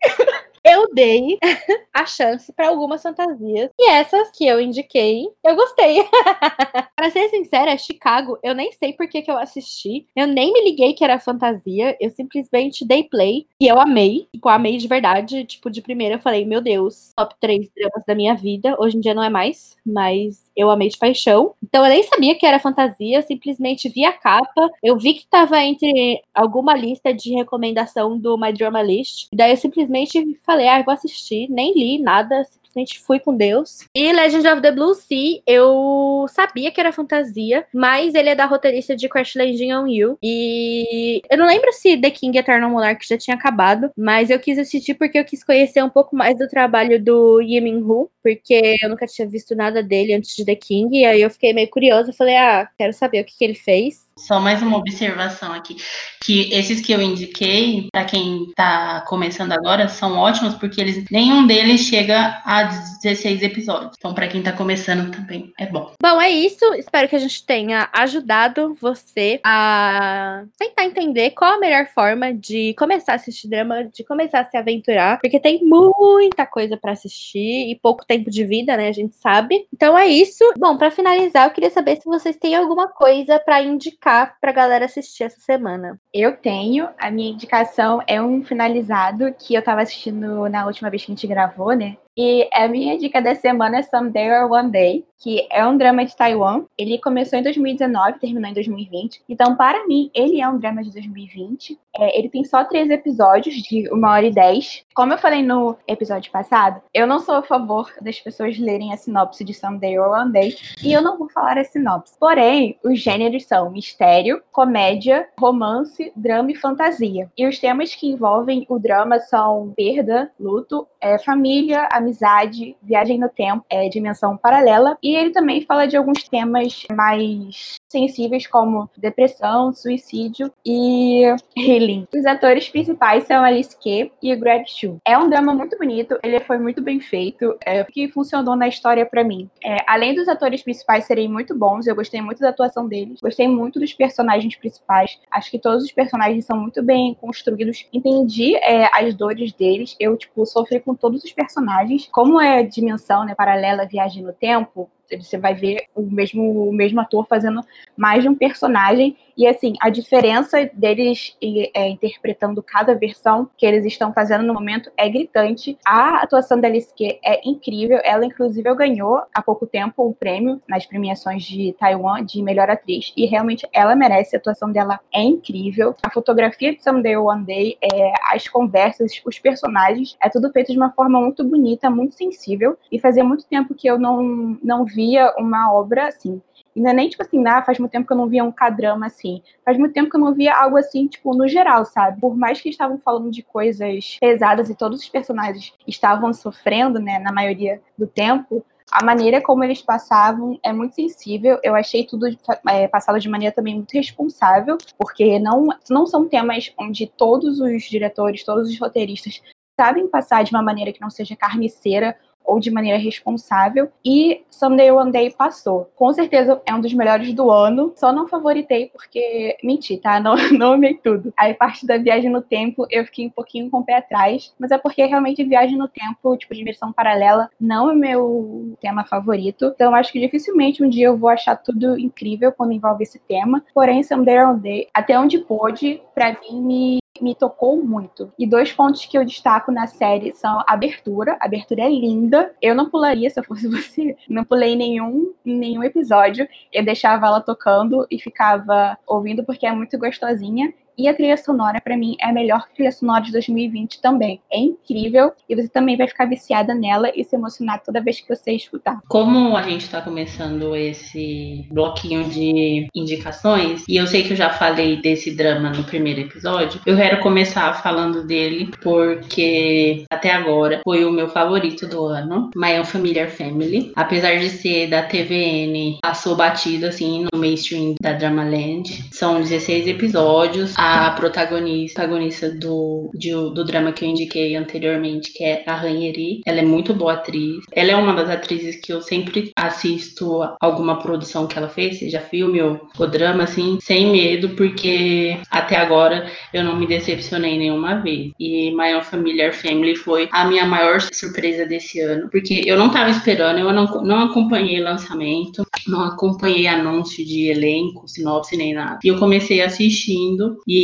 eu 0.64 0.92
dei 0.92 1.38
a 1.92 2.06
chance 2.06 2.52
para 2.52 2.68
algumas 2.68 3.02
fantasias. 3.02 3.70
E 3.78 3.90
essas 3.90 4.30
que 4.30 4.46
eu 4.46 4.60
indiquei, 4.60 5.28
eu 5.44 5.56
gostei. 5.56 6.04
pra 6.96 7.10
ser 7.10 7.28
sincera, 7.28 7.76
Chicago, 7.76 8.38
eu 8.42 8.54
nem 8.54 8.72
sei 8.72 8.92
por 8.92 9.08
que, 9.08 9.22
que 9.22 9.30
eu 9.30 9.38
assisti. 9.38 10.06
Eu 10.14 10.26
nem 10.26 10.52
me 10.52 10.62
liguei 10.64 10.92
que 10.92 11.04
era 11.04 11.18
fantasia. 11.18 11.96
Eu 12.00 12.10
simplesmente 12.10 12.84
dei 12.84 13.04
play 13.04 13.46
e 13.60 13.66
eu 13.66 13.80
amei. 13.80 14.28
Tipo, 14.32 14.48
amei 14.48 14.76
de 14.76 14.88
verdade. 14.88 15.44
Tipo, 15.44 15.70
de 15.70 15.82
primeira 15.82 16.16
eu 16.16 16.20
falei, 16.20 16.44
meu 16.44 16.60
Deus, 16.60 17.12
top 17.16 17.34
3 17.40 17.68
dramas 17.74 18.04
da 18.06 18.14
minha 18.14 18.34
vida. 18.34 18.76
Hoje 18.78 18.96
em 18.96 19.00
dia 19.00 19.14
não 19.14 19.22
é 19.22 19.30
mais, 19.30 19.76
mas 19.84 20.50
eu 20.56 20.70
amei 20.70 20.88
de 20.88 20.98
paixão. 20.98 21.54
Então 21.62 21.84
eu 21.84 21.90
nem 21.90 22.02
sabia 22.02 22.34
que 22.34 22.46
era 22.46 22.58
fantasia, 22.58 23.22
simplesmente 23.22 23.88
vi 23.88 24.04
a 24.04 24.12
capa. 24.12 24.70
Eu 24.82 24.98
vi 24.98 25.14
que 25.14 25.20
estava 25.20 25.58
entre 25.62 26.22
alguma 26.34 26.74
lista 26.74 27.14
de 27.14 27.34
recomendação 27.34 28.18
do 28.18 28.36
My 28.36 28.52
Drama 28.52 28.82
List. 28.82 29.28
Daí 29.32 29.52
eu 29.52 29.56
simplesmente 29.56 30.38
falei, 30.50 30.68
ah, 30.68 30.82
vou 30.82 30.92
assistir. 30.92 31.48
Nem 31.48 31.72
li 31.74 31.98
nada, 32.02 32.44
simplesmente 32.44 32.98
fui 33.00 33.20
com 33.20 33.36
Deus. 33.36 33.86
E 33.94 34.12
Legend 34.12 34.48
of 34.48 34.62
the 34.62 34.72
Blue 34.72 34.94
Sea, 34.94 35.40
eu 35.46 36.26
sabia 36.28 36.70
que 36.70 36.80
era 36.80 36.92
fantasia, 36.92 37.66
mas 37.72 38.14
ele 38.14 38.30
é 38.30 38.34
da 38.34 38.46
roteirista 38.46 38.96
de 38.96 39.08
Crash 39.08 39.34
Landing 39.36 39.72
on 39.72 39.86
You. 39.86 40.18
E 40.22 41.22
eu 41.30 41.38
não 41.38 41.46
lembro 41.46 41.72
se 41.72 41.96
The 41.96 42.10
King 42.10 42.38
Eternal 42.38 42.70
Monarch 42.70 43.06
já 43.06 43.16
tinha 43.16 43.36
acabado, 43.36 43.90
mas 43.96 44.30
eu 44.30 44.40
quis 44.40 44.58
assistir 44.58 44.94
porque 44.94 45.18
eu 45.18 45.24
quis 45.24 45.44
conhecer 45.44 45.82
um 45.82 45.90
pouco 45.90 46.16
mais 46.16 46.36
do 46.36 46.48
trabalho 46.48 47.02
do 47.02 47.40
Yi 47.40 47.60
Min-Ho, 47.60 48.10
porque 48.22 48.76
eu 48.82 48.88
nunca 48.88 49.06
tinha 49.06 49.28
visto 49.28 49.54
nada 49.54 49.82
dele 49.82 50.14
antes 50.14 50.34
de 50.34 50.44
The 50.44 50.54
King, 50.54 50.98
e 50.98 51.04
aí 51.04 51.22
eu 51.22 51.30
fiquei 51.30 51.52
meio 51.52 51.68
curiosa, 51.68 52.12
falei, 52.12 52.36
ah, 52.36 52.68
quero 52.76 52.92
saber 52.92 53.20
o 53.20 53.24
que, 53.24 53.36
que 53.36 53.44
ele 53.44 53.54
fez. 53.54 54.09
Só 54.20 54.38
mais 54.38 54.62
uma 54.62 54.76
observação 54.76 55.52
aqui, 55.52 55.76
que 56.22 56.52
esses 56.52 56.80
que 56.80 56.92
eu 56.92 57.00
indiquei, 57.00 57.88
para 57.90 58.04
quem 58.04 58.44
está 58.44 59.00
começando 59.08 59.52
agora, 59.52 59.88
são 59.88 60.18
ótimos 60.18 60.54
porque 60.54 60.80
eles 60.80 61.04
nenhum 61.10 61.46
deles 61.46 61.80
chega 61.80 62.40
a 62.44 62.64
16 63.02 63.42
episódios. 63.42 63.92
Então, 63.98 64.12
para 64.12 64.28
quem 64.28 64.40
está 64.40 64.52
começando 64.52 65.10
também 65.10 65.52
é 65.58 65.66
bom. 65.66 65.92
Bom, 66.00 66.20
é 66.20 66.28
isso. 66.28 66.64
Espero 66.74 67.08
que 67.08 67.16
a 67.16 67.18
gente 67.18 67.44
tenha 67.44 67.88
ajudado 67.92 68.76
você 68.80 69.40
a 69.42 70.44
tentar 70.58 70.84
entender 70.84 71.30
qual 71.30 71.54
a 71.54 71.58
melhor 71.58 71.86
forma 71.86 72.34
de 72.34 72.74
começar 72.74 73.12
a 73.12 73.16
assistir 73.16 73.48
drama, 73.48 73.84
de 73.84 74.04
começar 74.04 74.40
a 74.40 74.44
se 74.44 74.56
aventurar, 74.56 75.18
porque 75.20 75.40
tem 75.40 75.64
muita 75.64 76.44
coisa 76.46 76.76
para 76.76 76.92
assistir 76.92 77.70
e 77.70 77.78
pouco 77.82 78.04
tempo 78.06 78.30
de 78.30 78.44
vida, 78.44 78.76
né? 78.76 78.88
A 78.88 78.92
gente 78.92 79.16
sabe. 79.16 79.66
Então 79.72 79.96
é 79.96 80.06
isso. 80.06 80.44
Bom, 80.58 80.76
para 80.76 80.90
finalizar, 80.90 81.48
eu 81.48 81.54
queria 81.54 81.70
saber 81.70 81.96
se 81.96 82.04
vocês 82.04 82.36
têm 82.36 82.54
alguma 82.54 82.88
coisa 82.88 83.38
para 83.38 83.62
indicar 83.62 84.09
indicar 84.10 84.36
pra 84.40 84.52
galera 84.52 84.84
assistir 84.84 85.24
essa 85.24 85.40
semana? 85.40 85.98
Eu 86.12 86.36
tenho. 86.36 86.88
A 86.98 87.10
minha 87.10 87.30
indicação 87.30 88.02
é 88.06 88.20
um 88.20 88.42
finalizado 88.42 89.32
que 89.38 89.54
eu 89.54 89.62
tava 89.62 89.82
assistindo 89.82 90.48
na 90.48 90.66
última 90.66 90.90
vez 90.90 91.04
que 91.04 91.12
a 91.12 91.14
gente 91.14 91.26
gravou, 91.26 91.72
né? 91.72 91.96
E 92.16 92.48
a 92.52 92.66
minha 92.66 92.98
dica 92.98 93.22
da 93.22 93.34
semana 93.34 93.78
é 93.78 93.82
Someday 93.82 94.30
or 94.30 94.50
One 94.50 94.70
Day, 94.70 95.04
que 95.20 95.46
é 95.50 95.64
um 95.66 95.76
drama 95.76 96.04
de 96.04 96.16
Taiwan. 96.16 96.64
Ele 96.76 96.98
começou 96.98 97.38
em 97.38 97.42
2019, 97.42 98.18
terminou 98.18 98.50
em 98.50 98.54
2020. 98.54 99.22
Então, 99.28 99.54
para 99.54 99.86
mim, 99.86 100.10
ele 100.14 100.40
é 100.40 100.48
um 100.48 100.58
drama 100.58 100.82
de 100.82 100.90
2020. 100.90 101.78
É, 101.96 102.18
ele 102.18 102.28
tem 102.28 102.42
só 102.44 102.64
três 102.64 102.88
episódios, 102.90 103.54
de 103.56 103.88
uma 103.92 104.12
hora 104.12 104.26
e 104.26 104.32
dez. 104.32 104.82
Como 104.94 105.12
eu 105.12 105.18
falei 105.18 105.42
no 105.42 105.76
episódio 105.86 106.32
passado, 106.32 106.80
eu 106.94 107.06
não 107.06 107.18
sou 107.18 107.34
a 107.34 107.42
favor 107.42 107.92
das 108.00 108.18
pessoas 108.18 108.58
lerem 108.58 108.92
a 108.92 108.96
sinopse 108.96 109.44
de 109.44 109.52
Someday 109.52 109.98
or 109.98 110.10
One 110.10 110.32
Day, 110.32 110.56
e 110.82 110.92
eu 110.92 111.02
não 111.02 111.18
vou 111.18 111.28
falar 111.28 111.58
a 111.58 111.64
sinopse. 111.64 112.14
Porém, 112.18 112.78
os 112.84 112.98
gêneros 112.98 113.44
são 113.44 113.70
mistério, 113.70 114.42
comédia, 114.50 115.28
romance, 115.38 116.12
drama 116.16 116.52
e 116.52 116.56
fantasia. 116.56 117.30
E 117.36 117.46
os 117.46 117.58
temas 117.58 117.94
que 117.94 118.08
envolvem 118.08 118.64
o 118.68 118.78
drama 118.78 119.18
são 119.18 119.72
perda, 119.76 120.30
luto, 120.38 120.86
é, 121.00 121.18
família, 121.18 121.88
amizade, 121.92 122.76
viagem 122.82 123.18
no 123.18 123.28
tempo, 123.28 123.64
é, 123.68 123.88
dimensão 123.88 124.36
paralela. 124.36 124.96
E 125.02 125.09
ele 125.14 125.30
também 125.30 125.62
fala 125.62 125.86
de 125.86 125.96
alguns 125.96 126.24
temas 126.28 126.84
mais 126.92 127.76
sensíveis 127.88 128.46
como 128.46 128.88
depressão, 128.96 129.72
suicídio 129.72 130.52
e 130.64 131.24
healing. 131.56 132.06
Os 132.14 132.24
atores 132.24 132.68
principais 132.68 133.24
são 133.24 133.42
Alice 133.42 133.76
Kay 133.82 134.12
e 134.22 134.34
Greg 134.36 134.64
Chu. 134.68 134.98
É 135.04 135.18
um 135.18 135.28
drama 135.28 135.52
muito 135.52 135.76
bonito, 135.76 136.18
ele 136.22 136.38
foi 136.40 136.58
muito 136.58 136.80
bem 136.80 137.00
feito, 137.00 137.56
é, 137.64 137.84
que 137.84 138.08
funcionou 138.08 138.54
na 138.54 138.68
história 138.68 139.04
para 139.04 139.24
mim. 139.24 139.50
É, 139.64 139.78
além 139.86 140.14
dos 140.14 140.28
atores 140.28 140.62
principais 140.62 141.04
serem 141.04 141.28
muito 141.28 141.56
bons, 141.56 141.86
eu 141.86 141.94
gostei 141.94 142.20
muito 142.20 142.40
da 142.40 142.50
atuação 142.50 142.86
deles, 142.86 143.20
gostei 143.20 143.48
muito 143.48 143.80
dos 143.80 143.92
personagens 143.92 144.54
principais. 144.56 145.18
Acho 145.30 145.50
que 145.50 145.58
todos 145.58 145.84
os 145.84 145.92
personagens 145.92 146.44
são 146.44 146.56
muito 146.56 146.82
bem 146.82 147.14
construídos. 147.20 147.86
Entendi 147.92 148.54
é, 148.56 148.88
as 148.92 149.14
dores 149.14 149.52
deles. 149.52 149.96
Eu 149.98 150.16
tipo 150.16 150.46
sofri 150.46 150.80
com 150.80 150.94
todos 150.94 151.24
os 151.24 151.32
personagens. 151.32 152.08
Como 152.12 152.40
é 152.40 152.62
dimensão, 152.62 153.24
né, 153.24 153.34
paralela, 153.34 153.86
viagem 153.86 154.22
no 154.22 154.32
tempo, 154.32 154.88
você 155.18 155.38
vai 155.38 155.54
ver 155.54 155.84
o 155.94 156.02
mesmo, 156.02 156.68
o 156.68 156.72
mesmo 156.72 157.00
ator 157.00 157.26
fazendo 157.26 157.60
mais 157.96 158.22
de 158.22 158.28
um 158.28 158.34
personagem. 158.34 159.16
E 159.36 159.46
assim, 159.46 159.74
a 159.80 159.88
diferença 159.88 160.68
deles 160.72 161.36
é, 161.74 161.88
interpretando 161.88 162.62
cada 162.62 162.94
versão 162.94 163.48
que 163.56 163.64
eles 163.64 163.84
estão 163.84 164.12
fazendo 164.12 164.44
no 164.44 164.52
momento 164.52 164.90
é 164.96 165.08
gritante. 165.08 165.78
A 165.84 166.22
atuação 166.22 166.60
da 166.60 166.68
Alice 166.68 166.92
é 167.24 167.48
incrível. 167.48 167.98
Ela, 168.04 168.26
inclusive, 168.26 168.74
ganhou 168.74 169.22
há 169.34 169.42
pouco 169.42 169.66
tempo 169.66 170.06
um 170.06 170.12
prêmio 170.12 170.60
nas 170.68 170.84
premiações 170.84 171.42
de 171.42 171.74
Taiwan 171.78 172.24
de 172.24 172.42
melhor 172.42 172.68
atriz. 172.68 173.12
E 173.16 173.26
realmente 173.26 173.66
ela 173.72 173.96
merece. 173.96 174.36
A 174.36 174.38
atuação 174.38 174.70
dela 174.70 175.00
é 175.12 175.22
incrível. 175.22 175.94
A 176.02 176.10
fotografia 176.10 176.74
de 176.74 176.82
Someday 176.82 177.16
One 177.16 177.44
Day, 177.44 177.78
é, 177.80 178.12
as 178.32 178.46
conversas, 178.46 179.20
os 179.24 179.38
personagens, 179.38 180.16
é 180.22 180.28
tudo 180.28 180.52
feito 180.52 180.70
de 180.70 180.78
uma 180.78 180.92
forma 180.92 181.20
muito 181.20 181.42
bonita, 181.42 181.88
muito 181.88 182.14
sensível. 182.14 182.76
E 182.92 182.98
fazia 182.98 183.24
muito 183.24 183.46
tempo 183.46 183.74
que 183.74 183.88
eu 183.88 183.98
não, 183.98 184.58
não 184.62 184.84
vi 184.84 184.99
via 185.00 185.34
uma 185.38 185.72
obra 185.72 186.08
assim. 186.08 186.42
É 186.76 186.92
nem 186.92 187.08
tipo 187.08 187.22
assim, 187.22 187.42
ah, 187.46 187.62
faz 187.62 187.78
muito 187.78 187.90
tempo 187.90 188.06
que 188.06 188.12
eu 188.12 188.16
não 188.16 188.28
via 188.28 188.44
um 188.44 188.52
cadrama 188.52 189.06
assim. 189.06 189.42
Faz 189.64 189.78
muito 189.78 189.94
tempo 189.94 190.10
que 190.10 190.16
eu 190.16 190.20
não 190.20 190.34
via 190.34 190.54
algo 190.54 190.76
assim, 190.76 191.06
tipo, 191.06 191.34
no 191.34 191.48
geral, 191.48 191.86
sabe? 191.86 192.20
Por 192.20 192.36
mais 192.36 192.60
que 192.60 192.68
estavam 192.68 192.98
falando 192.98 193.30
de 193.30 193.42
coisas 193.42 194.18
pesadas 194.20 194.68
e 194.68 194.74
todos 194.74 195.00
os 195.00 195.08
personagens 195.08 195.72
estavam 195.88 196.32
sofrendo, 196.34 197.00
né, 197.00 197.18
na 197.18 197.32
maioria 197.32 197.80
do 197.98 198.06
tempo, 198.06 198.64
a 198.92 199.02
maneira 199.02 199.40
como 199.40 199.64
eles 199.64 199.80
passavam 199.80 200.60
é 200.62 200.72
muito 200.72 200.94
sensível. 200.94 201.58
Eu 201.62 201.74
achei 201.74 202.04
tudo 202.04 202.26
é, 202.68 202.86
passado 202.86 203.18
de 203.18 203.28
maneira 203.28 203.54
também 203.54 203.74
muito 203.74 203.92
responsável, 203.92 204.76
porque 204.98 205.38
não, 205.38 205.68
não 205.88 206.06
são 206.06 206.28
temas 206.28 206.72
onde 206.78 207.06
todos 207.06 207.58
os 207.58 207.82
diretores, 207.84 208.44
todos 208.44 208.68
os 208.68 208.78
roteiristas 208.78 209.42
sabem 209.80 210.06
passar 210.06 210.44
de 210.44 210.50
uma 210.50 210.62
maneira 210.62 210.92
que 210.92 211.00
não 211.00 211.08
seja 211.08 211.34
carniceira 211.34 212.14
ou 212.44 212.58
de 212.58 212.70
maneira 212.70 212.98
responsável. 212.98 213.90
E 214.04 214.42
Someday 214.50 214.90
One 214.90 215.12
Day 215.12 215.30
passou. 215.30 215.90
Com 215.96 216.12
certeza 216.12 216.60
é 216.66 216.74
um 216.74 216.80
dos 216.80 216.92
melhores 216.92 217.32
do 217.32 217.50
ano. 217.50 217.92
Só 217.96 218.12
não 218.12 218.28
favoritei 218.28 218.90
porque. 218.92 219.56
Menti, 219.62 219.96
tá? 219.96 220.20
Não, 220.20 220.34
não 220.58 220.72
amei 220.72 220.94
tudo. 220.94 221.32
Aí, 221.36 221.54
parte 221.54 221.86
da 221.86 221.96
viagem 221.96 222.30
no 222.30 222.42
tempo, 222.42 222.86
eu 222.90 223.04
fiquei 223.04 223.26
um 223.26 223.30
pouquinho 223.30 223.70
com 223.70 223.78
o 223.78 223.84
pé 223.84 223.96
atrás. 223.96 224.54
Mas 224.58 224.70
é 224.70 224.78
porque 224.78 225.04
realmente 225.04 225.44
viagem 225.44 225.76
no 225.76 225.88
tempo, 225.88 226.36
tipo, 226.36 226.54
diversão 226.54 226.92
paralela, 226.92 227.48
não 227.60 227.90
é 227.90 227.94
meu 227.94 228.76
tema 228.80 229.04
favorito. 229.04 229.72
Então, 229.74 229.94
acho 229.94 230.12
que 230.12 230.20
dificilmente 230.20 230.82
um 230.82 230.88
dia 230.88 231.06
eu 231.06 231.16
vou 231.16 231.30
achar 231.30 231.56
tudo 231.56 231.98
incrível 231.98 232.52
quando 232.52 232.72
envolve 232.72 233.02
esse 233.02 233.18
tema. 233.18 233.62
Porém, 233.74 234.02
Someday 234.02 234.38
One 234.38 234.60
Day, 234.60 234.88
até 234.92 235.18
onde 235.18 235.38
pôde, 235.38 236.02
pra 236.14 236.32
mim, 236.32 236.60
me 236.60 236.99
me 237.20 237.34
tocou 237.34 237.82
muito. 237.82 238.32
E 238.38 238.46
dois 238.46 238.72
pontos 238.72 239.04
que 239.06 239.16
eu 239.16 239.24
destaco 239.24 239.70
na 239.70 239.86
série 239.86 240.32
são 240.34 240.60
a 240.60 240.64
abertura. 240.68 241.36
A 241.40 241.46
abertura 241.46 241.82
é 241.82 241.88
linda. 241.88 242.54
Eu 242.60 242.74
não 242.74 242.88
pularia 242.90 243.28
se 243.30 243.38
eu 243.38 243.44
fosse 243.44 243.66
você. 243.68 244.16
Não 244.28 244.44
pulei 244.44 244.76
nenhum, 244.76 245.32
nenhum 245.44 245.84
episódio. 245.84 246.48
Eu 246.72 246.84
deixava 246.84 247.26
ela 247.26 247.40
tocando 247.40 248.06
e 248.10 248.18
ficava 248.18 248.98
ouvindo 249.06 249.44
porque 249.44 249.66
é 249.66 249.72
muito 249.72 249.98
gostosinha. 249.98 250.72
E 251.00 251.08
a 251.08 251.14
trilha 251.14 251.38
sonora, 251.38 251.80
para 251.80 251.96
mim, 251.96 252.14
é 252.20 252.28
a 252.28 252.32
melhor 252.32 252.66
trilha 252.74 252.92
sonora 252.92 253.22
de 253.22 253.32
2020 253.32 254.02
também. 254.02 254.38
É 254.52 254.58
incrível 254.58 255.32
e 255.48 255.56
você 255.56 255.66
também 255.66 255.96
vai 255.96 256.06
ficar 256.06 256.26
viciada 256.26 256.74
nela 256.74 257.10
e 257.16 257.24
se 257.24 257.34
emocionar 257.34 257.82
toda 257.82 258.02
vez 258.02 258.20
que 258.20 258.28
você 258.28 258.52
escutar. 258.52 259.00
Como 259.08 259.56
a 259.56 259.62
gente 259.62 259.80
está 259.80 260.02
começando 260.02 260.76
esse 260.76 261.66
bloquinho 261.70 262.24
de 262.24 262.86
indicações, 262.94 263.82
e 263.88 263.96
eu 263.96 264.06
sei 264.06 264.24
que 264.24 264.34
eu 264.34 264.36
já 264.36 264.50
falei 264.50 265.00
desse 265.00 265.34
drama 265.34 265.70
no 265.70 265.84
primeiro 265.84 266.20
episódio, 266.20 266.82
eu 266.84 266.98
quero 266.98 267.22
começar 267.22 267.72
falando 267.82 268.22
dele 268.22 268.70
porque 268.82 270.04
até 270.12 270.30
agora 270.32 270.82
foi 270.84 271.06
o 271.06 271.10
meu 271.10 271.30
favorito 271.30 271.86
do 271.86 272.04
ano, 272.04 272.50
My 272.54 272.78
Unfamiliar 272.78 273.30
Family. 273.30 273.90
Apesar 273.96 274.38
de 274.38 274.50
ser 274.50 274.90
da 274.90 275.02
TVN, 275.02 275.98
passou 276.02 276.36
batido 276.36 276.84
assim 276.84 277.26
no 277.32 277.40
mainstream 277.40 277.94
da 278.02 278.12
Drama 278.12 278.44
Land. 278.44 279.08
São 279.12 279.40
16 279.40 279.86
episódios. 279.86 280.74
A 280.76 280.89
a 280.90 281.10
protagonista, 281.12 282.02
protagonista 282.02 282.50
do, 282.50 283.10
de, 283.14 283.30
do 283.30 283.64
drama 283.64 283.92
que 283.92 284.04
eu 284.04 284.08
indiquei 284.08 284.56
anteriormente, 284.56 285.32
que 285.32 285.44
é 285.44 285.62
a 285.66 285.74
Ranheri. 285.74 286.40
Ela 286.44 286.60
é 286.60 286.64
muito 286.64 286.94
boa 286.94 287.14
atriz. 287.14 287.64
Ela 287.72 287.92
é 287.92 287.96
uma 287.96 288.14
das 288.14 288.28
atrizes 288.28 288.76
que 288.76 288.92
eu 288.92 289.00
sempre 289.00 289.52
assisto 289.56 290.40
alguma 290.60 290.98
produção 290.98 291.46
que 291.46 291.56
ela 291.56 291.68
fez, 291.68 291.98
seja 291.98 292.20
filme 292.20 292.60
ou, 292.60 292.88
ou 292.98 293.06
drama, 293.06 293.44
assim, 293.44 293.78
sem 293.80 294.10
medo, 294.10 294.50
porque 294.50 295.36
até 295.50 295.76
agora 295.76 296.30
eu 296.52 296.64
não 296.64 296.76
me 296.76 296.86
decepcionei 296.86 297.58
nenhuma 297.58 298.00
vez. 298.00 298.32
E 298.38 298.70
My 298.72 299.00
Familiar 299.02 299.52
Family 299.52 299.96
foi 299.96 300.28
a 300.32 300.44
minha 300.46 300.66
maior 300.66 301.00
surpresa 301.00 301.64
desse 301.66 302.00
ano, 302.00 302.28
porque 302.30 302.62
eu 302.66 302.76
não 302.76 302.90
tava 302.90 303.10
esperando, 303.10 303.58
eu 303.58 303.72
não, 303.72 303.86
não 304.02 304.24
acompanhei 304.24 304.80
lançamento, 304.80 305.64
não 305.86 306.04
acompanhei 306.04 306.66
anúncio 306.66 307.24
de 307.24 307.50
elenco, 307.50 308.08
sinopse 308.08 308.56
nem 308.56 308.74
nada. 308.74 308.98
E 309.04 309.08
eu 309.08 309.18
comecei 309.18 309.62
assistindo 309.62 310.58
e 310.66 310.79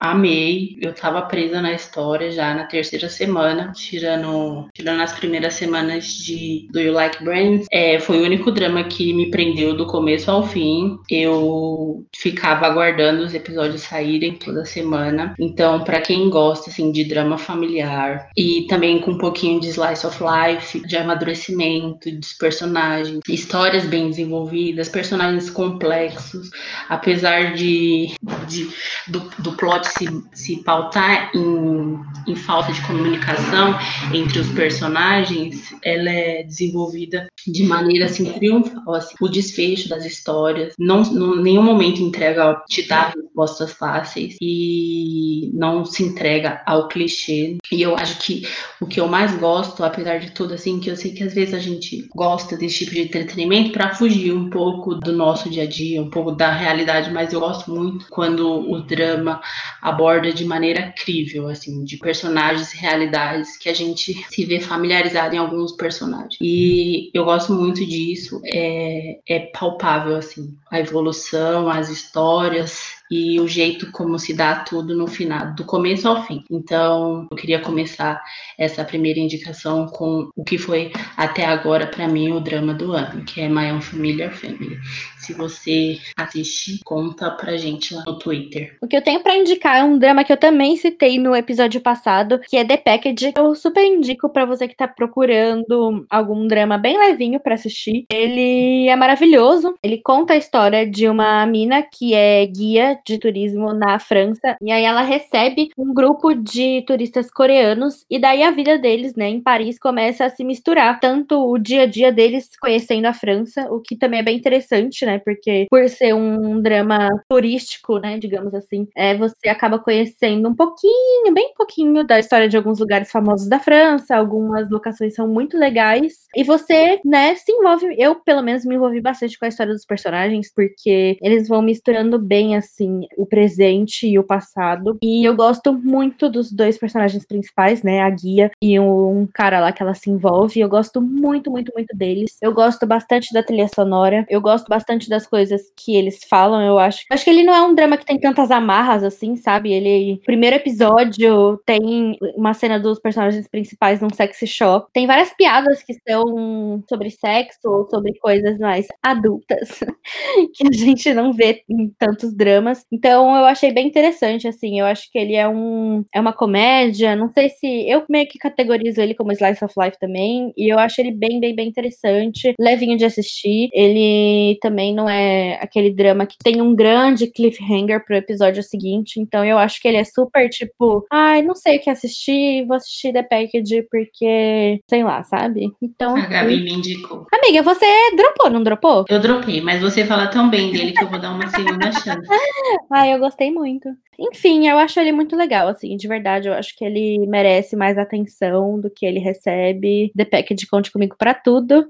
amei. 0.00 0.78
Eu 0.80 0.94
tava 0.94 1.20
presa 1.22 1.60
na 1.60 1.72
história 1.74 2.32
já 2.32 2.54
na 2.54 2.64
terceira 2.64 3.08
semana, 3.08 3.72
tirando, 3.74 4.68
tirando 4.72 5.02
as 5.02 5.12
primeiras 5.12 5.54
semanas 5.54 6.06
de 6.06 6.66
Do 6.72 6.80
You 6.80 6.92
Like 6.92 7.22
Brands. 7.22 7.66
É, 7.70 8.00
foi 8.00 8.18
o 8.18 8.24
único 8.24 8.50
drama 8.50 8.84
que 8.84 9.12
me 9.12 9.30
prendeu 9.30 9.76
do 9.76 9.86
começo 9.86 10.30
ao 10.30 10.46
fim. 10.46 10.98
Eu 11.08 12.04
ficava 12.16 12.66
aguardando 12.66 13.22
os 13.24 13.34
episódios 13.34 13.82
saírem 13.82 14.34
toda 14.34 14.64
semana. 14.64 15.34
Então, 15.38 15.84
para 15.84 16.00
quem 16.00 16.30
gosta 16.30 16.70
assim 16.70 16.90
de 16.90 17.04
drama 17.04 17.36
familiar 17.36 18.30
e 18.36 18.66
também 18.68 19.00
com 19.00 19.12
um 19.12 19.18
pouquinho 19.18 19.60
de 19.60 19.68
slice 19.68 20.06
of 20.06 20.18
life, 20.22 20.80
de 20.86 20.96
amadurecimento 20.96 22.10
dos 22.10 22.32
personagens, 22.32 23.20
histórias 23.28 23.84
bem 23.84 24.08
desenvolvidas, 24.08 24.88
personagens 24.88 25.50
complexos, 25.50 26.50
apesar 26.88 27.54
de, 27.54 28.14
de 28.48 28.68
do, 29.08 29.20
do 29.38 29.52
plot 29.52 29.86
se, 29.88 30.06
se 30.32 30.56
pautar 30.62 31.30
em, 31.34 31.98
em 32.26 32.36
falta 32.36 32.72
de 32.72 32.80
comunicação 32.86 33.78
entre 34.12 34.38
os 34.38 34.48
personagens, 34.48 35.74
ela 35.84 36.10
é 36.10 36.42
desenvolvida 36.42 37.26
de 37.46 37.64
maneira 37.64 38.06
assim 38.06 38.32
triunfal, 38.32 38.94
assim, 38.94 39.14
o 39.20 39.28
desfecho 39.28 39.88
das 39.88 40.04
histórias, 40.04 40.74
não, 40.78 41.02
em 41.02 41.42
nenhum 41.42 41.62
momento 41.62 42.02
entrega 42.02 42.62
te 42.68 42.86
dá 42.86 43.12
respostas 43.14 43.72
fáceis 43.72 44.36
e 44.40 45.50
não 45.54 45.84
se 45.84 46.02
entrega 46.02 46.62
ao 46.66 46.88
clichê. 46.88 47.56
E 47.72 47.82
eu 47.82 47.96
acho 47.96 48.18
que 48.18 48.46
o 48.80 48.86
que 48.86 49.00
eu 49.00 49.08
mais 49.08 49.34
gosto, 49.36 49.84
apesar 49.84 50.18
de 50.18 50.30
tudo, 50.32 50.54
assim, 50.54 50.80
que 50.80 50.90
eu 50.90 50.96
sei 50.96 51.12
que 51.12 51.22
às 51.22 51.34
vezes 51.34 51.54
a 51.54 51.58
gente 51.58 52.08
gosta 52.14 52.56
desse 52.56 52.80
tipo 52.80 52.92
de 52.92 53.02
entretenimento 53.02 53.72
para 53.72 53.94
fugir 53.94 54.32
um 54.32 54.50
pouco 54.50 54.94
do 54.94 55.12
nosso 55.12 55.48
dia 55.48 55.64
a 55.64 55.66
dia, 55.66 56.02
um 56.02 56.10
pouco 56.10 56.32
da 56.32 56.50
realidade, 56.50 57.10
mas 57.10 57.32
eu 57.32 57.40
gosto 57.40 57.70
muito 57.70 58.06
quando 58.10 58.69
o 58.70 58.80
drama 58.80 59.40
aborda 59.80 60.32
de 60.32 60.44
maneira 60.44 60.92
crível, 60.96 61.48
assim, 61.48 61.84
de 61.84 61.96
personagens 61.96 62.72
e 62.72 62.78
realidades 62.78 63.56
que 63.56 63.68
a 63.68 63.74
gente 63.74 64.24
se 64.28 64.44
vê 64.44 64.60
familiarizado 64.60 65.34
em 65.34 65.38
alguns 65.38 65.72
personagens. 65.72 66.36
E 66.40 67.10
eu 67.12 67.24
gosto 67.24 67.52
muito 67.52 67.84
disso, 67.84 68.40
é, 68.44 69.18
é 69.28 69.38
palpável, 69.52 70.16
assim, 70.16 70.56
a 70.70 70.78
evolução, 70.78 71.68
as 71.68 71.88
histórias, 71.88 73.00
e 73.10 73.40
o 73.40 73.48
jeito 73.48 73.90
como 73.90 74.18
se 74.18 74.32
dá 74.32 74.54
tudo 74.60 74.96
no 74.96 75.08
final, 75.08 75.52
do 75.54 75.64
começo 75.64 76.06
ao 76.06 76.24
fim. 76.24 76.44
Então, 76.48 77.26
eu 77.28 77.36
queria 77.36 77.58
começar 77.58 78.22
essa 78.56 78.84
primeira 78.84 79.18
indicação 79.18 79.86
com 79.86 80.30
o 80.36 80.44
que 80.44 80.56
foi 80.56 80.92
até 81.16 81.44
agora 81.44 81.88
para 81.88 82.06
mim 82.06 82.30
o 82.30 82.38
drama 82.38 82.72
do 82.72 82.92
ano, 82.92 83.24
que 83.24 83.40
é 83.40 83.48
My 83.48 83.72
Unfamiliar 83.72 84.32
Family. 84.32 84.78
Se 85.18 85.34
você 85.34 85.98
assistir, 86.16 86.78
conta 86.84 87.30
pra 87.30 87.56
gente 87.56 87.94
lá 87.94 88.04
no 88.06 88.18
Twitter. 88.18 88.76
O 88.80 88.86
que 88.86 88.96
eu 88.96 89.02
tenho 89.02 89.20
para 89.20 89.36
indicar 89.36 89.78
é 89.78 89.84
um 89.84 89.98
drama 89.98 90.22
que 90.22 90.32
eu 90.32 90.36
também 90.36 90.76
citei 90.76 91.18
no 91.18 91.34
episódio 91.34 91.80
passado, 91.80 92.40
que 92.48 92.56
é 92.56 92.64
The 92.64 92.76
Package. 92.76 93.32
Eu 93.36 93.54
super 93.56 93.84
indico 93.84 94.28
para 94.28 94.44
você 94.44 94.68
que 94.68 94.76
tá 94.76 94.86
procurando 94.86 96.06
algum 96.08 96.46
drama 96.46 96.78
bem 96.78 96.96
levinho 96.96 97.40
para 97.40 97.54
assistir. 97.54 98.04
Ele 98.10 98.88
é 98.88 98.94
maravilhoso. 98.94 99.74
Ele 99.82 99.98
conta 99.98 100.34
a 100.34 100.36
história 100.36 100.59
de 100.90 101.08
uma 101.08 101.46
mina 101.46 101.82
que 101.82 102.14
é 102.14 102.44
guia 102.46 102.98
de 103.06 103.18
turismo 103.18 103.72
na 103.72 103.98
França. 103.98 104.56
E 104.60 104.70
aí 104.70 104.84
ela 104.84 105.02
recebe 105.02 105.70
um 105.76 105.94
grupo 105.94 106.34
de 106.34 106.82
turistas 106.86 107.30
coreanos. 107.30 108.04
E 108.10 108.18
daí 108.18 108.42
a 108.42 108.50
vida 108.50 108.78
deles, 108.78 109.14
né, 109.14 109.28
em 109.28 109.40
Paris 109.40 109.78
começa 109.78 110.24
a 110.24 110.30
se 110.30 110.44
misturar. 110.44 111.00
Tanto 111.00 111.50
o 111.50 111.58
dia 111.58 111.82
a 111.82 111.86
dia 111.86 112.12
deles 112.12 112.50
conhecendo 112.60 113.06
a 113.06 113.12
França, 113.12 113.66
o 113.70 113.80
que 113.80 113.96
também 113.96 114.20
é 114.20 114.22
bem 114.22 114.36
interessante, 114.36 115.04
né? 115.06 115.18
Porque 115.18 115.66
por 115.70 115.88
ser 115.88 116.14
um 116.14 116.60
drama 116.60 117.08
turístico, 117.28 117.98
né, 117.98 118.18
digamos 118.18 118.54
assim, 118.54 118.88
é, 118.96 119.16
você 119.16 119.48
acaba 119.48 119.78
conhecendo 119.78 120.48
um 120.48 120.54
pouquinho, 120.54 121.32
bem 121.32 121.52
pouquinho 121.56 122.04
da 122.04 122.18
história 122.18 122.48
de 122.48 122.56
alguns 122.56 122.78
lugares 122.78 123.10
famosos 123.10 123.48
da 123.48 123.58
França. 123.58 124.16
Algumas 124.16 124.70
locações 124.70 125.14
são 125.14 125.28
muito 125.28 125.56
legais. 125.56 126.26
E 126.34 126.44
você, 126.44 127.00
né, 127.04 127.34
se 127.34 127.52
envolve. 127.52 127.94
Eu, 127.98 128.16
pelo 128.16 128.42
menos, 128.42 128.64
me 128.64 128.74
envolvi 128.74 129.00
bastante 129.00 129.38
com 129.38 129.44
a 129.44 129.48
história 129.48 129.72
dos 129.72 129.84
personagens, 129.84 130.49
porque 130.54 131.18
eles 131.20 131.48
vão 131.48 131.62
misturando 131.62 132.18
bem, 132.18 132.56
assim, 132.56 133.06
o 133.16 133.26
presente 133.26 134.06
e 134.06 134.18
o 134.18 134.24
passado. 134.24 134.98
E 135.02 135.24
eu 135.24 135.34
gosto 135.34 135.72
muito 135.72 136.28
dos 136.28 136.52
dois 136.52 136.78
personagens 136.78 137.26
principais, 137.26 137.82
né? 137.82 138.00
A 138.00 138.10
guia 138.10 138.50
e 138.62 138.78
um 138.78 139.26
cara 139.32 139.60
lá 139.60 139.72
que 139.72 139.82
ela 139.82 139.94
se 139.94 140.10
envolve. 140.10 140.60
Eu 140.60 140.68
gosto 140.68 141.00
muito, 141.00 141.50
muito, 141.50 141.72
muito 141.74 141.96
deles. 141.96 142.36
Eu 142.42 142.52
gosto 142.52 142.86
bastante 142.86 143.32
da 143.32 143.42
trilha 143.42 143.68
sonora. 143.74 144.26
Eu 144.28 144.40
gosto 144.40 144.66
bastante 144.68 145.08
das 145.08 145.26
coisas 145.26 145.62
que 145.76 145.96
eles 145.96 146.20
falam, 146.24 146.62
eu 146.62 146.78
acho. 146.78 147.04
Acho 147.10 147.24
que 147.24 147.30
ele 147.30 147.42
não 147.42 147.54
é 147.54 147.62
um 147.62 147.74
drama 147.74 147.96
que 147.96 148.04
tem 148.04 148.18
tantas 148.18 148.50
amarras 148.50 149.02
assim, 149.02 149.36
sabe? 149.36 149.72
Ele. 149.72 150.20
Primeiro 150.24 150.56
episódio 150.56 151.60
tem 151.64 152.16
uma 152.36 152.54
cena 152.54 152.78
dos 152.78 152.98
personagens 152.98 153.46
principais 153.48 154.00
num 154.00 154.10
sexy 154.10 154.46
shop. 154.46 154.88
Tem 154.92 155.06
várias 155.06 155.32
piadas 155.34 155.82
que 155.82 155.94
são 156.08 156.82
sobre 156.88 157.10
sexo 157.10 157.60
ou 157.64 157.88
sobre 157.88 158.18
coisas 158.18 158.58
mais 158.58 158.86
adultas 159.02 159.80
que 160.52 160.66
a 160.66 160.72
gente 160.72 161.12
não 161.14 161.32
vê 161.32 161.62
em 161.68 161.90
tantos 161.98 162.34
dramas. 162.34 162.84
Então 162.92 163.36
eu 163.36 163.44
achei 163.44 163.72
bem 163.72 163.86
interessante, 163.86 164.48
assim. 164.48 164.80
Eu 164.80 164.86
acho 164.86 165.10
que 165.10 165.18
ele 165.18 165.34
é 165.34 165.48
um 165.48 166.04
é 166.14 166.20
uma 166.20 166.32
comédia. 166.32 167.16
Não 167.16 167.30
sei 167.30 167.48
se 167.48 167.66
eu 167.88 168.04
meio 168.08 168.28
que 168.28 168.38
categorizo 168.38 169.00
ele 169.00 169.14
como 169.14 169.32
slice 169.32 169.64
of 169.64 169.74
life 169.78 169.98
também. 169.98 170.52
E 170.56 170.72
eu 170.72 170.78
acho 170.78 171.00
ele 171.00 171.12
bem, 171.12 171.40
bem, 171.40 171.54
bem 171.54 171.68
interessante, 171.68 172.54
levinho 172.58 172.96
de 172.96 173.04
assistir. 173.04 173.68
Ele 173.72 174.58
também 174.60 174.94
não 174.94 175.08
é 175.08 175.58
aquele 175.60 175.90
drama 175.90 176.26
que 176.26 176.36
tem 176.42 176.60
um 176.60 176.74
grande 176.74 177.26
cliffhanger 177.26 178.04
pro 178.04 178.16
episódio 178.16 178.62
seguinte. 178.62 179.20
Então 179.20 179.44
eu 179.44 179.58
acho 179.58 179.80
que 179.80 179.88
ele 179.88 179.96
é 179.96 180.04
super 180.04 180.48
tipo, 180.48 181.06
ai, 181.10 181.42
não 181.42 181.54
sei 181.54 181.76
o 181.76 181.80
que 181.80 181.90
assistir, 181.90 182.66
vou 182.66 182.76
assistir 182.76 183.12
The 183.12 183.22
Package 183.22 183.86
porque, 183.90 184.80
sei 184.88 185.04
lá, 185.04 185.22
sabe? 185.22 185.70
Então. 185.82 186.16
A 186.16 186.26
Gabi 186.26 186.62
me 186.62 186.72
indicou. 186.72 187.26
Amiga, 187.32 187.62
você 187.62 187.86
dropou, 188.16 188.50
não 188.50 188.62
dropou? 188.62 189.04
Eu 189.08 189.20
dropei, 189.20 189.60
mas 189.60 189.80
você 189.80 190.04
fala 190.04 190.28
tão 190.30 190.48
bem 190.48 190.70
dele 190.70 190.92
que 190.92 191.02
eu 191.02 191.08
vou 191.08 191.18
dar 191.18 191.32
uma 191.32 191.48
segunda 191.48 191.92
chance. 191.92 192.26
Ai, 192.90 193.14
eu 193.14 193.18
gostei 193.18 193.50
muito. 193.52 193.88
Enfim, 194.18 194.68
eu 194.68 194.78
acho 194.78 195.00
ele 195.00 195.12
muito 195.12 195.36
legal, 195.36 195.68
assim, 195.68 195.96
de 195.96 196.06
verdade. 196.06 196.48
Eu 196.48 196.54
acho 196.54 196.76
que 196.76 196.84
ele 196.84 197.26
merece 197.26 197.76
mais 197.76 197.98
atenção 197.98 198.80
do 198.80 198.90
que 198.90 199.04
ele 199.06 199.18
recebe. 199.18 200.12
The 200.16 200.24
Package 200.24 200.66
conte 200.66 200.92
comigo 200.92 201.16
para 201.18 201.34
tudo. 201.34 201.86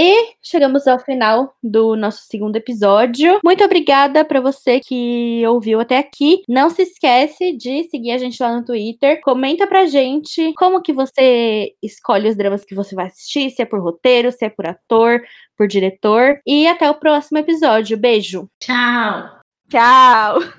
E 0.00 0.34
chegamos 0.40 0.86
ao 0.86 1.00
final 1.00 1.56
do 1.60 1.96
nosso 1.96 2.22
segundo 2.22 2.54
episódio. 2.54 3.40
Muito 3.42 3.64
obrigada 3.64 4.24
para 4.24 4.40
você 4.40 4.78
que 4.78 5.44
ouviu 5.44 5.80
até 5.80 5.98
aqui. 5.98 6.42
Não 6.48 6.70
se 6.70 6.82
esquece 6.82 7.52
de 7.56 7.82
seguir 7.90 8.12
a 8.12 8.18
gente 8.18 8.40
lá 8.40 8.54
no 8.54 8.64
Twitter. 8.64 9.20
Comenta 9.22 9.66
pra 9.66 9.86
gente 9.86 10.52
como 10.56 10.80
que 10.80 10.92
você 10.92 11.72
escolhe 11.82 12.28
os 12.28 12.36
dramas 12.36 12.64
que 12.64 12.76
você 12.76 12.94
vai 12.94 13.06
assistir, 13.06 13.50
se 13.50 13.60
é 13.60 13.64
por 13.64 13.80
roteiro, 13.80 14.30
se 14.30 14.44
é 14.44 14.48
por 14.48 14.68
ator, 14.68 15.20
por 15.56 15.66
diretor. 15.66 16.38
E 16.46 16.68
até 16.68 16.88
o 16.88 16.94
próximo 16.94 17.38
episódio. 17.38 17.98
Beijo. 17.98 18.48
Tchau. 18.60 19.38
Tchau! 19.68 20.38